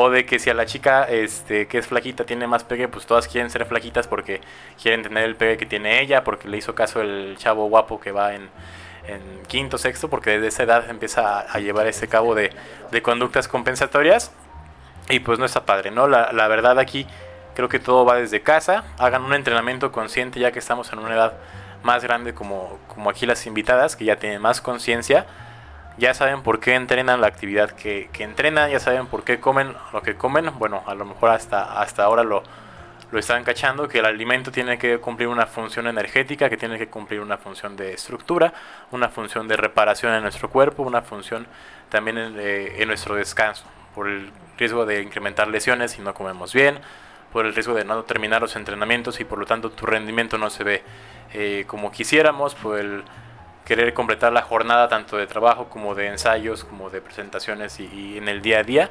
o 0.00 0.10
de 0.10 0.24
que 0.24 0.38
si 0.38 0.48
a 0.48 0.54
la 0.54 0.64
chica 0.64 1.04
este, 1.04 1.66
que 1.66 1.78
es 1.78 1.88
flaquita 1.88 2.24
tiene 2.24 2.46
más 2.46 2.62
pegue, 2.62 2.86
pues 2.86 3.04
todas 3.04 3.26
quieren 3.26 3.50
ser 3.50 3.66
flaquitas 3.66 4.06
porque 4.06 4.40
quieren 4.80 5.02
tener 5.02 5.24
el 5.24 5.34
pegue 5.34 5.56
que 5.56 5.66
tiene 5.66 6.00
ella, 6.00 6.22
porque 6.22 6.48
le 6.48 6.56
hizo 6.56 6.74
caso 6.74 7.00
el 7.00 7.36
chavo 7.36 7.68
guapo 7.68 7.98
que 7.98 8.12
va 8.12 8.34
en, 8.34 8.48
quinto, 9.48 9.76
sexto, 9.76 10.08
porque 10.08 10.32
desde 10.32 10.48
esa 10.48 10.62
edad 10.62 10.90
empieza 10.90 11.38
a, 11.38 11.40
a 11.40 11.58
llevar 11.58 11.86
ese 11.86 12.06
cabo 12.06 12.34
de, 12.34 12.52
de, 12.92 13.02
conductas 13.02 13.48
compensatorias. 13.48 14.30
Y 15.08 15.20
pues 15.20 15.38
no 15.38 15.46
está 15.46 15.64
padre, 15.64 15.90
¿no? 15.90 16.06
La, 16.06 16.30
la 16.32 16.46
verdad 16.46 16.78
aquí 16.78 17.06
Creo 17.58 17.68
que 17.68 17.80
todo 17.80 18.04
va 18.04 18.14
desde 18.14 18.40
casa. 18.40 18.84
Hagan 18.98 19.24
un 19.24 19.34
entrenamiento 19.34 19.90
consciente 19.90 20.38
ya 20.38 20.52
que 20.52 20.60
estamos 20.60 20.92
en 20.92 21.00
una 21.00 21.12
edad 21.12 21.32
más 21.82 22.04
grande 22.04 22.32
como, 22.32 22.78
como 22.86 23.10
aquí 23.10 23.26
las 23.26 23.48
invitadas, 23.48 23.96
que 23.96 24.04
ya 24.04 24.14
tienen 24.14 24.40
más 24.40 24.60
conciencia. 24.60 25.26
Ya 25.98 26.14
saben 26.14 26.42
por 26.42 26.60
qué 26.60 26.74
entrenan 26.74 27.20
la 27.20 27.26
actividad 27.26 27.70
que, 27.70 28.08
que, 28.12 28.22
entrenan, 28.22 28.70
ya 28.70 28.78
saben 28.78 29.06
por 29.06 29.24
qué 29.24 29.40
comen 29.40 29.74
lo 29.92 30.02
que 30.02 30.14
comen. 30.14 30.50
Bueno, 30.58 30.84
a 30.86 30.94
lo 30.94 31.04
mejor 31.04 31.30
hasta, 31.30 31.80
hasta 31.80 32.04
ahora 32.04 32.22
lo, 32.22 32.44
lo 33.10 33.18
están 33.18 33.42
cachando, 33.42 33.88
que 33.88 33.98
el 33.98 34.04
alimento 34.04 34.52
tiene 34.52 34.78
que 34.78 34.98
cumplir 34.98 35.28
una 35.28 35.46
función 35.46 35.86
energética, 35.86 36.48
que 36.48 36.56
tiene 36.56 36.78
que 36.78 36.88
cumplir 36.88 37.20
una 37.20 37.38
función 37.38 37.76
de 37.76 37.94
estructura, 37.94 38.52
una 38.92 39.08
función 39.08 39.48
de 39.48 39.56
reparación 39.56 40.14
en 40.14 40.22
nuestro 40.22 40.50
cuerpo, 40.50 40.84
una 40.84 41.02
función 41.02 41.46
también 41.88 42.18
en, 42.18 42.38
en 42.38 42.88
nuestro 42.88 43.14
descanso, 43.14 43.64
por 43.94 44.08
el 44.08 44.30
riesgo 44.56 44.86
de 44.86 45.02
incrementar 45.02 45.48
lesiones 45.48 45.92
si 45.92 46.02
no 46.02 46.14
comemos 46.14 46.52
bien, 46.52 46.78
por 47.32 47.46
el 47.46 47.54
riesgo 47.54 47.74
de 47.74 47.84
no 47.84 48.02
terminar 48.04 48.40
los 48.40 48.56
entrenamientos 48.56 49.20
y 49.20 49.24
por 49.24 49.38
lo 49.38 49.46
tanto 49.46 49.70
tu 49.70 49.86
rendimiento 49.86 50.38
no 50.38 50.50
se 50.50 50.64
ve 50.64 50.82
eh, 51.32 51.64
como 51.66 51.90
quisiéramos, 51.90 52.54
por 52.54 52.78
el 52.78 53.04
querer 53.68 53.92
completar 53.92 54.32
la 54.32 54.40
jornada 54.40 54.88
tanto 54.88 55.18
de 55.18 55.26
trabajo 55.26 55.68
como 55.68 55.94
de 55.94 56.06
ensayos, 56.06 56.64
como 56.64 56.88
de 56.88 57.02
presentaciones 57.02 57.78
y, 57.78 58.16
en 58.16 58.26
el 58.26 58.40
día 58.40 58.60
a 58.60 58.62
día. 58.62 58.88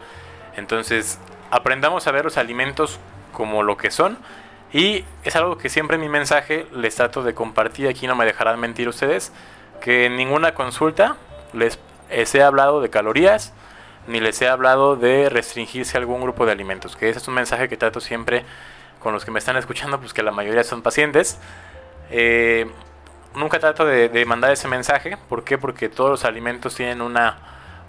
Entonces 0.56 1.20
aprendamos 1.50 2.06
a 2.06 2.12
ver 2.12 2.26
los 2.26 2.38
alimentos 2.38 3.00
como 3.34 3.64
lo 3.64 3.76
que 3.76 3.90
son 3.90 4.20
y 4.72 5.04
es 5.24 5.36
algo 5.36 5.58
que 5.58 5.70
siempre 5.70 5.96
en 5.96 6.02
mi 6.02 6.10
mensaje 6.10 6.68
les 6.72 6.94
trato 6.94 7.24
de 7.24 7.34
compartir, 7.34 7.88
aquí 7.88 8.06
no 8.06 8.16
me 8.16 8.26
dejarán 8.26 8.60
mentir 8.60 8.88
ustedes, 8.88 9.32
que 9.82 10.06
en 10.06 10.16
ninguna 10.16 10.54
consulta 10.54 11.16
les 11.54 11.80
he 12.36 12.44
hablado 12.44 12.80
de 12.80 12.92
calorías, 12.92 13.54
ni 14.06 14.20
les 14.20 14.40
he 14.44 14.48
hablado 14.48 14.96
de 14.96 15.30
restringirse 15.30 15.98
a 15.98 16.02
algún 16.02 16.22
grupo 16.22 16.46
de 16.46 16.52
alimentos, 16.52 16.96
que 16.96 17.10
ese 17.10 17.18
es 17.18 17.28
un 17.28 17.34
mensaje 17.34 17.68
que 17.68 17.78
trato 17.78 18.00
siempre 18.00 18.46
con 19.00 19.12
los 19.12 19.26
que 19.26 19.32
me 19.32 19.40
están 19.40 19.58
escuchando, 19.58 20.00
pues 20.00 20.14
que 20.14 20.22
la 20.22 20.32
mayoría 20.32 20.64
son 20.64 20.84
pacientes. 20.84 21.40
Eh, 22.12 22.70
nunca 23.38 23.60
trato 23.60 23.86
de, 23.86 24.26
mandar 24.26 24.52
ese 24.52 24.68
mensaje. 24.68 25.18
¿Por 25.30 25.44
qué? 25.44 25.58
Porque 25.58 25.90
todos 25.90 26.10
los 26.10 26.26
alimentos 26.26 26.76
tienen 26.76 27.02
una, 27.02 27.38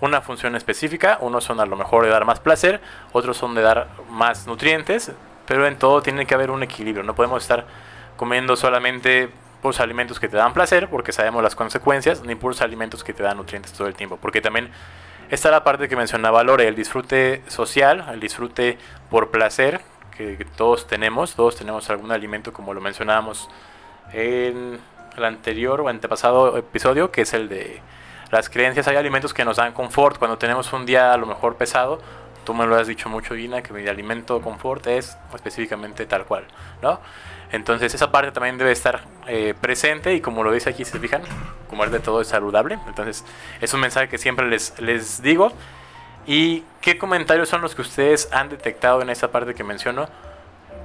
una 0.00 0.20
función 0.20 0.54
específica. 0.54 1.18
Unos 1.20 1.44
son 1.44 1.60
a 1.60 1.66
lo 1.66 1.76
mejor 1.76 2.04
de 2.04 2.10
dar 2.10 2.24
más 2.24 2.40
placer, 2.40 2.80
otros 3.12 3.36
son 3.36 3.54
de 3.54 3.62
dar 3.62 3.88
más 4.10 4.46
nutrientes, 4.46 5.12
pero 5.46 5.66
en 5.66 5.78
todo 5.78 6.02
tiene 6.02 6.26
que 6.26 6.34
haber 6.34 6.50
un 6.50 6.62
equilibrio. 6.62 7.02
No 7.02 7.14
podemos 7.14 7.42
estar 7.42 7.66
comiendo 8.16 8.56
solamente 8.56 9.30
puros 9.62 9.80
alimentos 9.80 10.20
que 10.20 10.28
te 10.28 10.36
dan 10.36 10.52
placer, 10.52 10.88
porque 10.88 11.12
sabemos 11.12 11.42
las 11.42 11.56
consecuencias, 11.56 12.22
ni 12.22 12.34
puros 12.34 12.60
alimentos 12.60 13.02
que 13.02 13.12
te 13.12 13.22
dan 13.22 13.38
nutrientes 13.38 13.72
todo 13.72 13.88
el 13.88 13.94
tiempo. 13.94 14.18
Porque 14.20 14.40
también 14.40 14.70
está 15.30 15.50
la 15.50 15.64
parte 15.64 15.88
que 15.88 15.96
mencionaba 15.96 16.44
Lore, 16.44 16.68
el 16.68 16.76
disfrute 16.76 17.42
social, 17.48 18.06
el 18.12 18.20
disfrute 18.20 18.78
por 19.10 19.30
placer, 19.30 19.80
que 20.16 20.44
todos 20.56 20.88
tenemos, 20.88 21.34
todos 21.36 21.54
tenemos 21.54 21.88
algún 21.90 22.10
alimento 22.10 22.52
como 22.52 22.74
lo 22.74 22.80
mencionábamos 22.80 23.48
en 24.12 24.80
el 25.18 25.24
anterior 25.24 25.80
o 25.80 25.88
antepasado 25.88 26.56
episodio, 26.56 27.10
que 27.10 27.22
es 27.22 27.34
el 27.34 27.48
de 27.48 27.80
las 28.30 28.48
creencias. 28.48 28.88
Hay 28.88 28.96
alimentos 28.96 29.34
que 29.34 29.44
nos 29.44 29.56
dan 29.58 29.72
confort 29.72 30.18
cuando 30.18 30.38
tenemos 30.38 30.72
un 30.72 30.86
día 30.86 31.12
a 31.12 31.16
lo 31.16 31.26
mejor 31.26 31.56
pesado. 31.56 32.00
Tú 32.44 32.54
me 32.54 32.66
lo 32.66 32.76
has 32.76 32.86
dicho 32.86 33.08
mucho, 33.10 33.34
Gina, 33.34 33.62
que 33.62 33.72
mi 33.74 33.86
alimento 33.86 34.40
confort 34.40 34.86
es 34.86 35.18
específicamente 35.34 36.06
tal 36.06 36.24
cual, 36.24 36.44
¿no? 36.80 36.98
Entonces 37.52 37.94
esa 37.94 38.10
parte 38.10 38.32
también 38.32 38.58
debe 38.58 38.72
estar 38.72 39.02
eh, 39.26 39.54
presente 39.58 40.14
y 40.14 40.20
como 40.20 40.42
lo 40.42 40.52
dice 40.52 40.70
aquí, 40.70 40.84
se 40.84 40.98
fijan, 40.98 41.22
comer 41.68 41.90
de 41.90 42.00
todo 42.00 42.20
es 42.20 42.28
saludable. 42.28 42.78
Entonces 42.86 43.24
es 43.60 43.74
un 43.74 43.80
mensaje 43.80 44.08
que 44.08 44.18
siempre 44.18 44.48
les, 44.48 44.78
les 44.80 45.22
digo. 45.22 45.52
¿Y 46.26 46.62
qué 46.82 46.98
comentarios 46.98 47.48
son 47.48 47.62
los 47.62 47.74
que 47.74 47.80
ustedes 47.80 48.30
han 48.32 48.50
detectado 48.50 49.00
en 49.00 49.08
esa 49.08 49.30
parte 49.30 49.54
que 49.54 49.64
menciono 49.64 50.08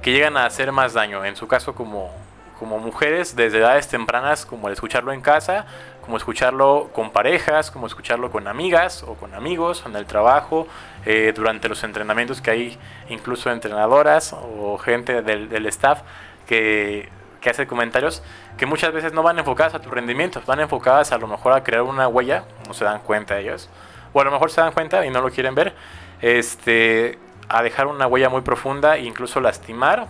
que 0.00 0.12
llegan 0.12 0.38
a 0.38 0.46
hacer 0.46 0.72
más 0.72 0.94
daño? 0.94 1.22
En 1.24 1.36
su 1.36 1.46
caso 1.46 1.74
como, 1.74 2.14
como 2.58 2.78
mujeres 2.78 3.36
desde 3.36 3.58
edades 3.58 3.88
tempranas, 3.88 4.46
como 4.46 4.68
el 4.68 4.74
escucharlo 4.74 5.12
en 5.12 5.20
casa, 5.20 5.66
como 6.04 6.16
escucharlo 6.16 6.90
con 6.92 7.10
parejas, 7.10 7.70
como 7.70 7.86
escucharlo 7.86 8.30
con 8.30 8.46
amigas 8.46 9.02
o 9.02 9.14
con 9.14 9.34
amigos, 9.34 9.84
en 9.86 9.96
el 9.96 10.06
trabajo, 10.06 10.66
eh, 11.06 11.32
durante 11.34 11.68
los 11.68 11.82
entrenamientos 11.82 12.40
que 12.40 12.50
hay 12.50 12.78
incluso 13.08 13.50
entrenadoras 13.50 14.34
o 14.34 14.78
gente 14.78 15.22
del, 15.22 15.66
staff 15.66 16.02
que, 16.46 17.08
que, 17.40 17.50
hace 17.50 17.66
comentarios 17.66 18.22
que 18.56 18.66
muchas 18.66 18.92
veces 18.92 19.12
no 19.12 19.22
van 19.22 19.38
enfocadas 19.38 19.74
a 19.74 19.80
tu 19.80 19.90
rendimiento, 19.90 20.40
van 20.46 20.60
enfocadas 20.60 21.12
a 21.12 21.18
lo 21.18 21.26
mejor 21.26 21.52
a 21.52 21.64
crear 21.64 21.82
una 21.82 22.06
huella, 22.06 22.44
no 22.68 22.74
se 22.74 22.84
dan 22.84 23.00
cuenta 23.00 23.38
ellos, 23.38 23.68
o 24.12 24.20
a 24.20 24.24
lo 24.24 24.30
mejor 24.30 24.50
se 24.50 24.60
dan 24.60 24.72
cuenta 24.72 25.04
y 25.04 25.10
no 25.10 25.20
lo 25.20 25.30
quieren 25.30 25.54
ver, 25.54 25.74
este, 26.20 27.18
a 27.48 27.62
dejar 27.62 27.86
una 27.86 28.06
huella 28.06 28.28
muy 28.28 28.42
profunda 28.42 28.96
e 28.96 29.04
incluso 29.04 29.40
lastimar, 29.40 30.06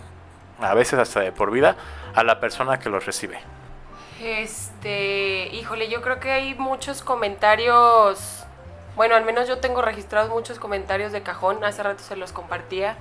a 0.59 0.73
veces 0.73 0.99
hasta 0.99 1.19
de 1.21 1.31
por 1.31 1.51
vida, 1.51 1.75
a 2.15 2.23
la 2.23 2.39
persona 2.39 2.79
que 2.79 2.89
los 2.89 3.05
recibe. 3.05 3.39
Este, 4.21 5.49
híjole, 5.53 5.89
yo 5.89 6.01
creo 6.01 6.19
que 6.19 6.31
hay 6.31 6.55
muchos 6.55 7.01
comentarios, 7.01 8.45
bueno, 8.95 9.15
al 9.15 9.25
menos 9.25 9.47
yo 9.47 9.59
tengo 9.59 9.81
registrados 9.81 10.29
muchos 10.29 10.57
comentarios 10.57 11.11
de 11.11 11.21
cajón, 11.21 11.63
hace 11.63 11.83
rato 11.83 12.01
se 12.01 12.15
los 12.15 12.31
compartía. 12.31 12.97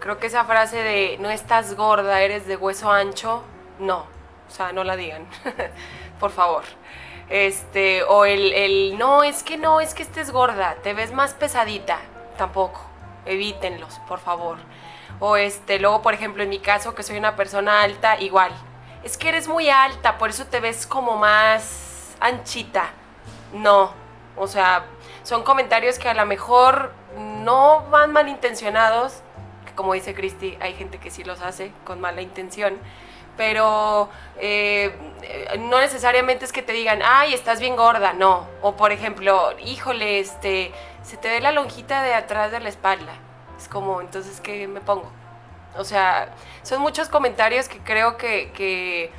Creo 0.00 0.18
que 0.18 0.26
esa 0.26 0.44
frase 0.44 0.82
de 0.82 1.16
no 1.20 1.30
estás 1.30 1.74
gorda, 1.76 2.20
eres 2.22 2.46
de 2.46 2.56
hueso 2.56 2.90
ancho, 2.90 3.42
no, 3.78 3.98
o 4.48 4.50
sea, 4.50 4.72
no 4.72 4.82
la 4.82 4.96
digan, 4.96 5.26
por 6.20 6.30
favor. 6.30 6.64
Este, 7.28 8.02
o 8.04 8.24
el, 8.24 8.52
el 8.52 8.98
no, 8.98 9.22
es 9.22 9.42
que 9.42 9.56
no, 9.58 9.80
es 9.80 9.94
que 9.94 10.02
estés 10.02 10.32
gorda, 10.32 10.76
te 10.82 10.94
ves 10.94 11.12
más 11.12 11.34
pesadita, 11.34 11.98
tampoco, 12.36 12.80
evítenlos, 13.26 14.00
por 14.08 14.18
favor. 14.18 14.58
O 15.20 15.36
este, 15.36 15.78
luego, 15.78 16.02
por 16.02 16.14
ejemplo, 16.14 16.42
en 16.42 16.48
mi 16.48 16.60
caso, 16.60 16.94
que 16.94 17.02
soy 17.02 17.18
una 17.18 17.34
persona 17.34 17.82
alta, 17.82 18.20
igual. 18.20 18.52
Es 19.02 19.16
que 19.16 19.28
eres 19.28 19.48
muy 19.48 19.68
alta, 19.68 20.18
por 20.18 20.30
eso 20.30 20.46
te 20.46 20.60
ves 20.60 20.86
como 20.86 21.16
más 21.16 22.16
anchita. 22.20 22.90
No, 23.52 23.92
o 24.36 24.46
sea, 24.46 24.84
son 25.24 25.42
comentarios 25.42 25.98
que 25.98 26.08
a 26.08 26.14
lo 26.14 26.26
mejor 26.26 26.92
no 27.16 27.86
van 27.90 28.12
malintencionados, 28.12 29.22
como 29.74 29.94
dice 29.94 30.14
Cristi, 30.14 30.56
hay 30.60 30.74
gente 30.74 30.98
que 30.98 31.10
sí 31.10 31.24
los 31.24 31.40
hace 31.40 31.72
con 31.84 32.00
mala 32.00 32.20
intención, 32.20 32.78
pero 33.36 34.08
eh, 34.38 34.92
no 35.60 35.80
necesariamente 35.80 36.44
es 36.44 36.52
que 36.52 36.62
te 36.62 36.72
digan, 36.72 37.00
ay, 37.04 37.32
estás 37.34 37.60
bien 37.60 37.76
gorda, 37.76 38.12
no. 38.12 38.46
O 38.62 38.76
por 38.76 38.92
ejemplo, 38.92 39.52
híjole, 39.60 40.20
este, 40.20 40.72
se 41.02 41.16
te 41.16 41.28
ve 41.28 41.40
la 41.40 41.52
lonjita 41.52 42.02
de 42.02 42.14
atrás 42.14 42.50
de 42.50 42.60
la 42.60 42.68
espalda 42.68 43.14
es 43.58 43.68
como, 43.68 44.00
entonces, 44.00 44.40
¿qué 44.40 44.68
me 44.68 44.80
pongo? 44.80 45.10
O 45.76 45.84
sea, 45.84 46.34
son 46.62 46.80
muchos 46.80 47.08
comentarios 47.08 47.68
que 47.68 47.78
creo 47.78 48.16
que, 48.16 49.10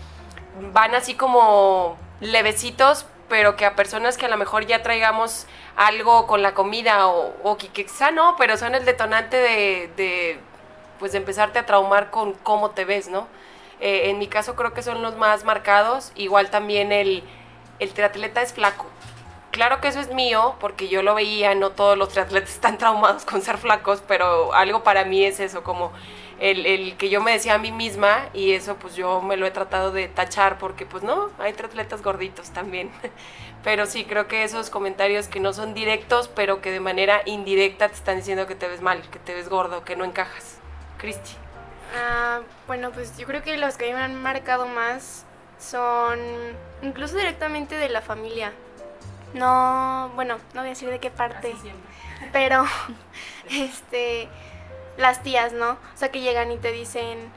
van 0.74 0.96
así 0.96 1.14
como 1.14 1.98
levecitos, 2.22 3.06
pero 3.30 3.56
que 3.56 3.66
a 3.66 3.76
personas 3.76 4.18
que 4.18 4.26
a 4.26 4.30
lo 4.30 4.38
mejor 4.38 4.66
ya 4.66 4.82
traigamos 4.82 5.46
algo 5.76 6.26
con 6.26 6.42
la 6.42 6.54
comida 6.54 7.08
o, 7.08 7.58
que, 7.58 7.68
quizá 7.68 8.12
no, 8.12 8.36
pero 8.38 8.58
son 8.58 8.76
el 8.76 8.86
detonante 8.86 9.38
de, 9.38 10.40
pues 11.00 11.12
de 11.12 11.20
empezarte 11.20 11.60
a 11.60 11.66
traumar 11.66 12.10
con 12.10 12.34
cómo 12.34 12.72
te 12.72 12.86
ves, 12.86 13.08
¿no? 13.08 13.28
Eh, 13.80 14.10
en 14.10 14.20
mi 14.20 14.28
caso 14.28 14.56
creo 14.56 14.74
que 14.74 14.82
son 14.82 15.02
los 15.02 15.16
más 15.16 15.46
marcados, 15.46 16.12
igual 16.16 16.50
también 16.50 16.92
el, 16.92 17.24
el 17.80 17.94
triatleta 17.94 18.42
es 18.42 18.52
flaco, 18.52 18.88
Claro 19.52 19.82
que 19.82 19.88
eso 19.88 20.00
es 20.00 20.14
mío, 20.14 20.56
porque 20.60 20.90
yo 20.90 21.02
lo 21.02 21.16
veía, 21.16 21.56
no 21.56 21.72
todos 21.72 21.98
los 21.98 22.10
triatletas 22.10 22.50
están 22.54 22.78
traumados 22.78 23.26
con 23.26 23.42
ser 23.42 23.58
flacos, 23.58 24.04
pero 24.08 24.54
algo 24.54 24.84
para 24.84 25.06
mí 25.06 25.24
es 25.24 25.40
eso, 25.40 25.64
como 25.64 25.92
el, 26.40 26.96
que 26.98 27.10
yo 27.10 27.22
me 27.22 27.32
decía 27.32 27.56
a 27.56 27.58
mí 27.58 27.72
misma, 27.72 28.30
y 28.34 28.52
eso 28.52 28.76
pues 28.76 28.96
yo 28.96 29.22
me 29.22 29.38
lo 29.38 29.46
he 29.46 29.52
tratado 29.52 29.92
de 29.92 30.08
tachar, 30.08 30.58
porque 30.58 30.86
pues 30.86 31.04
no, 31.04 31.30
hay 31.40 31.54
triatletas 31.54 32.02
gorditos 32.02 32.52
también. 32.52 32.92
Pero 33.64 33.86
sí, 33.88 34.06
creo 34.06 34.28
que 34.28 34.44
esos 34.46 34.70
comentarios 34.70 35.28
que 35.28 35.42
no 35.42 35.52
son 35.52 35.74
directos, 35.74 36.30
pero 36.30 36.62
que 36.62 36.72
de 36.72 36.80
manera 36.80 37.24
indirecta 37.26 37.90
te 37.90 37.96
están 37.96 38.16
diciendo 38.16 38.48
que 38.48 38.56
te 38.56 38.70
ves 38.70 38.80
mal, 38.80 39.02
que 39.10 39.20
te 39.20 39.34
ves 39.34 39.50
gordo, 39.50 39.84
que 39.84 39.98
no 39.98 40.06
encajas. 40.06 40.60
Cristi. 40.98 41.32
Ah, 41.94 42.40
bueno, 42.68 42.92
pues 42.92 43.18
yo 43.18 43.28
creo 43.28 43.44
que 43.44 43.58
los 43.58 43.76
que 43.76 43.94
me 43.94 44.00
han 44.00 44.16
marcado 44.16 44.66
más 44.66 45.26
son 45.58 46.20
incluso 46.82 47.18
directamente 47.18 47.76
de 47.76 47.90
la 47.90 48.02
familia 48.02 48.54
no, 49.34 50.12
bueno, 50.16 50.38
no 50.54 50.62
voy 50.62 50.68
a 50.68 50.70
decir 50.70 50.90
de 50.90 51.00
qué 51.00 51.12
parte, 51.12 51.56
pero 52.32 52.66
este, 53.50 54.28
las 54.98 55.24
tías, 55.24 55.54
¿no? 55.54 55.72
O 55.72 55.78
sea, 55.96 56.12
que 56.12 56.22
llegan 56.22 56.52
y 56.52 56.58
te 56.58 56.72
dicen, 56.72 57.32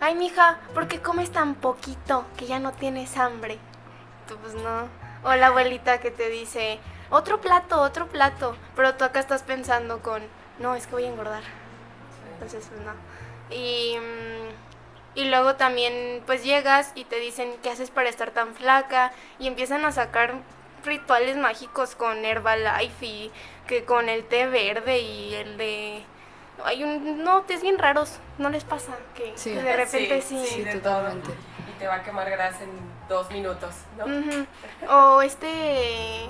ay, 0.00 0.14
mija, 0.14 0.58
¿por 0.74 0.88
qué 0.88 1.00
comes 1.00 1.30
tan 1.30 1.54
poquito 1.54 2.24
que 2.36 2.46
ya 2.46 2.58
no 2.58 2.72
tienes 2.72 3.16
hambre? 3.16 3.58
Tú, 4.28 4.36
pues 4.38 4.54
no. 4.54 4.88
O 5.24 5.34
la 5.34 5.48
abuelita 5.48 6.00
que 6.00 6.10
te 6.10 6.28
dice, 6.28 6.80
otro 7.10 7.40
plato, 7.40 7.80
otro 7.80 8.08
plato, 8.08 8.56
pero 8.74 8.94
tú 8.94 9.04
acá 9.04 9.20
estás 9.20 9.42
pensando 9.42 10.00
con, 10.02 10.22
no, 10.58 10.74
es 10.74 10.86
que 10.86 10.94
voy 10.94 11.04
a 11.04 11.08
engordar. 11.08 11.42
Entonces, 12.34 12.68
pues 12.68 12.80
no. 12.80 12.92
Y, 13.54 13.96
mm, 13.98 15.18
y 15.18 15.24
luego 15.26 15.56
también, 15.56 16.22
pues 16.24 16.42
llegas 16.42 16.92
y 16.94 17.04
te 17.04 17.16
dicen, 17.16 17.54
¿qué 17.62 17.70
haces 17.70 17.90
para 17.90 18.08
estar 18.08 18.30
tan 18.30 18.54
flaca? 18.54 19.12
Y 19.38 19.46
empiezan 19.46 19.84
a 19.84 19.92
sacar 19.92 20.36
rituales 20.84 21.36
mágicos 21.36 21.94
con 21.94 22.24
Herbalife 22.24 23.06
y 23.06 23.32
que 23.66 23.84
con 23.84 24.08
el 24.08 24.24
té 24.24 24.46
verde 24.46 24.98
y 24.98 25.34
el 25.34 25.56
de 25.56 26.02
hay 26.64 26.84
un 26.84 27.24
no 27.24 27.42
tés 27.42 27.62
bien 27.62 27.78
raros 27.78 28.18
no 28.38 28.48
les 28.50 28.64
pasa 28.64 28.92
que, 29.14 29.32
de 29.32 29.76
repente 29.76 30.22
sí, 30.22 30.44
sí, 30.46 30.64
totalmente. 30.64 31.30
y 31.68 31.78
te 31.78 31.86
va 31.86 31.96
a 31.96 32.02
quemar 32.02 32.30
grasa 32.30 32.62
en 32.64 32.70
dos 33.08 33.30
minutos 33.30 33.74
no 33.96 34.04
o 34.88 35.22
este 35.22 36.28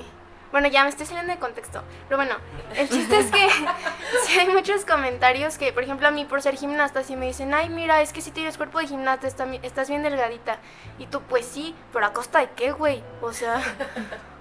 bueno, 0.53 0.69
ya 0.69 0.83
me 0.85 0.91
estoy 0.91 1.07
saliendo 1.07 1.33
de 1.33 1.39
contexto. 1.39 1.83
Pero 2.09 2.19
bueno, 2.19 2.35
el 2.77 2.87
chiste 2.87 3.19
es 3.19 3.31
que 3.31 3.49
sí 4.27 4.39
hay 4.39 4.51
muchos 4.51 4.85
comentarios 4.85 5.57
que, 5.57 5.73
por 5.73 5.83
ejemplo, 5.83 6.07
a 6.07 6.11
mí 6.11 6.27
por 6.27 6.43
ser 6.43 6.57
gimnasta, 6.57 7.03
si 7.03 7.17
me 7.17 7.27
dicen, 7.27 7.55
ay, 7.55 7.71
mira, 7.71 8.03
es 8.03 8.13
que 8.13 8.21
si 8.21 8.31
tienes 8.31 8.59
cuerpo 8.59 8.79
de 8.79 8.87
gimnasta, 8.87 9.27
estás 9.63 9.89
bien 9.89 10.03
delgadita. 10.03 10.59
Y 10.99 11.07
tú, 11.07 11.23
pues 11.23 11.47
sí, 11.47 11.75
pero 11.91 12.05
a 12.05 12.13
costa 12.13 12.41
de 12.41 12.51
qué, 12.51 12.71
güey. 12.71 13.03
O 13.23 13.33
sea, 13.33 13.63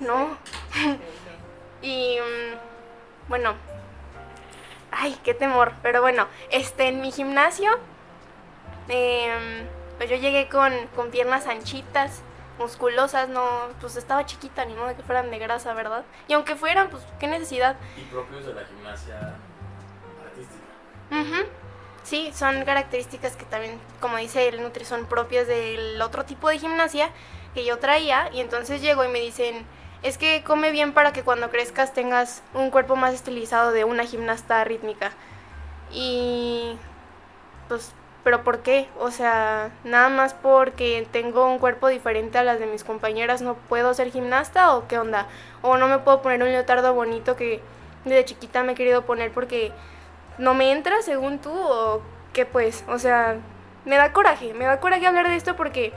¿no? 0.00 0.36
y 1.82 2.18
mm, 2.18 3.28
bueno, 3.28 3.54
ay, 4.90 5.18
qué 5.24 5.34
temor, 5.34 5.72
pero 5.82 6.00
bueno, 6.00 6.26
este, 6.50 6.88
en 6.88 7.00
mi 7.00 7.12
gimnasio, 7.12 7.70
em, 8.88 9.66
pues 9.98 10.10
yo 10.10 10.16
llegué 10.16 10.48
con, 10.48 10.72
con 10.94 11.10
piernas 11.10 11.46
anchitas, 11.46 12.22
musculosas, 12.58 13.28
no, 13.28 13.44
pues 13.80 13.96
estaba 13.96 14.24
chiquita, 14.24 14.64
ni 14.64 14.74
modo 14.74 14.96
que 14.96 15.02
fueran 15.02 15.30
de 15.30 15.38
grasa, 15.38 15.74
¿verdad? 15.74 16.04
Y 16.28 16.32
aunque 16.32 16.56
fueran, 16.56 16.88
pues 16.88 17.02
qué 17.20 17.26
necesidad. 17.26 17.76
Y 17.96 18.02
propios 18.02 18.46
de 18.46 18.54
la 18.54 18.64
gimnasia 18.64 19.34
artística. 20.24 21.46
Sí, 22.06 22.30
son 22.32 22.64
características 22.64 23.34
que 23.34 23.44
también, 23.46 23.80
como 24.00 24.16
dice 24.16 24.46
el 24.46 24.62
Nutri, 24.62 24.84
son 24.84 25.06
propias 25.06 25.48
del 25.48 26.00
otro 26.00 26.24
tipo 26.24 26.48
de 26.48 26.60
gimnasia 26.60 27.10
que 27.52 27.64
yo 27.64 27.80
traía. 27.80 28.30
Y 28.32 28.40
entonces 28.40 28.80
llego 28.80 29.04
y 29.04 29.08
me 29.08 29.18
dicen, 29.18 29.66
es 30.02 30.18
que 30.18 30.42
come 30.44 30.70
bien 30.70 30.92
para 30.92 31.12
que 31.12 31.22
cuando 31.22 31.50
crezcas 31.50 31.92
tengas 31.92 32.42
un 32.54 32.70
cuerpo 32.70 32.96
más 32.96 33.14
estilizado 33.14 33.72
de 33.72 33.84
una 33.84 34.04
gimnasta 34.04 34.62
rítmica. 34.64 35.12
Y 35.92 36.76
pues 37.68 37.94
pero 38.26 38.42
¿por 38.42 38.58
qué? 38.58 38.88
O 38.98 39.12
sea, 39.12 39.70
nada 39.84 40.08
más 40.08 40.34
porque 40.34 41.06
tengo 41.12 41.46
un 41.46 41.60
cuerpo 41.60 41.86
diferente 41.86 42.38
a 42.38 42.42
las 42.42 42.58
de 42.58 42.66
mis 42.66 42.82
compañeras, 42.82 43.40
¿no 43.40 43.54
puedo 43.54 43.94
ser 43.94 44.10
gimnasta 44.10 44.74
o 44.74 44.88
qué 44.88 44.98
onda? 44.98 45.28
O 45.62 45.76
no 45.76 45.86
me 45.86 46.00
puedo 46.00 46.22
poner 46.22 46.42
un 46.42 46.50
leotardo 46.50 46.92
bonito 46.92 47.36
que 47.36 47.60
desde 48.04 48.24
chiquita 48.24 48.64
me 48.64 48.72
he 48.72 48.74
querido 48.74 49.02
poner 49.02 49.30
porque 49.30 49.70
no 50.38 50.54
me 50.54 50.72
entra 50.72 51.02
según 51.02 51.38
tú 51.38 51.52
o 51.52 52.02
qué 52.32 52.44
pues, 52.44 52.82
o 52.88 52.98
sea, 52.98 53.36
me 53.84 53.96
da 53.96 54.12
coraje, 54.12 54.54
me 54.54 54.64
da 54.64 54.80
coraje 54.80 55.06
hablar 55.06 55.28
de 55.28 55.36
esto 55.36 55.54
porque 55.54 55.92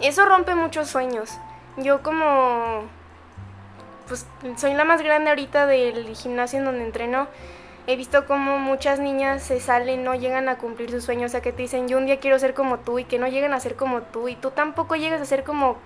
eso 0.00 0.24
rompe 0.24 0.56
muchos 0.56 0.88
sueños. 0.88 1.38
Yo 1.76 2.02
como 2.02 2.88
pues 4.08 4.26
soy 4.56 4.74
la 4.74 4.84
más 4.84 5.02
grande 5.02 5.30
ahorita 5.30 5.66
del 5.66 6.14
gimnasio 6.14 6.58
en 6.58 6.64
donde 6.64 6.84
entreno 6.84 7.28
he 7.86 7.96
visto 7.96 8.26
como 8.26 8.58
muchas 8.58 8.98
niñas 8.98 9.42
se 9.42 9.60
salen, 9.60 10.04
no 10.04 10.14
llegan 10.14 10.48
a 10.48 10.56
cumplir 10.56 10.90
sus 10.90 11.04
sueños, 11.04 11.30
o 11.30 11.32
sea, 11.32 11.42
que 11.42 11.52
te 11.52 11.62
dicen, 11.62 11.88
yo 11.88 11.98
un 11.98 12.06
día 12.06 12.18
quiero 12.18 12.38
ser 12.38 12.54
como 12.54 12.78
tú 12.78 12.98
y 12.98 13.04
que 13.04 13.18
no 13.18 13.28
llegan 13.28 13.52
a 13.52 13.60
ser 13.60 13.76
como 13.76 14.02
tú 14.02 14.28
y 14.28 14.36
tú 14.36 14.50
tampoco 14.50 14.96
llegas 14.96 15.20
a 15.20 15.26
ser 15.26 15.44
como 15.44 15.76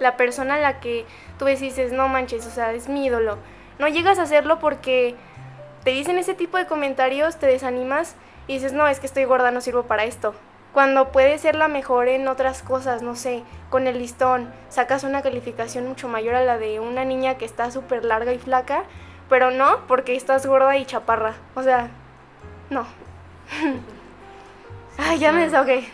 la 0.00 0.16
persona 0.16 0.54
a 0.54 0.60
la 0.60 0.80
que 0.80 1.06
tú 1.38 1.44
ves 1.44 1.62
y 1.62 1.66
dices, 1.66 1.92
no 1.92 2.08
manches, 2.08 2.46
o 2.46 2.50
sea, 2.50 2.72
es 2.72 2.88
mi 2.88 3.06
ídolo. 3.06 3.38
No 3.78 3.88
llegas 3.88 4.18
a 4.18 4.22
hacerlo 4.22 4.58
porque 4.58 5.14
te 5.84 5.90
dicen 5.90 6.18
ese 6.18 6.34
tipo 6.34 6.58
de 6.58 6.66
comentarios, 6.66 7.36
te 7.36 7.46
desanimas 7.46 8.16
y 8.48 8.54
dices, 8.54 8.72
no, 8.72 8.88
es 8.88 8.98
que 8.98 9.06
estoy 9.06 9.24
gorda, 9.24 9.50
no 9.52 9.60
sirvo 9.60 9.84
para 9.84 10.04
esto. 10.04 10.34
Cuando 10.76 11.10
puedes 11.10 11.40
ser 11.40 11.54
la 11.56 11.68
mejor 11.68 12.06
en 12.06 12.28
otras 12.28 12.60
cosas, 12.60 13.00
no 13.00 13.16
sé, 13.16 13.42
con 13.70 13.86
el 13.86 13.98
listón, 13.98 14.52
sacas 14.68 15.04
una 15.04 15.22
calificación 15.22 15.88
mucho 15.88 16.06
mayor 16.06 16.34
a 16.34 16.44
la 16.44 16.58
de 16.58 16.80
una 16.80 17.02
niña 17.06 17.38
que 17.38 17.46
está 17.46 17.70
súper 17.70 18.04
larga 18.04 18.34
y 18.34 18.38
flaca, 18.38 18.84
pero 19.30 19.50
no 19.50 19.86
porque 19.86 20.14
estás 20.14 20.44
gorda 20.44 20.76
y 20.76 20.84
chaparra. 20.84 21.34
O 21.54 21.62
sea, 21.62 21.88
no. 22.68 22.86
Ay, 24.98 25.18
ya 25.18 25.32
me 25.32 25.46
desahogué. 25.46 25.88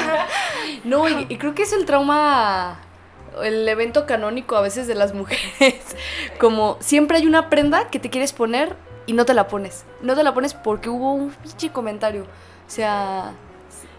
no, 0.84 1.08
y, 1.08 1.38
creo 1.38 1.54
que 1.54 1.62
es 1.62 1.72
el 1.72 1.86
trauma, 1.86 2.80
el 3.42 3.66
evento 3.66 4.04
canónico 4.04 4.54
a 4.56 4.60
veces 4.60 4.86
de 4.86 4.96
las 4.96 5.14
mujeres. 5.14 5.96
Como 6.38 6.76
siempre 6.80 7.16
hay 7.16 7.26
una 7.26 7.48
prenda 7.48 7.88
que 7.88 8.00
te 8.00 8.10
quieres 8.10 8.34
poner 8.34 8.76
y 9.06 9.14
no 9.14 9.24
te 9.24 9.32
la 9.32 9.48
pones. 9.48 9.86
No 10.02 10.14
te 10.14 10.22
la 10.22 10.34
pones 10.34 10.52
porque 10.52 10.90
hubo 10.90 11.14
un 11.14 11.30
pinche 11.30 11.72
comentario. 11.72 12.24
O 12.66 12.70
sea... 12.70 13.32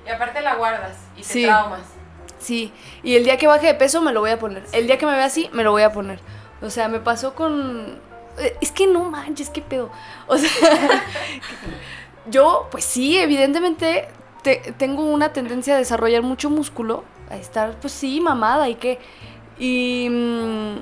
Y 0.05 0.09
aparte 0.09 0.41
la 0.41 0.55
guardas 0.55 0.97
y 1.17 1.21
te 1.21 1.43
traumas. 1.43 1.81
Sí, 2.39 2.71
y 3.01 3.15
el 3.15 3.23
día 3.23 3.37
que 3.37 3.47
baje 3.47 3.67
de 3.67 3.73
peso 3.73 4.01
me 4.01 4.13
lo 4.13 4.19
voy 4.19 4.29
a 4.29 4.39
poner. 4.39 4.63
El 4.71 4.87
día 4.87 4.97
que 4.97 5.05
me 5.05 5.15
vea 5.15 5.25
así, 5.25 5.49
me 5.51 5.63
lo 5.63 5.71
voy 5.71 5.81
a 5.81 5.91
poner. 5.91 6.19
O 6.61 6.69
sea, 6.69 6.87
me 6.87 6.99
pasó 6.99 7.33
con 7.33 7.99
eh, 8.37 8.57
es 8.61 8.71
que 8.71 8.87
no 8.87 9.03
manches, 9.05 9.49
qué 9.49 9.61
pedo. 9.61 9.89
O 10.27 10.37
sea, 10.37 11.03
yo, 12.29 12.67
pues 12.71 12.83
sí, 12.83 13.17
evidentemente 13.17 14.07
tengo 14.77 15.03
una 15.03 15.33
tendencia 15.33 15.75
a 15.75 15.77
desarrollar 15.77 16.21
mucho 16.21 16.49
músculo, 16.49 17.03
a 17.29 17.37
estar, 17.37 17.75
pues 17.79 17.93
sí, 17.93 18.19
mamada 18.21 18.69
y 18.69 18.75
qué. 18.75 18.99
Y 19.57 20.07
mm, 20.09 20.75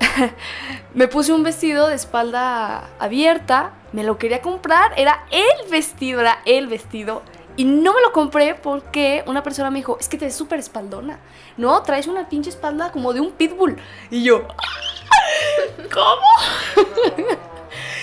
me 0.94 1.08
puse 1.08 1.32
un 1.32 1.42
vestido 1.42 1.88
de 1.88 1.94
espalda 1.94 2.88
abierta, 2.98 3.72
me 3.92 4.02
lo 4.04 4.18
quería 4.18 4.40
comprar, 4.42 4.92
era 4.96 5.24
el 5.30 5.70
vestido, 5.70 6.20
era 6.20 6.38
el 6.46 6.66
vestido. 6.66 7.22
Y 7.56 7.64
no 7.64 7.92
me 7.92 8.00
lo 8.00 8.12
compré 8.12 8.54
porque 8.54 9.22
una 9.26 9.42
persona 9.42 9.70
me 9.70 9.78
dijo, 9.78 9.98
es 10.00 10.08
que 10.08 10.16
te 10.16 10.24
ves 10.24 10.34
súper 10.34 10.58
espaldona. 10.58 11.18
No, 11.56 11.82
traes 11.82 12.06
una 12.06 12.28
pinche 12.28 12.50
espalda 12.50 12.90
como 12.92 13.12
de 13.12 13.20
un 13.20 13.32
pitbull. 13.32 13.76
Y 14.10 14.22
yo, 14.22 14.46
¿Cómo? 15.92 17.38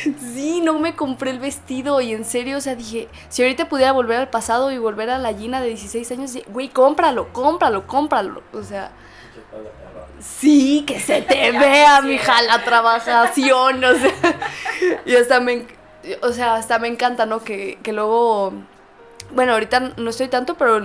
sí, 0.33 0.61
no 0.61 0.79
me 0.79 0.95
compré 0.95 1.31
el 1.31 1.39
vestido 1.39 2.01
y 2.01 2.13
en 2.13 2.25
serio, 2.25 2.57
o 2.57 2.61
sea, 2.61 2.75
dije, 2.75 3.07
si 3.29 3.41
ahorita 3.41 3.69
pudiera 3.69 3.91
volver 3.91 4.19
al 4.19 4.29
pasado 4.29 4.71
y 4.71 4.77
volver 4.77 5.09
a 5.09 5.17
la 5.17 5.33
Gina 5.33 5.61
de 5.61 5.69
16 5.69 6.11
años, 6.11 6.37
güey, 6.47 6.69
cómpralo, 6.69 7.31
cómpralo, 7.33 7.87
cómpralo. 7.87 8.43
O 8.53 8.63
sea, 8.63 8.91
sí, 10.19 10.83
que 10.85 10.99
se 10.99 11.21
te 11.21 11.51
vea, 11.59 12.01
mija, 12.01 12.41
la 12.43 12.63
trabajación, 12.63 13.83
o 13.83 13.93
sea, 13.95 14.39
y 15.05 15.15
hasta 15.15 15.39
me, 15.39 15.65
o 16.21 16.31
sea, 16.31 16.55
hasta 16.55 16.79
me 16.79 16.87
encanta, 16.87 17.25
¿no? 17.25 17.43
Que, 17.43 17.79
que 17.83 17.93
luego, 17.93 18.53
bueno, 19.31 19.53
ahorita 19.53 19.93
no 19.97 20.09
estoy 20.09 20.27
tanto, 20.27 20.55
pero 20.55 20.81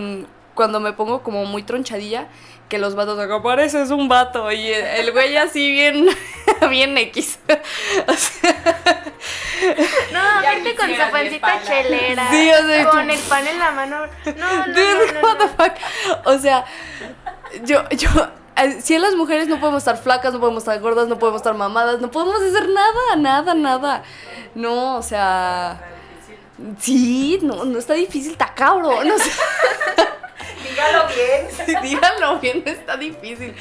cuando 0.55 0.81
me 0.81 0.93
pongo 0.93 1.23
como 1.23 1.45
muy 1.45 1.63
tronchadilla, 1.63 2.29
que 2.69 2.79
los 2.79 2.95
vatos 2.95 3.19
acá 3.19 3.43
pareces 3.43 3.91
un 3.91 4.09
vato 4.09 4.51
y 4.51 4.69
el, 4.73 5.13
güey 5.13 5.37
así 5.37 5.71
bien 5.71 6.09
bien 6.71 6.97
X. 6.97 7.39
no, 10.13 10.19
aparte 10.19 10.75
con 10.75 10.91
su 10.95 11.11
pancita 11.11 11.63
chelera, 11.63 12.31
sí, 12.31 12.51
o 12.51 12.67
sea, 12.67 12.89
con 12.89 13.11
el 13.11 13.21
pan 13.21 13.47
en 13.47 13.59
la 13.59 13.71
mano. 13.73 14.07
No, 14.37 14.67
no, 14.67 15.13
no, 15.13 15.21
what 15.23 15.39
the 15.39 15.49
fuck? 15.49 15.73
O 16.25 16.39
sea, 16.39 16.65
yo 17.65 17.85
yo 17.91 18.09
si 18.81 18.95
en 18.95 19.03
las 19.03 19.15
mujeres 19.15 19.49
no 19.49 19.59
podemos 19.61 19.83
estar 19.83 19.97
flacas, 19.97 20.33
no 20.33 20.41
podemos 20.41 20.63
estar 20.63 20.81
gordas, 20.81 21.09
no 21.09 21.19
podemos 21.19 21.41
estar 21.41 21.55
mamadas, 21.55 22.01
no 22.01 22.11
podemos 22.11 22.41
hacer 22.43 22.69
nada, 22.69 23.17
nada, 23.17 23.55
nada. 23.55 24.03
No, 24.55 24.97
o 24.97 25.03
sea, 25.03 25.81
sí, 26.79 27.39
no, 27.43 27.65
no 27.65 27.79
está 27.79 27.95
difícil, 27.95 28.33
está 28.33 28.55
cabrón. 28.55 29.09
No 29.09 29.19
sé. 29.19 29.31
Dígalo 30.69 31.05
bien. 31.09 31.83
Dígalo 31.83 32.41
bien, 32.41 32.63
está 32.67 32.97
difícil. 32.97 33.55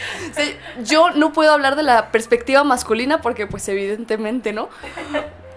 yo 0.84 1.12
no 1.12 1.34
puedo 1.34 1.52
hablar 1.52 1.76
de 1.76 1.84
la 1.84 2.12
perspectiva 2.12 2.64
masculina 2.64 3.22
porque 3.22 3.48
pues 3.48 3.68
evidentemente, 3.70 4.54
¿no? 4.54 4.70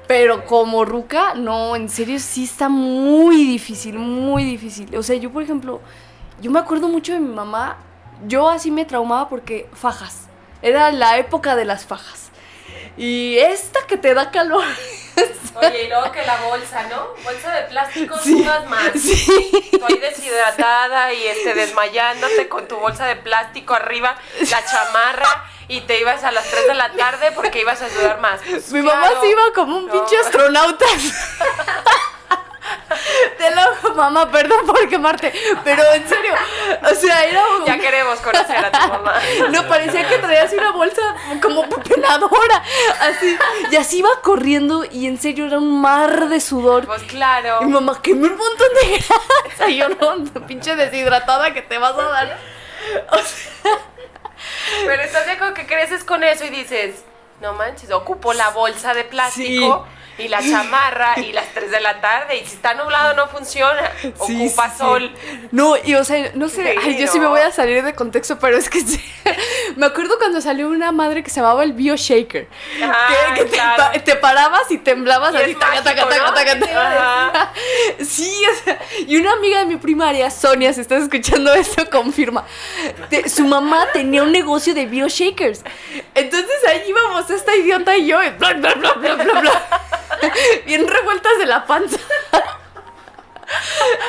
Pero 0.07 0.45
como 0.45 0.85
ruca, 0.85 1.35
no, 1.35 1.75
en 1.75 1.89
serio 1.89 2.19
sí 2.21 2.45
está 2.45 2.69
muy 2.69 3.45
difícil, 3.45 3.99
muy 3.99 4.45
difícil. 4.45 4.95
O 4.97 5.03
sea, 5.03 5.17
yo 5.17 5.33
por 5.33 5.43
ejemplo, 5.43 5.81
yo 6.41 6.51
me 6.51 6.59
acuerdo 6.59 6.89
mucho 6.89 7.13
de 7.13 7.21
mi 7.21 7.35
mamá, 7.35 7.79
yo 8.27 8.49
así 8.49 8.71
me 8.71 8.85
traumaba 8.85 9.29
porque 9.29 9.69
fajas. 9.73 10.29
Era 10.63 10.93
la 10.93 11.19
época 11.19 11.57
de 11.57 11.65
las 11.65 11.87
fajas. 11.87 12.26
Y 12.97 13.39
esta 13.39 13.81
que 13.87 13.97
te 13.97 14.15
da 14.15 14.31
calor. 14.31 14.65
Oye, 15.55 15.85
y 15.85 15.89
luego 15.89 16.13
que 16.13 16.25
la 16.27 16.37
bolsa, 16.43 16.83
¿no? 16.89 17.15
Bolsa 17.25 17.51
de 17.53 17.63
plástico, 17.63 18.19
sí, 18.19 18.47
más. 18.69 18.93
Sí. 18.95 19.51
Estoy 19.73 19.99
deshidratada 19.99 21.13
y 21.13 21.27
este, 21.27 21.55
desmayándote 21.55 22.49
con 22.49 22.69
tu 22.69 22.77
bolsa 22.77 23.07
de 23.07 23.17
plástico 23.17 23.75
arriba, 23.75 24.17
la 24.51 24.65
chamarra, 24.65 25.45
y 25.69 25.81
te 25.83 26.01
ibas 26.01 26.25
a 26.25 26.33
las 26.33 26.45
3 26.49 26.69
de 26.69 26.75
la 26.75 26.93
tarde 26.93 27.33
porque 27.33 27.61
ibas 27.61 27.81
a 27.81 27.89
sudar 27.89 28.21
más. 28.21 28.41
Mi 28.71 28.83
mamá 28.83 29.09
se 29.21 29.29
iba 29.29 29.43
como 29.55 29.79
un 29.79 29.91
pinche 29.91 30.19
astronauta. 30.19 30.85
Te 33.39 33.51
lo 33.51 33.95
mamá, 33.95 34.31
perdón 34.31 34.67
por 34.67 34.89
quemarte, 34.89 35.33
pero 35.65 35.83
en 35.95 36.09
serio, 36.09 36.35
o 36.83 36.95
sea, 36.95 37.25
era 37.25 37.43
un... 37.49 37.65
Ya 37.65 37.79
queremos 37.79 38.19
conocer 38.21 38.57
a 38.57 38.71
tu 38.71 38.89
mamá. 38.89 39.21
No, 39.51 39.67
parecía 39.69 40.09
que 40.09 40.19
traías 40.19 40.53
una 40.53 40.73
bolsa 40.73 41.03
como 41.43 41.69
pepenadora, 41.69 42.63
así, 43.01 43.37
y 43.71 43.77
así 43.77 43.99
iba 43.99 44.11
corriendo 44.23 44.85
y 44.85 45.07
en 45.07 45.19
serio 45.19 45.47
era 45.47 45.59
un 45.59 45.81
mar 45.81 46.29
de 46.29 46.41
sudor. 46.41 46.87
Pues 46.87 47.03
claro. 47.05 47.59
Y 47.63 47.67
mamá, 47.67 48.01
quemé 48.03 48.29
un 48.29 48.37
montón 48.37 48.69
de 48.83 48.99
grasa, 48.99 49.69
y 49.69 49.77
yo 49.77 49.89
no, 49.89 50.25
pinche 50.47 50.77
deshidratada 50.77 51.53
que 51.53 51.63
te 51.63 51.79
vas 51.79 51.97
a 51.97 52.03
dar. 52.03 52.39
O 53.11 53.19
sea... 53.19 53.73
Pero 54.85 55.03
estás 55.03 55.27
de 55.27 55.55
que 55.55 55.67
creces 55.67 56.05
con 56.05 56.23
eso 56.23 56.45
y 56.45 56.51
dices, 56.51 57.05
no 57.41 57.53
manches, 57.55 57.91
ocupo 57.91 58.33
la 58.33 58.51
bolsa 58.51 58.95
de 58.95 59.05
plástico 59.05 59.87
y 60.19 60.29
la 60.29 60.41
chamarra 60.41 61.15
y 61.19 61.33
las 61.33 61.49
3 61.53 61.71
de 61.71 61.81
la 61.81 62.01
tarde 62.01 62.37
y 62.37 62.47
si 62.47 62.55
está 62.55 62.75
nublado 62.75 63.15
no 63.15 63.29
funciona, 63.29 63.93
ocupa 64.19 64.75
sol. 64.75 65.13
No, 65.51 65.77
y 65.77 65.95
o 65.95 66.05
sea, 66.05 66.31
no 66.35 66.49
sé, 66.49 66.75
yo 66.99 67.07
sí 67.07 67.21
me 67.21 67.27
voy 67.27 67.41
a 67.41 67.51
salir 67.53 67.83
de 67.85 67.95
contexto, 67.95 68.39
pero 68.39 68.57
es 68.57 68.71
que 68.71 68.83
me 69.77 69.87
acuerdo 69.87 70.17
cuando 70.19 70.41
salió 70.41 70.69
una 70.69 70.91
madre 70.91 71.23
que 71.23 71.31
se 71.31 71.41
llamaba 71.41 71.65
el 71.65 71.75
Bio 71.75 71.97
Shaker, 71.97 72.49
que, 73.35 74.01
te, 74.01 74.17
parabas 74.17 74.71
y 74.71 74.79
temblabas 74.79 75.35
así, 75.35 75.55
taca, 75.55 75.83
taca, 75.83 76.09
taca, 76.09 76.61
taca, 76.61 77.53
Sí, 78.01 78.43
o 78.51 78.65
sea, 78.65 78.79
y 79.07 79.17
una 79.17 79.33
amiga 79.33 79.59
de 79.59 79.67
mi 79.67 79.77
primaria, 79.77 80.31
Sonia, 80.31 80.73
si 80.73 80.81
estás 80.81 81.03
escuchando 81.03 81.53
esto, 81.53 81.89
confirma, 81.91 82.45
su 83.27 83.45
mamá 83.45 83.87
tenía 83.93 84.23
un 84.23 84.33
negocio 84.33 84.75
de 84.75 84.87
Bio 84.87 85.09
Shakers. 85.09 85.63
Entonces 86.15 86.57
ahí 86.69 86.85
íbamos 86.89 87.26
esta 87.35 87.55
idiota 87.57 87.97
y 87.97 88.07
yo, 88.07 88.23
y 88.23 88.31
bla, 88.31 88.55
bla, 88.55 88.75
bla, 88.75 88.93
bla, 88.93 89.15
bla, 89.15 89.41
bla. 89.41 89.81
bien 90.67 90.87
revueltas 90.87 91.39
de 91.39 91.47
la 91.47 91.67
panza. 91.67 91.99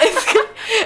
Es 0.02 0.26
que, 0.26 0.40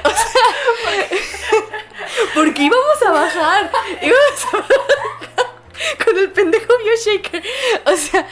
o 0.04 0.10
sea, 0.10 1.22
porque 2.36 2.64
íbamos 2.64 3.02
a 3.08 3.12
bajar, 3.12 3.72
íbamos 4.02 4.46
a 4.46 4.58
bajar 4.58 5.22
con 6.04 6.18
el 6.18 6.32
pendejo 6.32 6.74
BioShaker. 6.84 7.44
O 7.86 7.96
sea, 7.96 8.28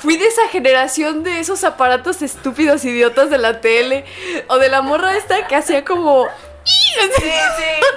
fui 0.00 0.16
de 0.16 0.26
esa 0.26 0.48
generación 0.48 1.22
de 1.22 1.40
esos 1.40 1.64
aparatos 1.64 2.22
estúpidos, 2.22 2.84
idiotas 2.84 3.30
de 3.30 3.38
la 3.38 3.60
tele, 3.60 4.04
o 4.48 4.58
de 4.58 4.68
la 4.68 4.82
morra 4.82 5.16
esta 5.16 5.46
que 5.46 5.56
hacía 5.56 5.84
como... 5.84 6.28
Sí, 6.64 7.00
sí, 7.16 7.32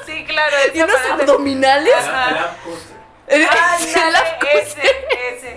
sí, 0.06 0.26
claro. 0.26 0.56
Y 0.74 0.82
unos 0.82 0.96
abdominales. 1.12 1.94
Ah, 3.30 3.78
ese, 4.54 4.82
ese. 5.36 5.56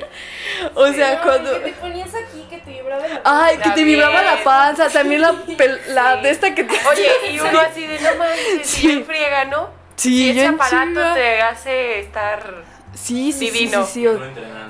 O 0.75 0.93
sea, 0.93 1.21
cuando. 1.21 1.51
te 1.59 1.73
ponías 1.73 2.11
aquí, 2.15 2.47
que 2.49 2.59
te 2.59 2.71
vibraba 2.71 3.07
la 3.07 3.21
Ay, 3.25 3.59
que 3.59 3.71
te 3.71 3.83
vibraba 3.85 4.23
la 4.23 4.43
panza, 4.45 4.89
también 4.89 5.21
la, 5.23 5.33
pel- 5.33 5.85
la 5.89 6.17
de 6.17 6.31
esta 6.31 6.55
que 6.55 6.65
te... 6.65 6.75
Oye, 6.89 7.09
y 7.31 7.41
uno 7.41 7.61
así 7.61 7.87
de 7.87 7.99
no 8.01 8.15
manches, 8.17 8.67
Sí. 8.67 8.81
sí. 8.89 9.03
friega, 9.05 9.45
¿no? 9.47 9.69
Sí, 9.97 10.27
y 10.27 10.31
ese 10.39 10.47
aparato 10.47 11.15
te 11.15 11.41
hace 11.43 12.01
estar 12.01 12.55
Sí, 12.97 13.31
sí, 13.33 13.51
sí, 13.51 13.69
sí, 13.69 13.75
sí, 13.93 14.01
y 14.01 14.07
uno 14.07 14.25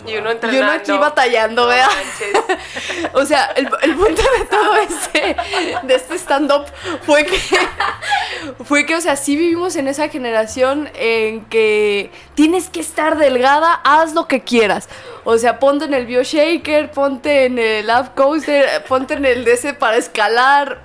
Y 0.07 0.15
entrenando. 0.33 0.59
uno 0.59 0.71
aquí 0.73 0.93
batallando, 0.93 1.63
No 1.63 1.69
¿verdad? 1.69 1.89
manches. 1.89 2.59
O 3.13 3.25
sea, 3.25 3.47
el, 3.57 3.69
el 3.83 3.95
punto 3.95 4.23
de 4.39 4.45
todo 4.51 4.77
este, 4.89 5.37
de 5.85 5.95
este 5.95 6.15
stand-up 6.19 6.67
fue 7.03 7.25
que, 7.25 7.39
fue 8.65 8.85
que, 8.85 8.97
o 8.97 9.01
sea, 9.01 9.17
sí 9.17 9.37
vivimos 9.37 9.77
en 9.77 9.89
esa 9.89 10.09
generación 10.09 10.91
en 10.95 11.45
que 11.47 12.11
tienes 12.35 12.69
que 12.69 12.81
estar 12.81 13.17
delgada, 13.17 13.81
haz 13.85 14.13
lo 14.13 14.27
que 14.27 14.43
quieras. 14.43 14.89
O 15.25 15.39
sea, 15.39 15.59
ponte 15.59 15.85
en 15.87 15.95
el 15.95 16.07
BioShaker, 16.07 16.91
ponte 16.91 17.45
en 17.47 17.59
el 17.59 17.89
Up 17.89 18.15
Coaster, 18.15 18.85
ponte 18.89 19.15
en 19.15 19.25
el 19.25 19.45
de 19.45 19.53
ese 19.53 19.73
para 19.75 19.97
escalar, 19.97 20.81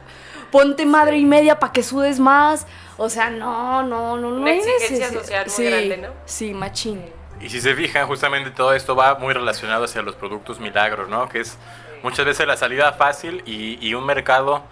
ponte 0.52 0.86
madre 0.86 1.18
y 1.18 1.26
media 1.26 1.60
para 1.60 1.74
que 1.74 1.84
sudes 1.84 2.20
más. 2.20 2.66
O 2.98 3.10
sea, 3.10 3.30
no, 3.32 3.82
no, 3.84 4.16
no, 4.18 4.30
no. 4.32 4.42
Una 4.42 4.54
exigencia 4.54 5.12
social 5.12 5.46
muy 5.48 5.56
sí, 5.56 5.64
grande, 5.64 5.98
¿no? 5.98 6.10
Sí, 6.26 6.54
machín. 6.54 7.04
Y 7.42 7.50
si 7.50 7.60
se 7.60 7.74
fijan, 7.76 8.08
justamente 8.08 8.52
todo 8.52 8.74
esto 8.74 8.96
va 8.96 9.16
muy 9.16 9.34
relacionado 9.34 9.86
hacia 9.86 10.02
los 10.02 10.16
productos 10.16 10.60
milagros, 10.60 11.10
¿no? 11.10 11.28
Que 11.28 11.40
es 11.40 11.58
muchas 12.04 12.26
veces 12.26 12.46
la 12.48 12.56
salida 12.58 12.94
fácil 12.94 13.42
y, 13.46 13.78
y 13.86 13.94
un 13.96 14.06
mercado 14.06 14.64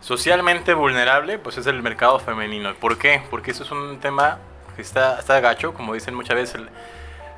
socialmente 0.00 0.72
vulnerable, 0.74 1.38
pues 1.38 1.58
es 1.58 1.66
el 1.66 1.82
mercado 1.82 2.18
femenino. 2.18 2.74
¿Por 2.74 2.96
qué? 2.96 3.22
Porque 3.30 3.50
eso 3.50 3.64
es 3.64 3.70
un 3.70 4.00
tema 4.00 4.38
que 4.76 4.82
está, 4.82 5.18
está 5.18 5.40
gacho, 5.40 5.74
como 5.74 5.92
dicen 5.94 6.14
muchas 6.14 6.36
veces, 6.36 6.54
el- 6.56 6.68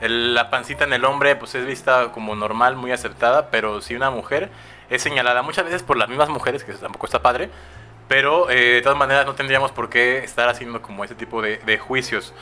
el- 0.01 0.35
la 0.35 0.49
pancita 0.51 0.85
en 0.85 0.93
el 0.93 1.05
hombre 1.05 1.35
pues 1.37 1.55
es 1.57 1.67
vista 1.67 2.11
como 2.13 2.35
normal, 2.37 2.77
muy 2.77 2.93
aceptada, 2.93 3.51
pero 3.51 3.81
si 3.81 3.95
una 3.97 4.11
mujer 4.11 4.49
es 4.91 5.03
señalada 5.03 5.43
muchas 5.43 5.65
veces 5.65 5.83
por 5.83 5.97
las 5.97 6.09
mismas 6.09 6.29
mujeres, 6.29 6.63
que 6.63 6.71
eso 6.73 6.81
tampoco 6.81 7.07
está 7.07 7.21
padre, 7.23 7.51
pero 8.09 8.49
eh, 8.51 8.75
de 8.75 8.83
todas 8.83 8.99
maneras 8.99 9.27
no 9.27 9.35
tendríamos 9.35 9.73
por 9.73 9.89
qué 9.89 10.19
estar 10.19 10.49
haciendo 10.49 10.83
como 10.83 11.05
ese 11.05 11.15
tipo 11.17 11.41
de, 11.43 11.57
de 11.59 11.79
juicios. 11.79 12.33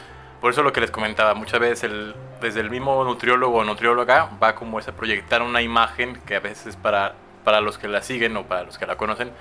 Por 0.41 0.53
eso 0.53 0.63
lo 0.63 0.73
que 0.73 0.81
les 0.81 0.91
comentaba, 0.91 1.35
muchas 1.35 1.61
veces 1.61 1.85
el, 1.85 2.15
desde 2.41 2.61
el 2.61 2.71
mismo 2.71 3.05
nutriólogo 3.05 3.59
o 3.59 3.65
nutrióloga 3.65 4.31
va 4.43 4.55
como 4.55 4.79
ese 4.79 4.91
a 4.91 4.95
proyectar 4.95 5.43
una 5.43 5.61
imagen 5.61 6.19
que 6.27 6.37
a 6.37 6.41
veces 6.41 6.77
para, 6.77 7.15
para 7.45 7.61
los 7.61 7.77
que 7.77 7.89
la 7.89 8.01
siguen 8.01 8.37
o 8.37 8.45
para 8.45 8.63
los 8.63 8.79
que 8.79 8.87
la 8.87 8.97
conocen, 8.97 9.33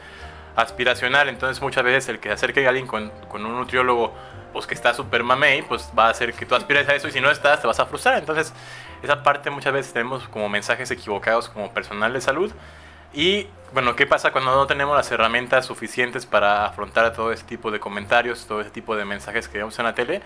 aspiracional. 0.58 1.30
Entonces 1.30 1.62
muchas 1.62 1.84
veces 1.84 2.10
el 2.10 2.20
que 2.20 2.30
se 2.30 2.34
acerque 2.34 2.66
a 2.66 2.70
alguien 2.70 2.86
con, 2.86 3.12
con 3.30 3.46
un 3.46 3.58
nutriólogo 3.58 4.14
pues 4.52 4.66
que 4.66 4.74
está 4.74 4.94
súper 4.94 5.24
mamey, 5.24 5.62
pues 5.62 5.90
va 5.98 6.08
a 6.08 6.10
hacer 6.10 6.34
que 6.34 6.46
tú 6.46 6.56
aspires 6.56 6.90
a 6.90 6.96
eso 6.96 7.08
y 7.08 7.12
si 7.12 7.22
no 7.22 7.30
estás 7.32 7.62
te 7.62 7.68
vas 7.68 7.80
a 7.80 7.86
frustrar. 7.86 8.18
Entonces 8.18 8.54
esa 9.02 9.24
parte 9.24 9.50
muchas 9.50 9.72
veces 9.72 9.94
tenemos 9.94 10.28
como 10.28 10.50
mensajes 10.50 10.92
equivocados 10.92 11.48
como 11.48 11.72
personal 11.72 12.12
de 12.12 12.20
salud. 12.20 12.52
Y 13.14 13.48
bueno, 13.74 13.96
¿qué 13.96 14.06
pasa 14.06 14.32
cuando 14.32 14.54
no 14.54 14.68
tenemos 14.68 14.96
las 14.96 15.10
herramientas 15.12 15.66
suficientes 15.66 16.26
para 16.26 16.66
afrontar 16.66 17.14
todo 17.14 17.32
ese 17.32 17.44
tipo 17.44 17.72
de 17.72 17.80
comentarios, 17.80 18.46
todo 18.46 18.62
ese 18.62 18.70
tipo 18.70 18.96
de 18.96 19.06
mensajes 19.06 19.48
que 19.48 19.60
vemos 19.60 19.78
en 19.80 19.86
la 19.86 19.96
tele? 19.96 20.22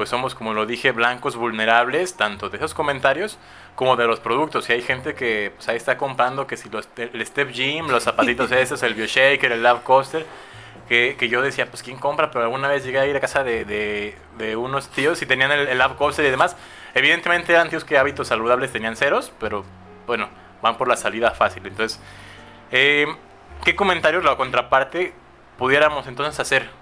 Pues 0.00 0.08
somos, 0.08 0.34
como 0.34 0.54
lo 0.54 0.64
dije, 0.64 0.92
blancos 0.92 1.36
vulnerables, 1.36 2.16
tanto 2.16 2.48
de 2.48 2.56
esos 2.56 2.72
comentarios 2.72 3.36
como 3.74 3.96
de 3.96 4.06
los 4.06 4.18
productos. 4.18 4.70
Y 4.70 4.72
hay 4.72 4.80
gente 4.80 5.14
que 5.14 5.52
pues, 5.54 5.68
ahí 5.68 5.76
está 5.76 5.98
comprando 5.98 6.46
que 6.46 6.56
si 6.56 6.70
los, 6.70 6.88
el 6.96 7.26
Step 7.26 7.50
Gym, 7.52 7.86
los 7.88 8.04
zapatitos 8.04 8.50
esos, 8.50 8.82
el 8.82 8.94
BioShaker, 8.94 9.52
el 9.52 9.62
Love 9.62 9.82
Coaster, 9.82 10.24
que, 10.88 11.16
que 11.18 11.28
yo 11.28 11.42
decía, 11.42 11.66
pues 11.66 11.82
¿quién 11.82 11.98
compra? 11.98 12.30
Pero 12.30 12.44
alguna 12.44 12.68
vez 12.68 12.82
llegué 12.82 12.98
a 12.98 13.06
ir 13.06 13.14
a 13.14 13.20
casa 13.20 13.44
de, 13.44 13.66
de, 13.66 14.16
de 14.38 14.56
unos 14.56 14.88
tíos 14.88 15.20
y 15.20 15.26
tenían 15.26 15.52
el, 15.52 15.68
el 15.68 15.76
Love 15.76 15.96
Coaster 15.96 16.24
y 16.24 16.30
demás. 16.30 16.56
Evidentemente 16.94 17.52
eran 17.52 17.68
tíos 17.68 17.84
que 17.84 17.98
hábitos 17.98 18.28
saludables 18.28 18.72
tenían 18.72 18.96
ceros, 18.96 19.30
pero 19.38 19.66
bueno, 20.06 20.30
van 20.62 20.78
por 20.78 20.88
la 20.88 20.96
salida 20.96 21.32
fácil. 21.32 21.66
Entonces, 21.66 22.00
eh, 22.70 23.06
¿qué 23.66 23.76
comentarios 23.76 24.24
la 24.24 24.36
contraparte 24.36 25.12
pudiéramos 25.58 26.06
entonces 26.06 26.40
hacer? 26.40 26.79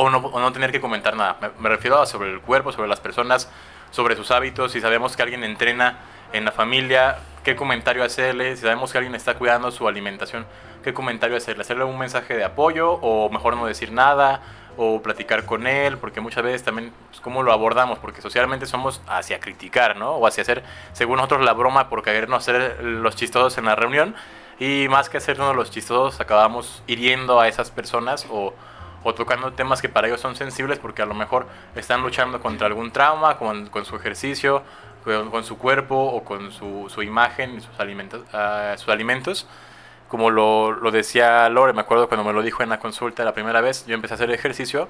O 0.00 0.10
no, 0.10 0.18
o 0.18 0.38
no 0.38 0.52
tener 0.52 0.70
que 0.70 0.80
comentar 0.80 1.16
nada. 1.16 1.38
Me, 1.40 1.50
me 1.58 1.68
refiero 1.68 2.00
a 2.00 2.06
sobre 2.06 2.30
el 2.30 2.40
cuerpo, 2.40 2.70
sobre 2.70 2.86
las 2.86 3.00
personas, 3.00 3.50
sobre 3.90 4.14
sus 4.14 4.30
hábitos. 4.30 4.70
Si 4.70 4.80
sabemos 4.80 5.16
que 5.16 5.22
alguien 5.22 5.42
entrena 5.42 5.98
en 6.32 6.44
la 6.44 6.52
familia, 6.52 7.18
¿qué 7.42 7.56
comentario 7.56 8.04
hacerle? 8.04 8.54
Si 8.54 8.62
sabemos 8.62 8.92
que 8.92 8.98
alguien 8.98 9.16
está 9.16 9.34
cuidando 9.34 9.72
su 9.72 9.88
alimentación, 9.88 10.46
¿qué 10.84 10.94
comentario 10.94 11.36
hacerle? 11.36 11.62
¿Hacerle 11.62 11.82
un 11.82 11.98
mensaje 11.98 12.36
de 12.36 12.44
apoyo 12.44 12.92
o 12.92 13.28
mejor 13.30 13.56
no 13.56 13.66
decir 13.66 13.90
nada? 13.90 14.40
O 14.76 15.02
platicar 15.02 15.44
con 15.44 15.66
él, 15.66 15.98
porque 15.98 16.20
muchas 16.20 16.44
veces 16.44 16.62
también, 16.62 16.92
pues, 17.08 17.20
¿cómo 17.20 17.42
lo 17.42 17.52
abordamos? 17.52 17.98
Porque 17.98 18.22
socialmente 18.22 18.66
somos 18.66 19.02
hacia 19.08 19.40
criticar, 19.40 19.96
¿no? 19.96 20.12
O 20.12 20.26
hacia 20.28 20.42
hacer, 20.42 20.62
según 20.92 21.16
nosotros, 21.16 21.44
la 21.44 21.54
broma 21.54 21.88
por 21.88 22.04
querernos 22.04 22.46
hacer 22.46 22.84
los 22.84 23.16
chistosos 23.16 23.58
en 23.58 23.64
la 23.64 23.74
reunión. 23.74 24.14
Y 24.60 24.86
más 24.88 25.08
que 25.08 25.16
hacernos 25.16 25.56
los 25.56 25.72
chistosos, 25.72 26.20
acabamos 26.20 26.82
hiriendo 26.86 27.40
a 27.40 27.48
esas 27.48 27.72
personas 27.72 28.26
o, 28.30 28.54
o 29.04 29.14
tocando 29.14 29.52
temas 29.52 29.80
que 29.80 29.88
para 29.88 30.08
ellos 30.08 30.20
son 30.20 30.36
sensibles 30.36 30.78
porque 30.78 31.02
a 31.02 31.06
lo 31.06 31.14
mejor 31.14 31.46
están 31.74 32.02
luchando 32.02 32.40
contra 32.40 32.66
algún 32.66 32.90
trauma, 32.90 33.36
con, 33.38 33.68
con 33.68 33.84
su 33.84 33.96
ejercicio, 33.96 34.62
con, 35.04 35.30
con 35.30 35.44
su 35.44 35.58
cuerpo 35.58 35.96
o 35.96 36.24
con 36.24 36.50
su, 36.50 36.86
su 36.88 37.02
imagen 37.02 37.56
y 37.56 37.60
sus 37.60 37.78
alimentos, 37.78 38.22
ah, 38.32 38.74
sus 38.76 38.88
alimentos. 38.88 39.46
Como 40.08 40.30
lo, 40.30 40.72
lo 40.72 40.90
decía 40.90 41.48
Lore, 41.48 41.74
me 41.74 41.82
acuerdo 41.82 42.08
cuando 42.08 42.24
me 42.24 42.32
lo 42.32 42.42
dijo 42.42 42.62
en 42.62 42.70
la 42.70 42.78
consulta 42.78 43.24
la 43.24 43.34
primera 43.34 43.60
vez, 43.60 43.86
yo 43.86 43.94
empecé 43.94 44.14
a 44.14 44.16
hacer 44.16 44.30
ejercicio 44.30 44.88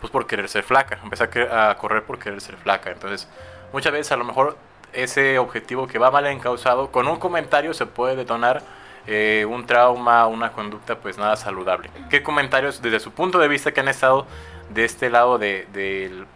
pues 0.00 0.12
por 0.12 0.26
querer 0.26 0.48
ser 0.48 0.62
flaca, 0.62 0.98
empecé 1.02 1.24
a, 1.50 1.70
a 1.70 1.74
correr 1.76 2.04
por 2.04 2.18
querer 2.18 2.40
ser 2.40 2.56
flaca. 2.56 2.90
Entonces, 2.90 3.28
muchas 3.72 3.92
veces 3.92 4.12
a 4.12 4.16
lo 4.16 4.24
mejor 4.24 4.56
ese 4.92 5.38
objetivo 5.38 5.86
que 5.86 5.98
va 5.98 6.10
mal 6.10 6.26
encausado, 6.26 6.90
con 6.90 7.08
un 7.08 7.18
comentario 7.18 7.74
se 7.74 7.86
puede 7.86 8.16
detonar 8.16 8.62
eh, 9.10 9.46
un 9.48 9.66
trauma, 9.66 10.26
una 10.26 10.52
conducta 10.52 10.96
pues 10.98 11.16
nada 11.16 11.34
saludable. 11.36 11.90
¿Qué 12.10 12.22
comentarios 12.22 12.82
desde 12.82 13.00
su 13.00 13.10
punto 13.12 13.38
de 13.38 13.48
vista 13.48 13.72
que 13.72 13.80
han 13.80 13.88
estado 13.88 14.26
de 14.68 14.84
este 14.84 15.08
lado 15.08 15.38
de, 15.38 15.66
del- 15.72 16.26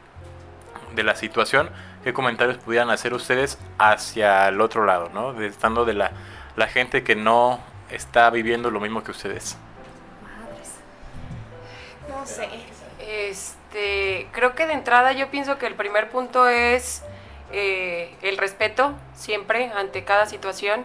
de 0.94 1.02
la 1.02 1.14
situación, 1.14 1.68
qué 2.02 2.12
comentarios 2.14 2.56
pudieran 2.58 2.88
hacer 2.90 3.12
ustedes 3.14 3.58
hacia 3.78 4.48
el 4.48 4.60
otro 4.60 4.84
lado, 4.86 5.10
¿no? 5.12 5.34
De, 5.34 5.46
estando 5.46 5.84
de 5.84 5.92
la, 5.92 6.12
la 6.56 6.66
gente 6.66 7.02
que 7.04 7.14
no 7.14 7.60
está 7.90 8.30
viviendo 8.30 8.70
lo 8.70 8.80
mismo 8.80 9.04
que 9.04 9.10
ustedes. 9.10 9.56
No 12.08 12.26
sé. 12.26 12.48
Este, 13.00 14.28
creo 14.32 14.54
que 14.54 14.66
de 14.66 14.72
entrada 14.72 15.12
yo 15.12 15.30
pienso 15.30 15.58
que 15.58 15.66
el 15.66 15.74
primer 15.74 16.08
punto 16.10 16.48
es 16.48 17.02
eh, 17.52 18.14
el 18.22 18.38
respeto 18.38 18.94
siempre 19.14 19.70
ante 19.76 20.04
cada 20.04 20.26
situación 20.26 20.84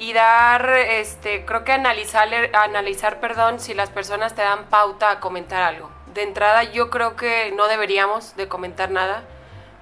y 0.00 0.14
dar, 0.14 0.70
este, 0.70 1.44
creo 1.44 1.62
que 1.62 1.72
analizar, 1.72 2.26
analizar, 2.54 3.20
perdón, 3.20 3.60
si 3.60 3.74
las 3.74 3.90
personas 3.90 4.34
te 4.34 4.40
dan 4.40 4.64
pauta 4.70 5.10
a 5.10 5.20
comentar 5.20 5.60
algo. 5.60 5.90
De 6.14 6.22
entrada 6.22 6.62
yo 6.62 6.88
creo 6.88 7.16
que 7.16 7.52
no 7.54 7.68
deberíamos 7.68 8.34
de 8.34 8.48
comentar 8.48 8.90
nada 8.90 9.24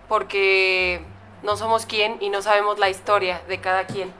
porque 0.08 1.04
no 1.44 1.56
somos 1.56 1.86
quién 1.86 2.16
y 2.18 2.30
no 2.30 2.42
sabemos 2.42 2.80
la 2.80 2.90
historia 2.90 3.40
de 3.46 3.60
cada 3.60 3.86
quien. 3.86 4.12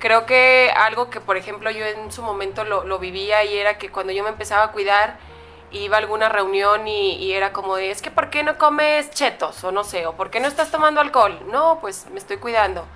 Creo 0.00 0.26
que 0.26 0.70
algo 0.76 1.08
que, 1.08 1.22
por 1.22 1.38
ejemplo, 1.38 1.70
yo 1.70 1.86
en 1.86 2.12
su 2.12 2.20
momento 2.20 2.64
lo, 2.64 2.84
lo 2.84 2.98
vivía 2.98 3.42
y 3.42 3.56
era 3.56 3.78
que 3.78 3.88
cuando 3.90 4.12
yo 4.12 4.22
me 4.22 4.28
empezaba 4.28 4.64
a 4.64 4.72
cuidar, 4.72 5.16
iba 5.70 5.96
a 5.96 6.00
alguna 6.00 6.28
reunión 6.28 6.86
y, 6.86 7.14
y 7.14 7.32
era 7.32 7.54
como 7.54 7.76
de, 7.76 7.90
es 7.90 8.02
que 8.02 8.10
¿por 8.10 8.28
qué 8.28 8.42
no 8.42 8.58
comes 8.58 9.10
chetos? 9.12 9.64
O 9.64 9.72
no 9.72 9.82
sé, 9.82 10.04
o 10.06 10.12
¿por 10.12 10.28
qué 10.28 10.40
no 10.40 10.46
estás 10.46 10.70
tomando 10.70 11.00
alcohol? 11.00 11.40
No, 11.50 11.78
pues 11.80 12.06
me 12.10 12.18
estoy 12.18 12.36
cuidando. 12.36 12.86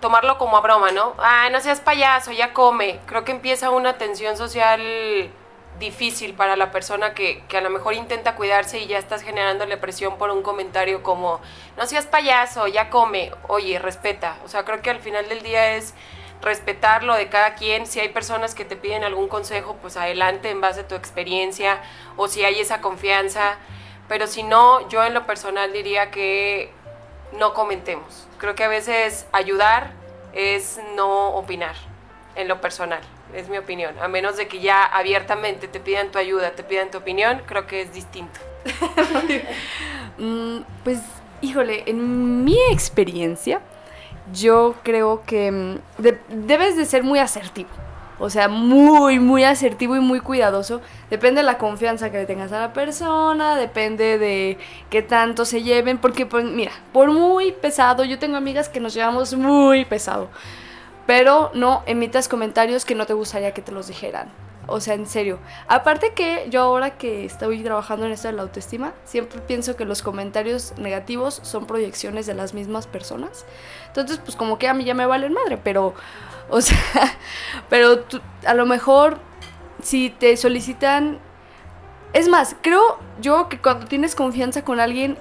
Tomarlo 0.00 0.38
como 0.38 0.56
a 0.56 0.60
broma, 0.60 0.92
¿no? 0.92 1.14
Ah, 1.18 1.48
no 1.50 1.60
seas 1.60 1.80
payaso, 1.80 2.32
ya 2.32 2.52
come. 2.52 3.00
Creo 3.06 3.24
que 3.24 3.32
empieza 3.32 3.70
una 3.70 3.98
tensión 3.98 4.36
social 4.36 5.30
difícil 5.78 6.34
para 6.34 6.56
la 6.56 6.70
persona 6.70 7.14
que, 7.14 7.42
a 7.52 7.60
lo 7.60 7.70
mejor 7.70 7.94
intenta 7.94 8.34
cuidarse 8.34 8.80
y 8.80 8.86
ya 8.86 8.98
estás 8.98 9.22
generándole 9.22 9.76
presión 9.76 10.18
por 10.18 10.30
un 10.30 10.42
comentario 10.42 11.02
como, 11.02 11.40
no 11.76 11.86
seas 11.86 12.06
payaso, 12.06 12.66
ya 12.66 12.90
come. 12.90 13.32
Oye, 13.48 13.78
respeta. 13.78 14.36
O 14.44 14.48
sea, 14.48 14.64
creo 14.64 14.82
que 14.82 14.90
al 14.90 15.00
final 15.00 15.28
del 15.28 15.42
día 15.42 15.76
es 15.76 15.94
respetar 16.40 17.02
lo 17.02 17.14
de 17.14 17.28
cada 17.28 17.54
quien. 17.54 17.86
Si 17.86 18.00
hay 18.00 18.08
personas 18.08 18.54
que 18.54 18.64
te 18.64 18.76
piden 18.76 19.04
algún 19.04 19.28
consejo, 19.28 19.76
pues 19.80 19.96
adelante 19.96 20.50
en 20.50 20.60
base 20.60 20.80
a 20.80 20.88
tu 20.88 20.94
experiencia 20.94 21.80
o 22.16 22.28
si 22.28 22.44
hay 22.44 22.60
esa 22.60 22.80
confianza. 22.80 23.58
Pero 24.08 24.26
si 24.26 24.42
no, 24.42 24.88
yo 24.88 25.04
en 25.04 25.14
lo 25.14 25.26
personal 25.26 25.72
diría 25.72 26.10
que 26.10 26.72
no 27.32 27.54
comentemos. 27.54 28.26
Creo 28.38 28.54
que 28.54 28.64
a 28.64 28.68
veces 28.68 29.26
ayudar 29.32 29.90
es 30.32 30.80
no 30.96 31.30
opinar 31.34 31.74
en 32.36 32.48
lo 32.48 32.60
personal. 32.60 33.00
Es 33.34 33.48
mi 33.48 33.58
opinión. 33.58 33.94
A 34.00 34.08
menos 34.08 34.36
de 34.36 34.48
que 34.48 34.60
ya 34.60 34.84
abiertamente 34.84 35.68
te 35.68 35.80
pidan 35.80 36.10
tu 36.10 36.18
ayuda, 36.18 36.52
te 36.52 36.62
pidan 36.62 36.90
tu 36.90 36.98
opinión, 36.98 37.42
creo 37.46 37.66
que 37.66 37.82
es 37.82 37.92
distinto. 37.92 38.40
Mm, 40.18 40.62
pues, 40.82 40.98
híjole, 41.42 41.84
en 41.86 42.42
mi 42.44 42.56
experiencia, 42.72 43.60
yo 44.32 44.74
creo 44.82 45.22
que 45.24 45.52
mm, 45.52 45.78
de- 46.02 46.18
debes 46.28 46.76
de 46.76 46.84
ser 46.86 47.04
muy 47.04 47.20
asertivo. 47.20 47.68
O 48.20 48.30
sea, 48.30 48.48
muy, 48.48 49.20
muy 49.20 49.44
asertivo 49.44 49.96
y 49.96 50.00
muy 50.00 50.20
cuidadoso. 50.20 50.80
Depende 51.10 51.40
de 51.40 51.46
la 51.46 51.58
confianza 51.58 52.10
que 52.10 52.18
le 52.18 52.26
tengas 52.26 52.52
a 52.52 52.60
la 52.60 52.72
persona, 52.72 53.56
depende 53.56 54.18
de 54.18 54.58
qué 54.90 55.02
tanto 55.02 55.44
se 55.44 55.62
lleven. 55.62 55.98
Porque, 55.98 56.26
pues, 56.26 56.44
mira, 56.44 56.72
por 56.92 57.12
muy 57.12 57.52
pesado, 57.52 58.04
yo 58.04 58.18
tengo 58.18 58.36
amigas 58.36 58.68
que 58.68 58.80
nos 58.80 58.94
llevamos 58.94 59.34
muy 59.34 59.84
pesado. 59.84 60.28
pero 61.06 61.50
no 61.54 61.82
emitas 61.86 62.28
comentarios 62.28 62.84
que 62.84 62.94
no 62.94 63.06
te 63.06 63.14
gustaría 63.14 63.52
que 63.54 63.62
te 63.62 63.72
los 63.72 63.88
dijeran. 63.88 64.30
O 64.66 64.80
sea, 64.80 64.92
en 64.94 65.06
serio. 65.06 65.38
Aparte 65.66 66.12
que 66.12 66.46
yo 66.50 66.60
ahora 66.62 66.98
que 66.98 67.24
estoy 67.24 67.62
trabajando 67.62 68.04
en 68.04 68.12
esto 68.12 68.28
de 68.28 68.34
la 68.34 68.42
autoestima, 68.42 68.92
siempre 69.04 69.40
pienso 69.40 69.76
que 69.76 69.86
los 69.86 70.02
comentarios 70.02 70.74
negativos 70.76 71.40
son 71.42 71.66
proyecciones 71.66 72.26
de 72.26 72.34
las 72.34 72.52
mismas 72.52 72.86
personas. 72.86 73.46
Entonces, 73.88 74.18
pues 74.18 74.36
como 74.36 74.58
que 74.58 74.68
a 74.68 74.74
mí 74.74 74.84
ya 74.84 74.94
me 74.94 75.06
valen 75.06 75.32
madre, 75.32 75.58
pero, 75.62 75.94
o 76.48 76.60
sea, 76.62 76.78
pero 77.68 78.04
a 78.46 78.54
lo 78.54 78.66
mejor 78.66 79.18
si 79.82 80.10
te 80.10 80.36
solicitan... 80.36 81.18
Es 82.14 82.28
más, 82.28 82.56
creo 82.62 82.98
yo 83.20 83.48
que 83.48 83.58
cuando 83.58 83.86
tienes 83.86 84.14
confianza 84.14 84.64
con 84.64 84.80
alguien 84.80 85.18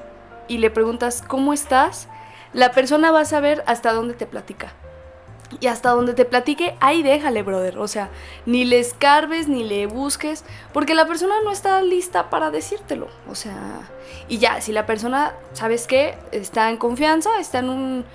y 0.48 0.60
le 0.60 0.70
preguntas 0.70 1.22
cómo 1.22 1.52
estás, 1.52 2.08
la 2.54 2.72
persona 2.72 3.12
va 3.12 3.22
a 3.22 3.26
saber 3.26 3.64
hasta 3.68 3.92
dónde 3.92 4.14
te 4.14 4.26
platica. 4.26 4.74
Y 5.60 5.68
hasta 5.68 5.92
donde 5.92 6.14
te 6.14 6.26
platique, 6.26 6.76
ahí 6.82 7.04
déjale, 7.04 7.42
brother. 7.42 7.78
O 7.78 7.88
sea, 7.88 8.10
ni 8.46 8.66
le 8.66 8.80
escarbes, 8.80 9.48
ni 9.48 9.64
le 9.64 9.86
busques, 9.86 10.44
porque 10.74 10.94
la 10.94 11.08
persona 11.08 11.36
no 11.44 11.52
está 11.52 11.82
lista 11.82 12.30
para 12.30 12.52
decírtelo. 12.52 13.08
O 13.30 13.36
sea, 13.36 13.82
y 14.28 14.40
ya, 14.40 14.60
si 14.62 14.72
la 14.72 14.86
persona, 14.86 15.34
¿sabes 15.54 15.88
qué? 15.88 16.18
Está 16.32 16.70
en 16.70 16.78
confianza, 16.78 17.30
está 17.40 17.60
en 17.60 17.70
un, 17.70 18.06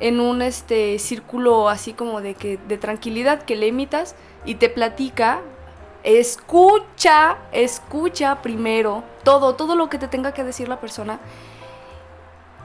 en 0.00 0.20
un 0.20 0.42
este, 0.42 0.98
círculo 0.98 1.68
así 1.68 1.92
como 1.92 2.20
de, 2.20 2.34
que, 2.34 2.58
de 2.68 2.78
tranquilidad 2.78 3.42
que 3.42 3.56
le 3.56 3.68
imitas 3.68 4.16
y 4.44 4.56
te 4.56 4.68
platica, 4.68 5.40
escucha, 6.02 7.38
escucha 7.52 8.42
primero 8.42 9.04
todo, 9.22 9.54
todo 9.54 9.76
lo 9.76 9.88
que 9.88 9.98
te 9.98 10.08
tenga 10.08 10.32
que 10.32 10.44
decir 10.44 10.68
la 10.68 10.80
persona 10.80 11.20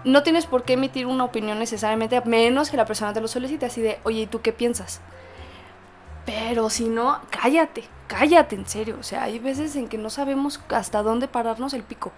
no 0.06 0.22
tienes 0.24 0.46
por 0.46 0.64
qué 0.64 0.74
emitir 0.74 1.08
una 1.08 1.24
opinión 1.24 1.60
necesariamente, 1.60 2.16
a 2.16 2.22
menos 2.22 2.70
que 2.70 2.78
la 2.78 2.86
persona 2.86 3.12
te 3.12 3.22
lo 3.22 3.28
solicite, 3.28 3.66
así 3.66 3.82
de, 3.82 4.00
oye, 4.04 4.22
¿y 4.22 4.28
tú 4.28 4.40
qué 4.42 4.54
piensas? 4.54 5.02
Pero 6.26 6.70
si 6.70 6.88
no, 6.88 7.20
cállate, 7.32 7.84
cállate 8.08 8.56
en 8.56 8.68
serio. 8.68 8.98
O 9.00 9.04
sea, 9.04 9.24
hay 9.24 9.40
veces 9.40 9.76
en 9.76 9.88
que 9.88 9.98
no 9.98 10.10
sabemos 10.10 10.62
hasta 10.70 11.02
dónde 11.02 11.28
pararnos 11.28 11.74
el 11.74 11.84
pico. 11.84 12.12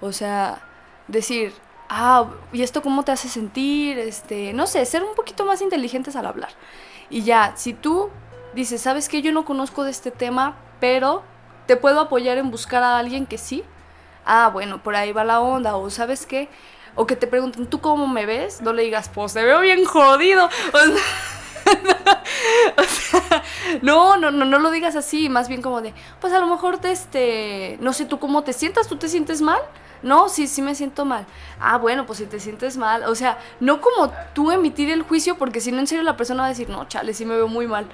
O 0.00 0.12
sea, 0.12 0.62
decir, 1.08 1.54
ah, 1.94 2.26
¿y 2.52 2.62
esto 2.62 2.82
cómo 2.82 3.02
te 3.02 3.12
hace 3.12 3.28
sentir? 3.28 3.98
Este, 3.98 4.52
no 4.52 4.66
sé, 4.66 4.84
ser 4.86 5.04
un 5.04 5.14
poquito 5.14 5.44
más 5.44 5.60
inteligentes 5.60 6.16
al 6.16 6.26
hablar. 6.26 6.50
Y 7.10 7.22
ya, 7.22 7.52
si 7.56 7.74
tú 7.74 8.10
dices, 8.54 8.80
¿sabes 8.80 9.08
qué? 9.08 9.20
Yo 9.20 9.32
no 9.32 9.44
conozco 9.44 9.84
de 9.84 9.90
este 9.90 10.10
tema, 10.10 10.56
pero 10.80 11.22
te 11.66 11.76
puedo 11.76 12.00
apoyar 12.00 12.38
en 12.38 12.50
buscar 12.50 12.82
a 12.82 12.98
alguien 12.98 13.26
que 13.26 13.38
sí. 13.38 13.62
Ah, 14.24 14.50
bueno, 14.52 14.82
por 14.82 14.96
ahí 14.96 15.12
va 15.12 15.24
la 15.24 15.40
onda. 15.40 15.76
O 15.76 15.90
¿sabes 15.90 16.26
qué? 16.26 16.48
o 16.94 17.06
que 17.06 17.16
te 17.16 17.26
pregunten, 17.26 17.66
¿tú 17.66 17.80
cómo 17.80 18.06
me 18.06 18.26
ves? 18.26 18.60
No 18.60 18.72
le 18.72 18.82
digas, 18.82 19.10
pues 19.12 19.32
te 19.32 19.42
veo 19.42 19.60
bien 19.60 19.84
jodido. 19.84 20.48
O 22.76 22.82
sea, 22.82 23.22
no, 23.82 24.16
no, 24.16 24.30
no, 24.30 24.44
no 24.44 24.58
lo 24.58 24.70
digas 24.70 24.96
así, 24.96 25.28
más 25.28 25.48
bien 25.48 25.62
como 25.62 25.80
de, 25.80 25.94
pues 26.20 26.32
a 26.32 26.38
lo 26.38 26.46
mejor 26.46 26.78
te, 26.78 26.92
este, 26.92 27.78
no 27.80 27.92
sé, 27.92 28.06
¿tú 28.06 28.18
cómo 28.18 28.42
te 28.42 28.52
sientas? 28.52 28.88
¿Tú 28.88 28.96
te 28.96 29.08
sientes 29.08 29.42
mal? 29.42 29.60
No, 30.02 30.28
sí, 30.28 30.48
sí 30.48 30.62
me 30.62 30.74
siento 30.74 31.04
mal. 31.04 31.26
Ah, 31.60 31.78
bueno, 31.78 32.06
pues 32.06 32.18
si 32.18 32.26
te 32.26 32.40
sientes 32.40 32.76
mal, 32.76 33.04
o 33.04 33.14
sea, 33.14 33.38
no 33.60 33.80
como 33.80 34.12
tú 34.34 34.50
emitir 34.50 34.90
el 34.90 35.02
juicio, 35.02 35.36
porque 35.36 35.60
si 35.60 35.70
no, 35.70 35.78
en 35.78 35.86
serio 35.86 36.02
la 36.02 36.16
persona 36.16 36.42
va 36.42 36.46
a 36.46 36.50
decir, 36.50 36.68
no, 36.68 36.88
chale, 36.88 37.14
sí 37.14 37.24
me 37.24 37.36
veo 37.36 37.48
muy 37.48 37.66
mal. 37.66 37.86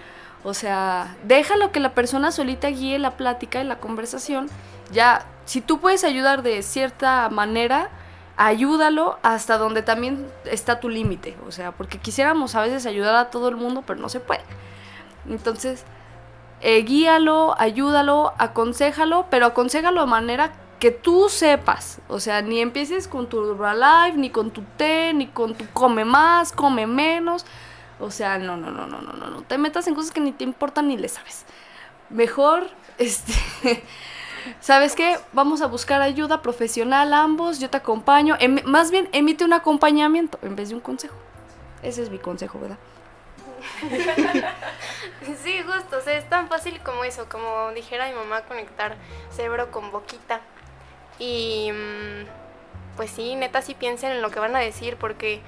O 0.45 0.55
sea, 0.55 1.17
déjalo 1.25 1.73
que 1.73 1.81
la 1.81 1.95
persona 1.95 2.31
solita 2.31 2.69
guíe 2.69 2.99
la 2.99 3.17
plática 3.17 3.61
y 3.61 3.65
la 3.65 3.79
conversación. 3.81 4.49
Ya, 4.93 5.27
si 5.45 5.61
tú 5.61 5.81
puedes 5.81 6.05
ayudar 6.05 6.43
de 6.43 6.63
cierta 6.63 7.29
manera, 7.29 7.91
ayúdalo 8.37 9.19
hasta 9.23 9.59
donde 9.59 9.83
también 9.83 10.27
está 10.45 10.81
tu 10.81 10.89
límite. 10.89 11.37
O 11.47 11.53
sea, 11.53 11.73
porque 11.73 11.99
quisiéramos 11.99 12.55
a 12.55 12.63
veces 12.63 12.87
ayudar 12.87 13.17
a 13.17 13.31
todo 13.31 13.49
el 13.49 13.57
mundo, 13.57 13.83
pero 13.87 14.01
no 14.01 14.09
se 14.09 14.21
puede. 14.21 14.43
Entonces, 15.29 15.85
eh, 16.61 16.83
guíalo, 16.83 17.55
ayúdalo, 17.59 18.33
aconsejalo, 18.39 19.27
pero 19.31 19.47
aconsejalo 19.47 20.01
de 20.01 20.07
manera 20.07 20.53
que 20.79 20.91
tú 20.91 21.29
sepas. 21.29 22.01
O 22.09 22.21
sea, 22.21 22.43
ni 22.43 22.61
empieces 22.61 23.09
con 23.09 23.29
tu 23.29 23.55
life, 23.55 24.17
ni 24.17 24.31
con 24.31 24.51
tu 24.51 24.63
té, 24.77 25.13
ni 25.15 25.27
con 25.27 25.55
tu 25.55 25.67
come 25.73 26.05
más, 26.05 26.53
come 26.53 26.87
menos. 26.87 27.45
O 28.01 28.11
sea, 28.11 28.39
no, 28.39 28.57
no, 28.57 28.71
no, 28.71 28.87
no, 28.87 29.03
no, 29.03 29.13
no, 29.13 29.27
no. 29.29 29.43
Te 29.43 29.59
metas 29.59 29.87
en 29.89 29.95
cosas 29.95 30.13
que 30.13 30.21
ni 30.21 30.33
te 30.33 30.45
importan 30.45 30.89
ni 30.89 30.97
le 30.97 31.09
sabes. 31.09 31.45
Mejor, 32.11 32.69
este. 32.99 33.33
¿sabes 34.61 34.95
qué? 34.95 35.17
Vamos 35.33 35.63
a 35.63 35.67
buscar 35.67 36.01
ayuda 36.01 36.43
profesional 36.43 37.13
ambos, 37.13 37.59
yo 37.59 37.71
te 37.71 37.77
acompaño. 37.77 38.37
Em, 38.39 38.61
más 38.65 38.91
bien, 38.91 39.09
emite 39.13 39.45
un 39.45 39.53
acompañamiento 39.53 40.39
en 40.43 40.57
vez 40.57 40.71
de 40.71 40.77
un 40.77 40.81
consejo. 40.81 41.17
Ese 41.83 42.03
es 42.03 42.11
mi 42.11 42.19
consejo, 42.19 42.59
¿verdad? 42.59 42.79
sí, 45.43 45.63
justo, 45.63 45.99
o 45.99 46.01
sea, 46.01 46.19
es 46.19 46.29
tan 46.29 46.49
fácil 46.49 46.81
como 46.81 47.05
eso, 47.05 47.29
como 47.29 47.71
dijera 47.73 48.09
mi 48.09 48.15
mamá, 48.15 48.43
conectar 48.43 48.97
cerebro 49.31 49.71
con 49.71 49.91
boquita. 49.91 50.41
Y 51.19 51.71
mm, 51.73 52.27
pues 52.97 53.11
sí, 53.11 53.35
neta, 53.35 53.63
sí 53.63 53.75
piensen 53.75 54.13
en 54.13 54.23
lo 54.23 54.31
que 54.31 54.41
van 54.41 54.57
a 54.57 54.61
decir, 54.61 54.97
porque 54.97 55.41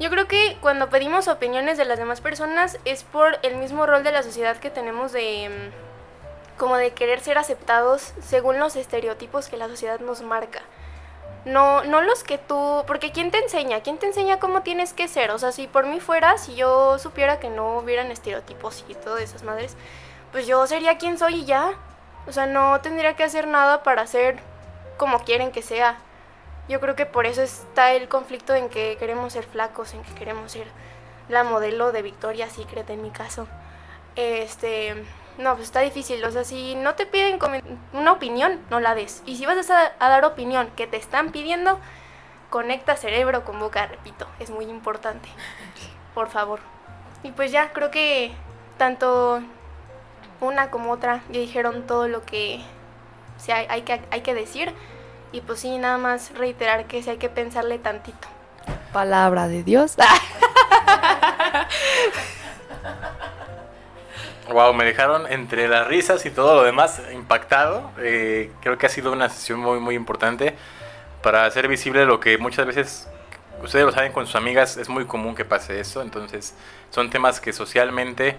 yo 0.00 0.10
creo 0.10 0.26
que 0.26 0.58
cuando 0.60 0.90
pedimos 0.90 1.28
opiniones 1.28 1.78
de 1.78 1.84
las 1.84 1.98
demás 1.98 2.20
personas 2.20 2.78
es 2.84 3.04
por 3.04 3.38
el 3.42 3.56
mismo 3.56 3.86
rol 3.86 4.02
de 4.02 4.12
la 4.12 4.22
sociedad 4.22 4.56
que 4.56 4.70
tenemos 4.70 5.12
de 5.12 5.48
mm, 5.48 6.58
como 6.58 6.76
de 6.76 6.92
querer 6.92 7.20
ser 7.20 7.38
aceptados 7.38 8.12
según 8.22 8.58
los 8.58 8.76
estereotipos 8.76 9.48
que 9.48 9.56
la 9.56 9.68
sociedad 9.68 10.00
nos 10.00 10.22
marca. 10.22 10.62
No, 11.44 11.84
no 11.84 12.00
los 12.00 12.24
que 12.24 12.38
tú, 12.38 12.84
porque 12.86 13.12
¿quién 13.12 13.30
te 13.30 13.38
enseña? 13.38 13.82
¿Quién 13.82 13.98
te 13.98 14.06
enseña 14.06 14.38
cómo 14.38 14.62
tienes 14.62 14.94
que 14.94 15.08
ser? 15.08 15.30
O 15.30 15.38
sea, 15.38 15.52
si 15.52 15.66
por 15.66 15.86
mí 15.86 16.00
fuera, 16.00 16.38
si 16.38 16.54
yo 16.54 16.98
supiera 16.98 17.38
que 17.38 17.50
no 17.50 17.78
hubieran 17.78 18.10
estereotipos 18.10 18.84
y 18.88 18.94
todas 18.94 19.22
esas 19.22 19.42
madres, 19.42 19.76
pues 20.32 20.46
yo 20.46 20.66
sería 20.66 20.96
quien 20.96 21.18
soy 21.18 21.40
y 21.40 21.44
ya. 21.44 21.72
O 22.26 22.32
sea, 22.32 22.46
no 22.46 22.80
tendría 22.80 23.14
que 23.14 23.24
hacer 23.24 23.46
nada 23.46 23.82
para 23.82 24.06
ser 24.06 24.38
como 24.96 25.20
quieren 25.24 25.52
que 25.52 25.60
sea. 25.60 25.98
Yo 26.68 26.80
creo 26.80 26.96
que 26.96 27.04
por 27.04 27.26
eso 27.26 27.42
está 27.42 27.92
el 27.92 28.08
conflicto 28.08 28.54
en 28.54 28.70
que 28.70 28.96
queremos 28.98 29.34
ser 29.34 29.44
flacos, 29.44 29.92
en 29.92 30.02
que 30.02 30.14
queremos 30.14 30.52
ser 30.52 30.66
la 31.28 31.44
modelo 31.44 31.92
de 31.92 32.00
Victoria 32.00 32.48
Secret 32.48 32.88
en 32.88 33.02
mi 33.02 33.10
caso. 33.10 33.46
Este, 34.16 34.94
no, 35.38 35.54
pues 35.54 35.66
está 35.66 35.80
difícil. 35.80 36.24
O 36.24 36.30
sea, 36.30 36.44
si 36.44 36.74
no 36.76 36.94
te 36.94 37.06
piden 37.06 37.38
una 37.92 38.12
opinión, 38.12 38.60
no 38.70 38.80
la 38.80 38.94
des. 38.94 39.22
Y 39.26 39.36
si 39.36 39.46
vas 39.46 39.68
a, 39.70 39.92
dar 39.98 40.24
opinión 40.24 40.70
que 40.76 40.86
te 40.86 40.96
están 40.96 41.32
pidiendo, 41.32 41.80
conecta 42.50 42.96
cerebro 42.96 43.44
con 43.44 43.58
boca, 43.58 43.86
repito. 43.86 44.26
Es 44.38 44.50
muy 44.50 44.66
importante. 44.66 45.28
Por 46.14 46.28
favor. 46.30 46.60
Y 47.22 47.32
pues 47.32 47.50
ya, 47.50 47.72
creo 47.72 47.90
que 47.90 48.32
tanto 48.78 49.42
una 50.40 50.70
como 50.70 50.92
otra 50.92 51.22
ya 51.30 51.40
dijeron 51.40 51.86
todo 51.86 52.06
lo 52.06 52.24
que, 52.24 52.60
hay, 53.48 53.82
que 53.82 54.00
hay 54.10 54.20
que 54.20 54.34
decir. 54.34 54.72
Y 55.32 55.40
pues 55.40 55.60
sí, 55.60 55.78
nada 55.78 55.98
más 55.98 56.32
reiterar 56.34 56.84
que 56.84 57.02
sí 57.02 57.10
hay 57.10 57.16
que 57.16 57.28
pensarle 57.28 57.78
tantito. 57.78 58.28
Palabra 58.92 59.48
de 59.48 59.64
Dios. 59.64 59.96
Wow, 64.52 64.74
me 64.74 64.84
dejaron 64.84 65.26
entre 65.32 65.68
las 65.68 65.86
risas 65.86 66.26
y 66.26 66.30
todo 66.30 66.54
lo 66.56 66.64
demás 66.64 67.00
impactado. 67.14 67.90
Eh, 67.98 68.52
creo 68.60 68.76
que 68.76 68.84
ha 68.84 68.90
sido 68.90 69.10
una 69.10 69.30
sesión 69.30 69.58
muy, 69.58 69.80
muy 69.80 69.94
importante 69.94 70.54
para 71.22 71.46
hacer 71.46 71.66
visible 71.66 72.04
lo 72.04 72.20
que 72.20 72.36
muchas 72.36 72.66
veces, 72.66 73.08
ustedes 73.62 73.86
lo 73.86 73.92
saben 73.92 74.12
con 74.12 74.26
sus 74.26 74.36
amigas, 74.36 74.76
es 74.76 74.90
muy 74.90 75.06
común 75.06 75.34
que 75.34 75.46
pase 75.46 75.80
eso. 75.80 76.02
Entonces, 76.02 76.54
son 76.90 77.08
temas 77.08 77.40
que 77.40 77.54
socialmente, 77.54 78.36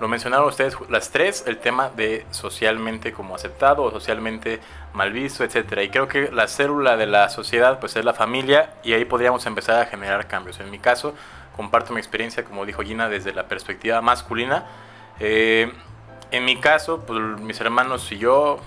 lo 0.00 0.08
mencionaron 0.08 0.48
ustedes 0.48 0.78
las 0.88 1.10
tres, 1.10 1.44
el 1.46 1.58
tema 1.58 1.90
de 1.90 2.24
socialmente 2.30 3.12
como 3.12 3.34
aceptado 3.34 3.82
o 3.82 3.90
socialmente 3.90 4.60
mal 4.94 5.12
visto, 5.12 5.44
etcétera. 5.44 5.82
Y 5.82 5.90
creo 5.90 6.08
que 6.08 6.32
la 6.32 6.48
célula 6.48 6.96
de 6.96 7.06
la 7.06 7.28
sociedad, 7.28 7.80
pues 7.80 7.96
es 7.96 8.04
la 8.06 8.14
familia 8.14 8.72
y 8.82 8.94
ahí 8.94 9.04
podríamos 9.04 9.44
empezar 9.44 9.82
a 9.82 9.84
generar 9.84 10.26
cambios. 10.26 10.58
En 10.60 10.70
mi 10.70 10.78
caso, 10.78 11.14
comparto 11.54 11.92
mi 11.92 12.00
experiencia, 12.00 12.44
como 12.44 12.64
dijo 12.64 12.82
Gina, 12.82 13.10
desde 13.10 13.34
la 13.34 13.44
perspectiva 13.44 14.00
masculina 14.00 14.64
eh, 15.20 15.72
en 16.30 16.44
mi 16.44 16.56
caso, 16.56 17.04
pues, 17.06 17.20
mis 17.40 17.60
hermanos 17.60 18.10
y 18.10 18.18
yo, 18.18 18.58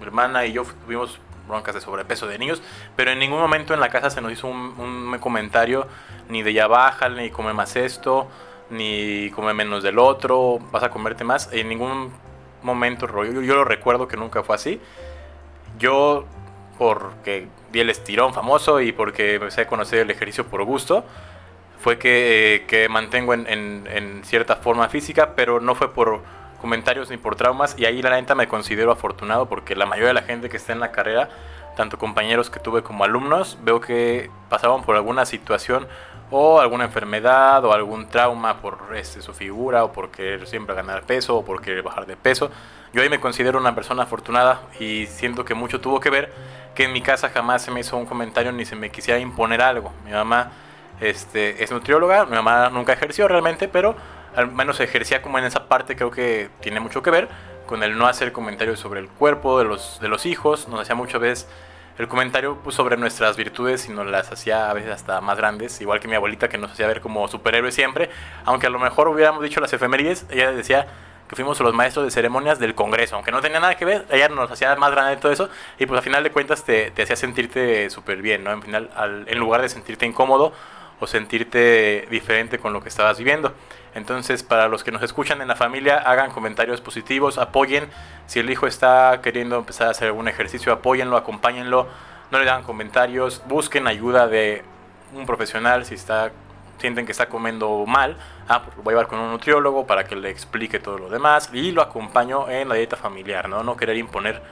mi 0.00 0.06
hermana 0.06 0.46
y 0.46 0.52
yo 0.52 0.64
tuvimos 0.84 1.20
broncas 1.46 1.74
de 1.74 1.80
sobrepeso 1.80 2.26
de 2.26 2.38
niños, 2.38 2.62
pero 2.96 3.10
en 3.10 3.18
ningún 3.18 3.40
momento 3.40 3.74
en 3.74 3.80
la 3.80 3.90
casa 3.90 4.10
se 4.10 4.20
nos 4.20 4.32
hizo 4.32 4.46
un, 4.48 5.16
comentario 5.20 5.86
ni 6.28 6.42
de 6.42 6.52
ya 6.52 6.66
baja, 6.66 7.08
ni 7.08 7.30
come 7.30 7.52
más 7.52 7.76
esto, 7.76 8.28
ni 8.70 9.30
come 9.30 9.54
menos 9.54 9.82
del 9.82 9.98
otro, 9.98 10.58
vas 10.72 10.82
a 10.82 10.90
comerte 10.90 11.24
más. 11.24 11.50
En 11.52 11.68
ningún 11.68 12.12
momento, 12.62 13.06
yo, 13.24 13.54
lo 13.54 13.64
recuerdo 13.64 14.08
que 14.08 14.16
nunca 14.16 14.42
fue 14.42 14.56
así. 14.56 14.80
Yo, 15.78 16.24
porque 16.78 17.48
vi 17.72 17.80
el 17.80 17.90
estirón 17.90 18.32
famoso 18.34 18.80
y 18.80 18.92
porque 18.92 19.34
empecé 19.34 19.62
a 19.62 19.66
conocer 19.66 20.00
el 20.00 20.10
ejercicio 20.10 20.46
por 20.46 20.64
gusto, 20.64 21.04
fue 21.84 21.98
que, 21.98 22.64
que 22.66 22.88
mantengo 22.88 23.34
en, 23.34 23.46
en, 23.46 24.24
cierta 24.24 24.56
forma 24.56 24.88
física, 24.88 25.34
pero 25.36 25.60
no 25.60 25.74
fue 25.74 25.92
por 25.92 26.22
comentarios 26.58 27.10
ni 27.10 27.18
por 27.18 27.36
traumas. 27.36 27.74
Y 27.78 27.84
ahí 27.84 28.00
la 28.00 28.08
neta 28.08 28.34
me 28.34 28.48
considero 28.48 28.90
afortunado 28.90 29.50
porque 29.50 29.76
la 29.76 29.84
mayoría 29.84 30.08
de 30.08 30.14
la 30.14 30.22
gente 30.22 30.48
que 30.48 30.56
está 30.56 30.72
en 30.72 30.80
la 30.80 30.92
carrera 30.92 31.28
tanto 31.76 31.98
compañeros 31.98 32.48
que 32.48 32.58
tuve 32.58 32.82
como 32.82 33.04
alumnos, 33.04 33.58
veo 33.62 33.82
que 33.82 34.30
pasaban 34.48 34.82
por 34.82 34.96
alguna 34.96 35.26
situación 35.26 35.86
o 36.30 36.58
alguna 36.58 36.84
enfermedad 36.84 37.62
o 37.66 37.74
algún 37.74 38.08
trauma 38.08 38.62
por 38.62 38.96
este, 38.96 39.20
su 39.20 39.34
figura 39.34 39.84
o 39.84 39.92
por 39.92 40.10
querer 40.10 40.46
siempre 40.46 40.74
ganar 40.74 41.02
peso 41.02 41.36
o 41.36 41.44
por 41.44 41.60
querer 41.60 41.82
bajar 41.82 42.06
de 42.06 42.16
peso. 42.16 42.50
Yo 42.94 43.02
ahí 43.02 43.10
me 43.10 43.20
considero 43.20 43.58
una 43.58 43.74
persona 43.74 44.04
afortunada 44.04 44.62
y 44.80 45.06
siento 45.06 45.44
que 45.44 45.52
mucho 45.52 45.82
tuvo 45.82 46.00
que 46.00 46.08
ver 46.08 46.32
que 46.74 46.84
en 46.84 46.94
mi 46.94 47.02
casa 47.02 47.28
jamás 47.28 47.60
se 47.60 47.70
me 47.70 47.80
hizo 47.80 47.98
un 47.98 48.06
comentario 48.06 48.52
ni 48.52 48.64
se 48.64 48.74
me 48.74 48.90
quisiera 48.90 49.20
imponer 49.20 49.60
algo. 49.60 49.92
Mi 50.06 50.12
mamá 50.12 50.50
este, 51.00 51.62
es 51.62 51.70
nutrióloga, 51.70 52.26
mi 52.26 52.36
mamá 52.36 52.70
nunca 52.70 52.92
ejerció 52.92 53.28
realmente, 53.28 53.68
pero 53.68 53.96
al 54.34 54.50
menos 54.50 54.80
ejercía 54.80 55.22
como 55.22 55.38
en 55.38 55.44
esa 55.44 55.68
parte, 55.68 55.96
creo 55.96 56.10
que 56.10 56.50
tiene 56.60 56.80
mucho 56.80 57.02
que 57.02 57.10
ver 57.10 57.28
con 57.66 57.82
el 57.82 57.96
no 57.96 58.06
hacer 58.06 58.32
comentarios 58.32 58.78
sobre 58.78 59.00
el 59.00 59.08
cuerpo 59.08 59.58
de 59.58 59.64
los, 59.64 59.98
de 60.00 60.08
los 60.08 60.26
hijos, 60.26 60.68
nos 60.68 60.80
hacía 60.80 60.94
muchas 60.94 61.20
veces 61.20 61.48
el 61.98 62.08
comentario 62.08 62.58
pues, 62.62 62.74
sobre 62.74 62.96
nuestras 62.96 63.36
virtudes 63.36 63.88
y 63.88 63.92
nos 63.92 64.06
las 64.06 64.30
hacía 64.32 64.70
a 64.70 64.74
veces 64.74 64.90
hasta 64.90 65.20
más 65.20 65.36
grandes, 65.36 65.80
igual 65.80 66.00
que 66.00 66.08
mi 66.08 66.16
abuelita 66.16 66.48
que 66.48 66.58
nos 66.58 66.72
hacía 66.72 66.86
ver 66.86 67.00
como 67.00 67.26
superhéroes 67.28 67.74
siempre, 67.74 68.10
aunque 68.44 68.66
a 68.66 68.70
lo 68.70 68.78
mejor 68.78 69.08
hubiéramos 69.08 69.42
dicho 69.42 69.60
las 69.60 69.72
efemérides, 69.72 70.26
ella 70.30 70.50
decía 70.50 70.86
que 71.28 71.36
fuimos 71.36 71.58
los 71.60 71.72
maestros 71.72 72.04
de 72.04 72.10
ceremonias 72.10 72.58
del 72.58 72.74
Congreso, 72.74 73.16
aunque 73.16 73.30
no 73.30 73.40
tenía 73.40 73.60
nada 73.60 73.76
que 73.76 73.84
ver, 73.84 74.04
ella 74.10 74.28
nos 74.28 74.50
hacía 74.50 74.74
más 74.76 74.90
grande 74.90 75.16
todo 75.16 75.32
eso 75.32 75.48
y 75.78 75.86
pues 75.86 75.98
al 75.98 76.04
final 76.04 76.22
de 76.22 76.30
cuentas 76.30 76.64
te, 76.64 76.92
hacía 77.00 77.16
sentirte 77.16 77.88
súper 77.90 78.20
bien, 78.20 78.44
¿no? 78.44 78.52
En, 78.52 78.62
final, 78.62 78.90
al, 78.96 79.24
en 79.28 79.38
lugar 79.38 79.62
de 79.62 79.68
sentirte 79.68 80.04
incómodo 80.04 80.52
o 81.04 81.06
sentirte 81.06 82.06
diferente 82.10 82.58
con 82.58 82.72
lo 82.72 82.82
que 82.82 82.88
estabas 82.88 83.18
viviendo. 83.18 83.52
Entonces, 83.94 84.42
para 84.42 84.68
los 84.68 84.82
que 84.82 84.90
nos 84.90 85.02
escuchan 85.02 85.40
en 85.40 85.48
la 85.48 85.54
familia, 85.54 85.98
hagan 85.98 86.30
comentarios 86.30 86.80
positivos, 86.80 87.38
apoyen. 87.38 87.88
Si 88.26 88.40
el 88.40 88.50
hijo 88.50 88.66
está 88.66 89.20
queriendo 89.22 89.56
empezar 89.56 89.88
a 89.88 89.90
hacer 89.90 90.08
algún 90.08 90.26
ejercicio, 90.26 90.72
apóyenlo, 90.72 91.16
acompáñenlo. 91.16 91.86
No 92.30 92.38
le 92.38 92.44
dan 92.44 92.62
comentarios, 92.62 93.42
busquen 93.46 93.86
ayuda 93.86 94.26
de 94.26 94.64
un 95.14 95.26
profesional 95.26 95.84
si 95.84 95.94
está 95.94 96.32
sienten 96.78 97.06
que 97.06 97.12
está 97.12 97.28
comiendo 97.28 97.86
mal, 97.86 98.16
ah, 98.48 98.62
pues 98.62 98.76
lo 98.76 98.82
voy 98.82 98.92
a 98.92 98.94
llevar 98.96 99.06
con 99.06 99.20
un 99.20 99.30
nutriólogo 99.30 99.86
para 99.86 100.04
que 100.04 100.16
le 100.16 100.28
explique 100.28 100.80
todo 100.80 100.98
lo 100.98 101.08
demás 101.08 101.48
y 101.52 101.70
lo 101.70 101.80
acompaño 101.80 102.50
en 102.50 102.68
la 102.68 102.74
dieta 102.74 102.96
familiar, 102.96 103.48
¿no? 103.48 103.62
No 103.62 103.76
querer 103.76 103.96
imponer 103.96 104.42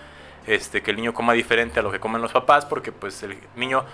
este, 0.46 0.82
que 0.82 0.92
el 0.92 0.98
niño 0.98 1.12
coma 1.12 1.32
diferente 1.32 1.80
a 1.80 1.82
lo 1.82 1.90
que 1.90 1.98
comen 1.98 2.22
los 2.22 2.32
papás 2.32 2.64
porque 2.64 2.92
pues 2.92 3.22
el 3.24 3.36
niño 3.56 3.84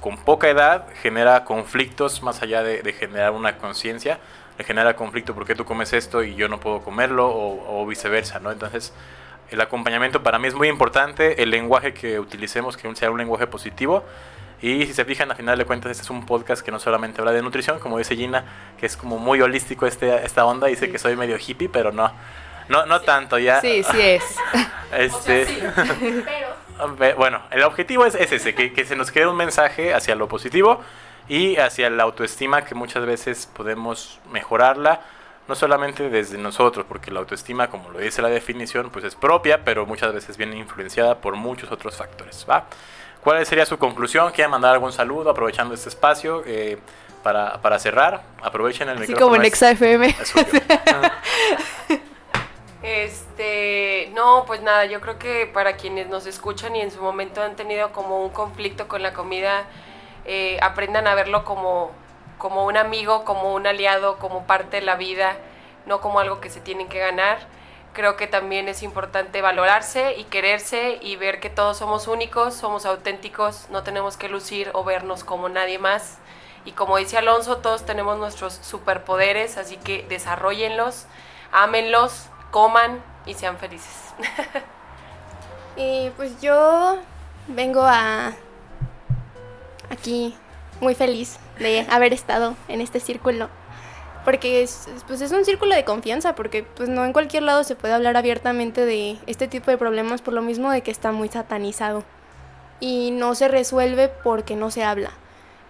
con 0.00 0.16
poca 0.16 0.48
edad 0.48 0.86
genera 1.02 1.44
conflictos 1.44 2.22
más 2.22 2.42
allá 2.42 2.62
de, 2.62 2.82
de 2.82 2.92
generar 2.92 3.32
una 3.32 3.58
conciencia 3.58 4.18
le 4.60 4.64
genera 4.64 4.94
conflicto 4.94 5.34
porque 5.34 5.54
tú 5.54 5.64
comes 5.64 5.94
esto 5.94 6.22
y 6.22 6.34
yo 6.34 6.46
no 6.46 6.60
puedo 6.60 6.82
comerlo 6.82 7.30
o, 7.30 7.86
viceversa, 7.86 8.40
¿no? 8.40 8.52
Entonces, 8.52 8.92
el 9.48 9.58
acompañamiento 9.58 10.22
para 10.22 10.38
mí 10.38 10.48
es 10.48 10.54
muy 10.54 10.68
importante, 10.68 11.42
el 11.42 11.48
lenguaje 11.50 11.94
que 11.94 12.20
utilicemos 12.20 12.76
que 12.76 12.94
sea 12.94 13.10
un 13.10 13.16
lenguaje 13.16 13.46
positivo. 13.46 14.04
Y 14.60 14.84
si 14.84 14.92
se 14.92 15.06
fijan, 15.06 15.30
a 15.30 15.34
final 15.34 15.56
de 15.56 15.64
cuentas, 15.64 15.92
este 15.92 16.02
es 16.02 16.10
un 16.10 16.26
podcast 16.26 16.62
que 16.62 16.70
no 16.70 16.78
solamente 16.78 17.22
habla 17.22 17.32
de 17.32 17.40
nutrición, 17.40 17.78
como 17.78 17.96
dice 17.96 18.14
Gina, 18.16 18.44
que 18.78 18.84
es 18.84 18.98
como 18.98 19.16
muy 19.16 19.40
holístico 19.40 19.86
este, 19.86 20.26
esta 20.26 20.44
onda. 20.44 20.66
Dice 20.66 20.90
que 20.90 20.98
soy 20.98 21.16
medio 21.16 21.38
hippie, 21.38 21.70
pero 21.70 21.90
no, 21.90 22.12
no, 22.68 22.84
no 22.84 23.00
tanto 23.00 23.38
ya. 23.38 23.62
Sí, 23.62 23.82
sí 23.82 23.98
es. 23.98 24.36
Este, 24.92 25.46
bueno, 27.16 27.42
el 27.50 27.62
objetivo 27.62 28.06
es, 28.06 28.14
es 28.14 28.32
ese, 28.32 28.54
que, 28.54 28.72
que 28.72 28.84
se 28.84 28.96
nos 28.96 29.10
quede 29.10 29.26
un 29.26 29.36
mensaje 29.36 29.94
hacia 29.94 30.14
lo 30.14 30.28
positivo 30.28 30.80
y 31.28 31.56
hacia 31.56 31.88
la 31.90 32.02
autoestima 32.02 32.64
que 32.64 32.74
muchas 32.74 33.06
veces 33.06 33.48
podemos 33.54 34.18
mejorarla 34.32 35.00
no 35.50 35.56
solamente 35.56 36.08
desde 36.10 36.38
nosotros, 36.38 36.86
porque 36.88 37.10
la 37.10 37.18
autoestima, 37.18 37.68
como 37.68 37.90
lo 37.90 37.98
dice 37.98 38.22
la 38.22 38.28
definición, 38.28 38.88
pues 38.90 39.04
es 39.04 39.16
propia, 39.16 39.64
pero 39.64 39.84
muchas 39.84 40.14
veces 40.14 40.36
viene 40.36 40.56
influenciada 40.56 41.18
por 41.18 41.34
muchos 41.34 41.72
otros 41.72 41.96
factores, 41.96 42.46
¿va? 42.48 42.66
¿Cuál 43.20 43.44
sería 43.44 43.66
su 43.66 43.76
conclusión? 43.76 44.30
¿Quieren 44.30 44.52
mandar 44.52 44.74
algún 44.74 44.92
saludo 44.92 45.30
aprovechando 45.30 45.74
este 45.74 45.88
espacio? 45.88 46.44
Eh, 46.46 46.78
para, 47.24 47.60
para, 47.60 47.78
cerrar, 47.78 48.22
aprovechen 48.40 48.88
el 48.88 49.02
Así 49.02 49.12
como 49.12 49.36
en 49.36 49.50
XFM. 49.50 50.14
Este, 52.82 53.29
no, 54.14 54.44
pues 54.46 54.62
nada, 54.62 54.84
yo 54.86 55.00
creo 55.00 55.18
que 55.18 55.46
para 55.46 55.76
quienes 55.76 56.08
nos 56.08 56.26
escuchan 56.26 56.76
y 56.76 56.80
en 56.80 56.90
su 56.90 57.00
momento 57.00 57.42
han 57.42 57.56
tenido 57.56 57.92
como 57.92 58.22
un 58.22 58.30
conflicto 58.30 58.88
con 58.88 59.02
la 59.02 59.12
comida, 59.12 59.64
eh, 60.24 60.58
aprendan 60.62 61.06
a 61.06 61.14
verlo 61.14 61.44
como, 61.44 61.90
como 62.38 62.66
un 62.66 62.76
amigo, 62.76 63.24
como 63.24 63.54
un 63.54 63.66
aliado, 63.66 64.18
como 64.18 64.46
parte 64.46 64.78
de 64.78 64.82
la 64.82 64.96
vida, 64.96 65.36
no 65.86 66.00
como 66.00 66.20
algo 66.20 66.40
que 66.40 66.50
se 66.50 66.60
tienen 66.60 66.88
que 66.88 66.98
ganar. 66.98 67.38
Creo 67.92 68.16
que 68.16 68.26
también 68.26 68.68
es 68.68 68.82
importante 68.82 69.42
valorarse 69.42 70.14
y 70.16 70.24
quererse 70.24 70.98
y 71.00 71.16
ver 71.16 71.40
que 71.40 71.50
todos 71.50 71.78
somos 71.78 72.06
únicos, 72.06 72.54
somos 72.54 72.86
auténticos, 72.86 73.68
no 73.70 73.82
tenemos 73.82 74.16
que 74.16 74.28
lucir 74.28 74.70
o 74.74 74.84
vernos 74.84 75.24
como 75.24 75.48
nadie 75.48 75.78
más. 75.78 76.18
Y 76.64 76.72
como 76.72 76.98
dice 76.98 77.16
Alonso, 77.18 77.58
todos 77.58 77.86
tenemos 77.86 78.18
nuestros 78.18 78.54
superpoderes, 78.54 79.56
así 79.56 79.76
que 79.78 80.04
desarrollenlos, 80.08 81.06
ámenlos, 81.52 82.26
coman 82.50 83.02
y 83.30 83.34
sean 83.34 83.56
felices. 83.58 84.14
y 85.76 86.10
pues 86.16 86.40
yo 86.40 86.98
vengo 87.48 87.82
a 87.82 88.32
aquí 89.90 90.34
muy 90.80 90.94
feliz 90.94 91.38
de 91.58 91.86
haber 91.90 92.12
estado 92.12 92.56
en 92.68 92.80
este 92.80 93.00
círculo. 93.00 93.48
Porque 94.24 94.62
es, 94.62 94.88
pues 95.06 95.22
es 95.22 95.32
un 95.32 95.44
círculo 95.44 95.74
de 95.74 95.84
confianza, 95.84 96.34
porque 96.34 96.62
pues 96.62 96.88
no 96.88 97.04
en 97.04 97.12
cualquier 97.12 97.42
lado 97.42 97.64
se 97.64 97.74
puede 97.74 97.94
hablar 97.94 98.16
abiertamente 98.16 98.84
de 98.84 99.16
este 99.26 99.48
tipo 99.48 99.70
de 99.70 99.78
problemas 99.78 100.20
por 100.20 100.34
lo 100.34 100.42
mismo 100.42 100.70
de 100.70 100.82
que 100.82 100.90
está 100.90 101.12
muy 101.12 101.28
satanizado. 101.28 102.04
Y 102.80 103.12
no 103.12 103.34
se 103.34 103.48
resuelve 103.48 104.08
porque 104.08 104.56
no 104.56 104.70
se 104.70 104.84
habla. 104.84 105.10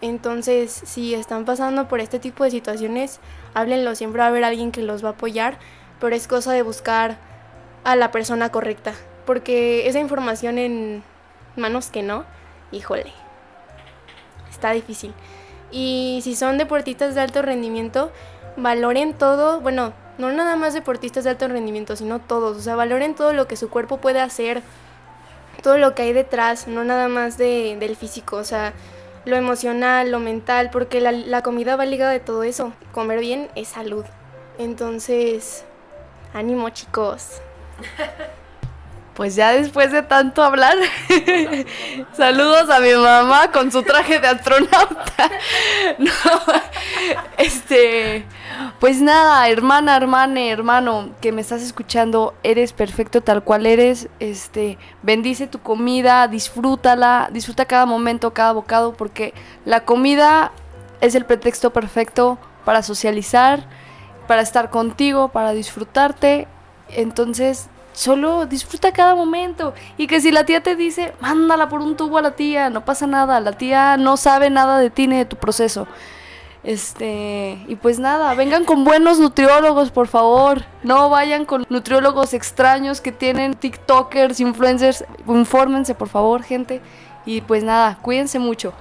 Entonces, 0.00 0.72
si 0.72 1.14
están 1.14 1.44
pasando 1.44 1.86
por 1.86 2.00
este 2.00 2.18
tipo 2.18 2.42
de 2.42 2.50
situaciones, 2.50 3.20
háblenlo, 3.54 3.94
siempre 3.94 4.20
va 4.20 4.26
a 4.26 4.28
haber 4.28 4.44
alguien 4.44 4.72
que 4.72 4.82
los 4.82 5.04
va 5.04 5.10
a 5.10 5.12
apoyar, 5.12 5.58
pero 6.00 6.16
es 6.16 6.26
cosa 6.26 6.52
de 6.52 6.62
buscar 6.62 7.18
a 7.84 7.96
la 7.96 8.10
persona 8.10 8.50
correcta, 8.50 8.92
porque 9.26 9.88
esa 9.88 10.00
información 10.00 10.58
en 10.58 11.02
manos 11.56 11.88
que 11.88 12.02
no, 12.02 12.24
híjole, 12.72 13.12
está 14.50 14.70
difícil. 14.72 15.14
Y 15.70 16.20
si 16.22 16.34
son 16.34 16.58
deportistas 16.58 17.14
de 17.14 17.20
alto 17.20 17.42
rendimiento, 17.42 18.10
valoren 18.56 19.14
todo, 19.14 19.60
bueno, 19.60 19.92
no 20.18 20.32
nada 20.32 20.56
más 20.56 20.74
deportistas 20.74 21.24
de 21.24 21.30
alto 21.30 21.48
rendimiento, 21.48 21.96
sino 21.96 22.18
todos, 22.20 22.56
o 22.56 22.60
sea, 22.60 22.76
valoren 22.76 23.14
todo 23.14 23.32
lo 23.32 23.46
que 23.46 23.56
su 23.56 23.70
cuerpo 23.70 23.98
puede 23.98 24.20
hacer, 24.20 24.62
todo 25.62 25.78
lo 25.78 25.94
que 25.94 26.02
hay 26.02 26.12
detrás, 26.12 26.68
no 26.68 26.84
nada 26.84 27.08
más 27.08 27.38
de, 27.38 27.76
del 27.78 27.96
físico, 27.96 28.36
o 28.36 28.44
sea, 28.44 28.72
lo 29.24 29.36
emocional, 29.36 30.10
lo 30.10 30.18
mental, 30.18 30.70
porque 30.70 31.00
la, 31.00 31.12
la 31.12 31.42
comida 31.42 31.76
va 31.76 31.84
ligada 31.84 32.12
de 32.12 32.20
todo 32.20 32.42
eso. 32.42 32.72
Comer 32.92 33.20
bien 33.20 33.48
es 33.54 33.68
salud. 33.68 34.04
Entonces, 34.58 35.64
ánimo 36.32 36.70
chicos. 36.70 37.42
Pues 39.20 39.34
ya 39.34 39.52
después 39.52 39.92
de 39.92 40.02
tanto 40.02 40.42
hablar, 40.42 40.76
saludos 42.16 42.70
a 42.70 42.80
mi 42.80 42.94
mamá 42.94 43.50
con 43.52 43.70
su 43.70 43.82
traje 43.82 44.18
de 44.18 44.28
astronauta. 44.28 45.30
No, 45.98 46.10
este, 47.36 48.24
pues 48.78 49.02
nada, 49.02 49.46
hermana, 49.48 49.96
hermane, 49.96 50.50
hermano, 50.50 51.10
que 51.20 51.32
me 51.32 51.42
estás 51.42 51.60
escuchando, 51.60 52.32
eres 52.42 52.72
perfecto 52.72 53.20
tal 53.20 53.42
cual 53.44 53.66
eres. 53.66 54.08
Este, 54.20 54.78
bendice 55.02 55.46
tu 55.46 55.60
comida, 55.60 56.26
disfrútala, 56.28 57.28
disfruta 57.30 57.66
cada 57.66 57.84
momento, 57.84 58.32
cada 58.32 58.52
bocado, 58.52 58.94
porque 58.94 59.34
la 59.66 59.84
comida 59.84 60.52
es 61.02 61.14
el 61.14 61.26
pretexto 61.26 61.74
perfecto 61.74 62.38
para 62.64 62.82
socializar, 62.82 63.66
para 64.26 64.40
estar 64.40 64.70
contigo, 64.70 65.28
para 65.28 65.52
disfrutarte. 65.52 66.46
Entonces, 66.94 67.68
solo 67.92 68.46
disfruta 68.46 68.92
cada 68.92 69.14
momento. 69.14 69.74
Y 69.96 70.06
que 70.06 70.20
si 70.20 70.30
la 70.30 70.44
tía 70.44 70.62
te 70.62 70.76
dice, 70.76 71.12
mándala 71.20 71.68
por 71.68 71.80
un 71.80 71.96
tubo 71.96 72.18
a 72.18 72.22
la 72.22 72.32
tía, 72.32 72.70
no 72.70 72.84
pasa 72.84 73.06
nada, 73.06 73.40
la 73.40 73.52
tía 73.52 73.96
no 73.96 74.16
sabe 74.16 74.50
nada 74.50 74.78
de 74.78 74.90
ti 74.90 75.06
ni 75.06 75.16
de 75.16 75.24
tu 75.24 75.36
proceso. 75.36 75.86
Este, 76.62 77.58
y 77.68 77.76
pues 77.76 77.98
nada, 77.98 78.34
vengan 78.34 78.66
con 78.66 78.84
buenos 78.84 79.18
nutriólogos, 79.18 79.90
por 79.90 80.08
favor. 80.08 80.64
No 80.82 81.08
vayan 81.08 81.46
con 81.46 81.66
nutriólogos 81.70 82.34
extraños 82.34 83.00
que 83.00 83.12
tienen 83.12 83.54
TikTokers, 83.54 84.40
influencers. 84.40 85.04
Infórmense, 85.26 85.94
por 85.94 86.08
favor, 86.08 86.42
gente. 86.42 86.80
Y 87.24 87.40
pues 87.40 87.64
nada, 87.64 87.98
cuídense 88.02 88.38
mucho. 88.38 88.72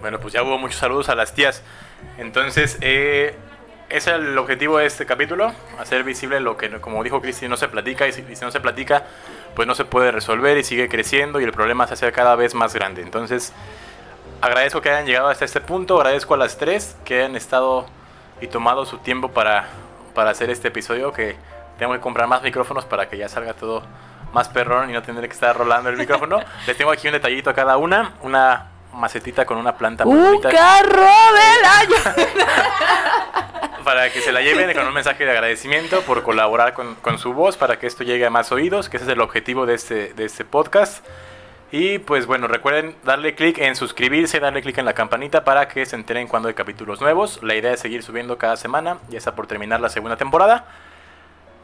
Bueno, 0.00 0.18
pues 0.18 0.34
ya 0.34 0.42
hubo 0.42 0.58
muchos 0.58 0.78
saludos 0.78 1.08
a 1.08 1.14
las 1.14 1.34
tías. 1.34 1.62
Entonces, 2.18 2.78
eh, 2.80 3.36
es 3.92 4.06
el 4.06 4.38
objetivo 4.38 4.78
de 4.78 4.86
este 4.86 5.04
capítulo, 5.04 5.52
hacer 5.78 6.02
visible 6.02 6.40
lo 6.40 6.56
que, 6.56 6.70
como 6.80 7.04
dijo 7.04 7.20
Cristi, 7.20 7.46
no 7.46 7.58
se 7.58 7.68
platica 7.68 8.08
y 8.08 8.12
si, 8.12 8.22
no 8.40 8.50
se 8.50 8.60
platica, 8.60 9.04
pues 9.54 9.68
no 9.68 9.74
se 9.74 9.84
puede 9.84 10.10
resolver 10.10 10.56
y 10.56 10.64
sigue 10.64 10.88
creciendo 10.88 11.40
y 11.40 11.44
el 11.44 11.52
problema 11.52 11.86
se 11.86 11.94
hace 11.94 12.10
cada 12.10 12.34
vez 12.34 12.54
más 12.54 12.74
grande. 12.74 13.02
Entonces, 13.02 13.52
agradezco 14.40 14.80
que 14.80 14.88
hayan 14.88 15.04
llegado 15.04 15.28
hasta 15.28 15.44
este 15.44 15.60
punto, 15.60 15.96
agradezco 15.98 16.32
a 16.32 16.38
las 16.38 16.56
tres 16.56 16.96
que 17.04 17.18
hayan 17.18 17.36
estado 17.36 17.86
y 18.40 18.46
tomado 18.46 18.86
su 18.86 18.96
tiempo 18.96 19.30
para, 19.30 19.66
para 20.14 20.30
hacer 20.30 20.48
este 20.48 20.68
episodio, 20.68 21.12
que 21.12 21.36
tengo 21.78 21.92
que 21.92 22.00
comprar 22.00 22.26
más 22.28 22.42
micrófonos 22.42 22.86
para 22.86 23.10
que 23.10 23.18
ya 23.18 23.28
salga 23.28 23.52
todo 23.52 23.82
más 24.32 24.48
perrón 24.48 24.88
y 24.88 24.94
no 24.94 25.02
tener 25.02 25.26
que 25.28 25.34
estar 25.34 25.54
rolando 25.54 25.90
el 25.90 25.98
micrófono. 25.98 26.40
Les 26.66 26.78
tengo 26.78 26.90
aquí 26.90 27.08
un 27.08 27.12
detallito 27.12 27.50
a 27.50 27.54
cada 27.54 27.76
una, 27.76 28.14
una 28.22 28.71
macetita 28.92 29.44
con 29.44 29.58
una 29.58 29.76
planta 29.76 30.04
muy 30.04 30.14
¡Un 30.14 30.24
bonita 30.24 30.50
carro 30.50 31.00
del 31.00 31.64
año! 31.64 31.96
para 33.84 34.12
que 34.12 34.20
se 34.20 34.32
la 34.32 34.40
lleven 34.40 34.72
con 34.76 34.86
un 34.86 34.94
mensaje 34.94 35.24
de 35.24 35.30
agradecimiento 35.32 36.02
por 36.02 36.22
colaborar 36.22 36.72
con, 36.72 36.94
con 36.96 37.18
su 37.18 37.32
voz 37.32 37.56
para 37.56 37.78
que 37.78 37.86
esto 37.86 38.04
llegue 38.04 38.24
a 38.26 38.30
más 38.30 38.52
oídos, 38.52 38.88
que 38.88 38.96
ese 38.96 39.06
es 39.06 39.12
el 39.12 39.20
objetivo 39.20 39.66
de 39.66 39.74
este, 39.74 40.14
de 40.14 40.24
este 40.24 40.44
podcast. 40.44 41.04
Y 41.72 41.98
pues 41.98 42.26
bueno, 42.26 42.48
recuerden 42.48 42.94
darle 43.02 43.34
clic 43.34 43.58
en 43.58 43.74
suscribirse, 43.76 44.40
darle 44.40 44.60
clic 44.60 44.76
en 44.76 44.84
la 44.84 44.92
campanita 44.92 45.42
para 45.42 45.68
que 45.68 45.86
se 45.86 45.96
enteren 45.96 46.28
cuando 46.28 46.48
hay 46.48 46.54
capítulos 46.54 47.00
nuevos. 47.00 47.42
La 47.42 47.54
idea 47.54 47.72
es 47.72 47.80
seguir 47.80 48.02
subiendo 48.02 48.36
cada 48.36 48.56
semana, 48.56 48.98
ya 49.08 49.16
está 49.16 49.34
por 49.34 49.46
terminar 49.46 49.80
la 49.80 49.88
segunda 49.88 50.16
temporada. 50.16 50.66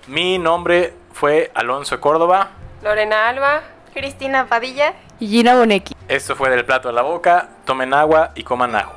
Mi 0.07 0.39
nombre 0.39 0.95
fue 1.13 1.51
Alonso 1.55 2.01
Córdoba. 2.01 2.49
Lorena 2.83 3.29
Alba. 3.29 3.63
Cristina 3.99 4.47
Padilla. 4.47 4.95
Y 5.19 5.27
Gina 5.29 5.57
Bonecki. 5.57 5.95
Esto 6.07 6.37
fue 6.37 6.51
del 6.51 6.65
plato 6.65 6.89
a 6.89 6.93
la 6.93 7.03
boca. 7.03 7.49
Tomen 7.65 7.93
agua 7.93 8.31
y 8.37 8.45
coman 8.45 8.77
ajo. 8.77 8.95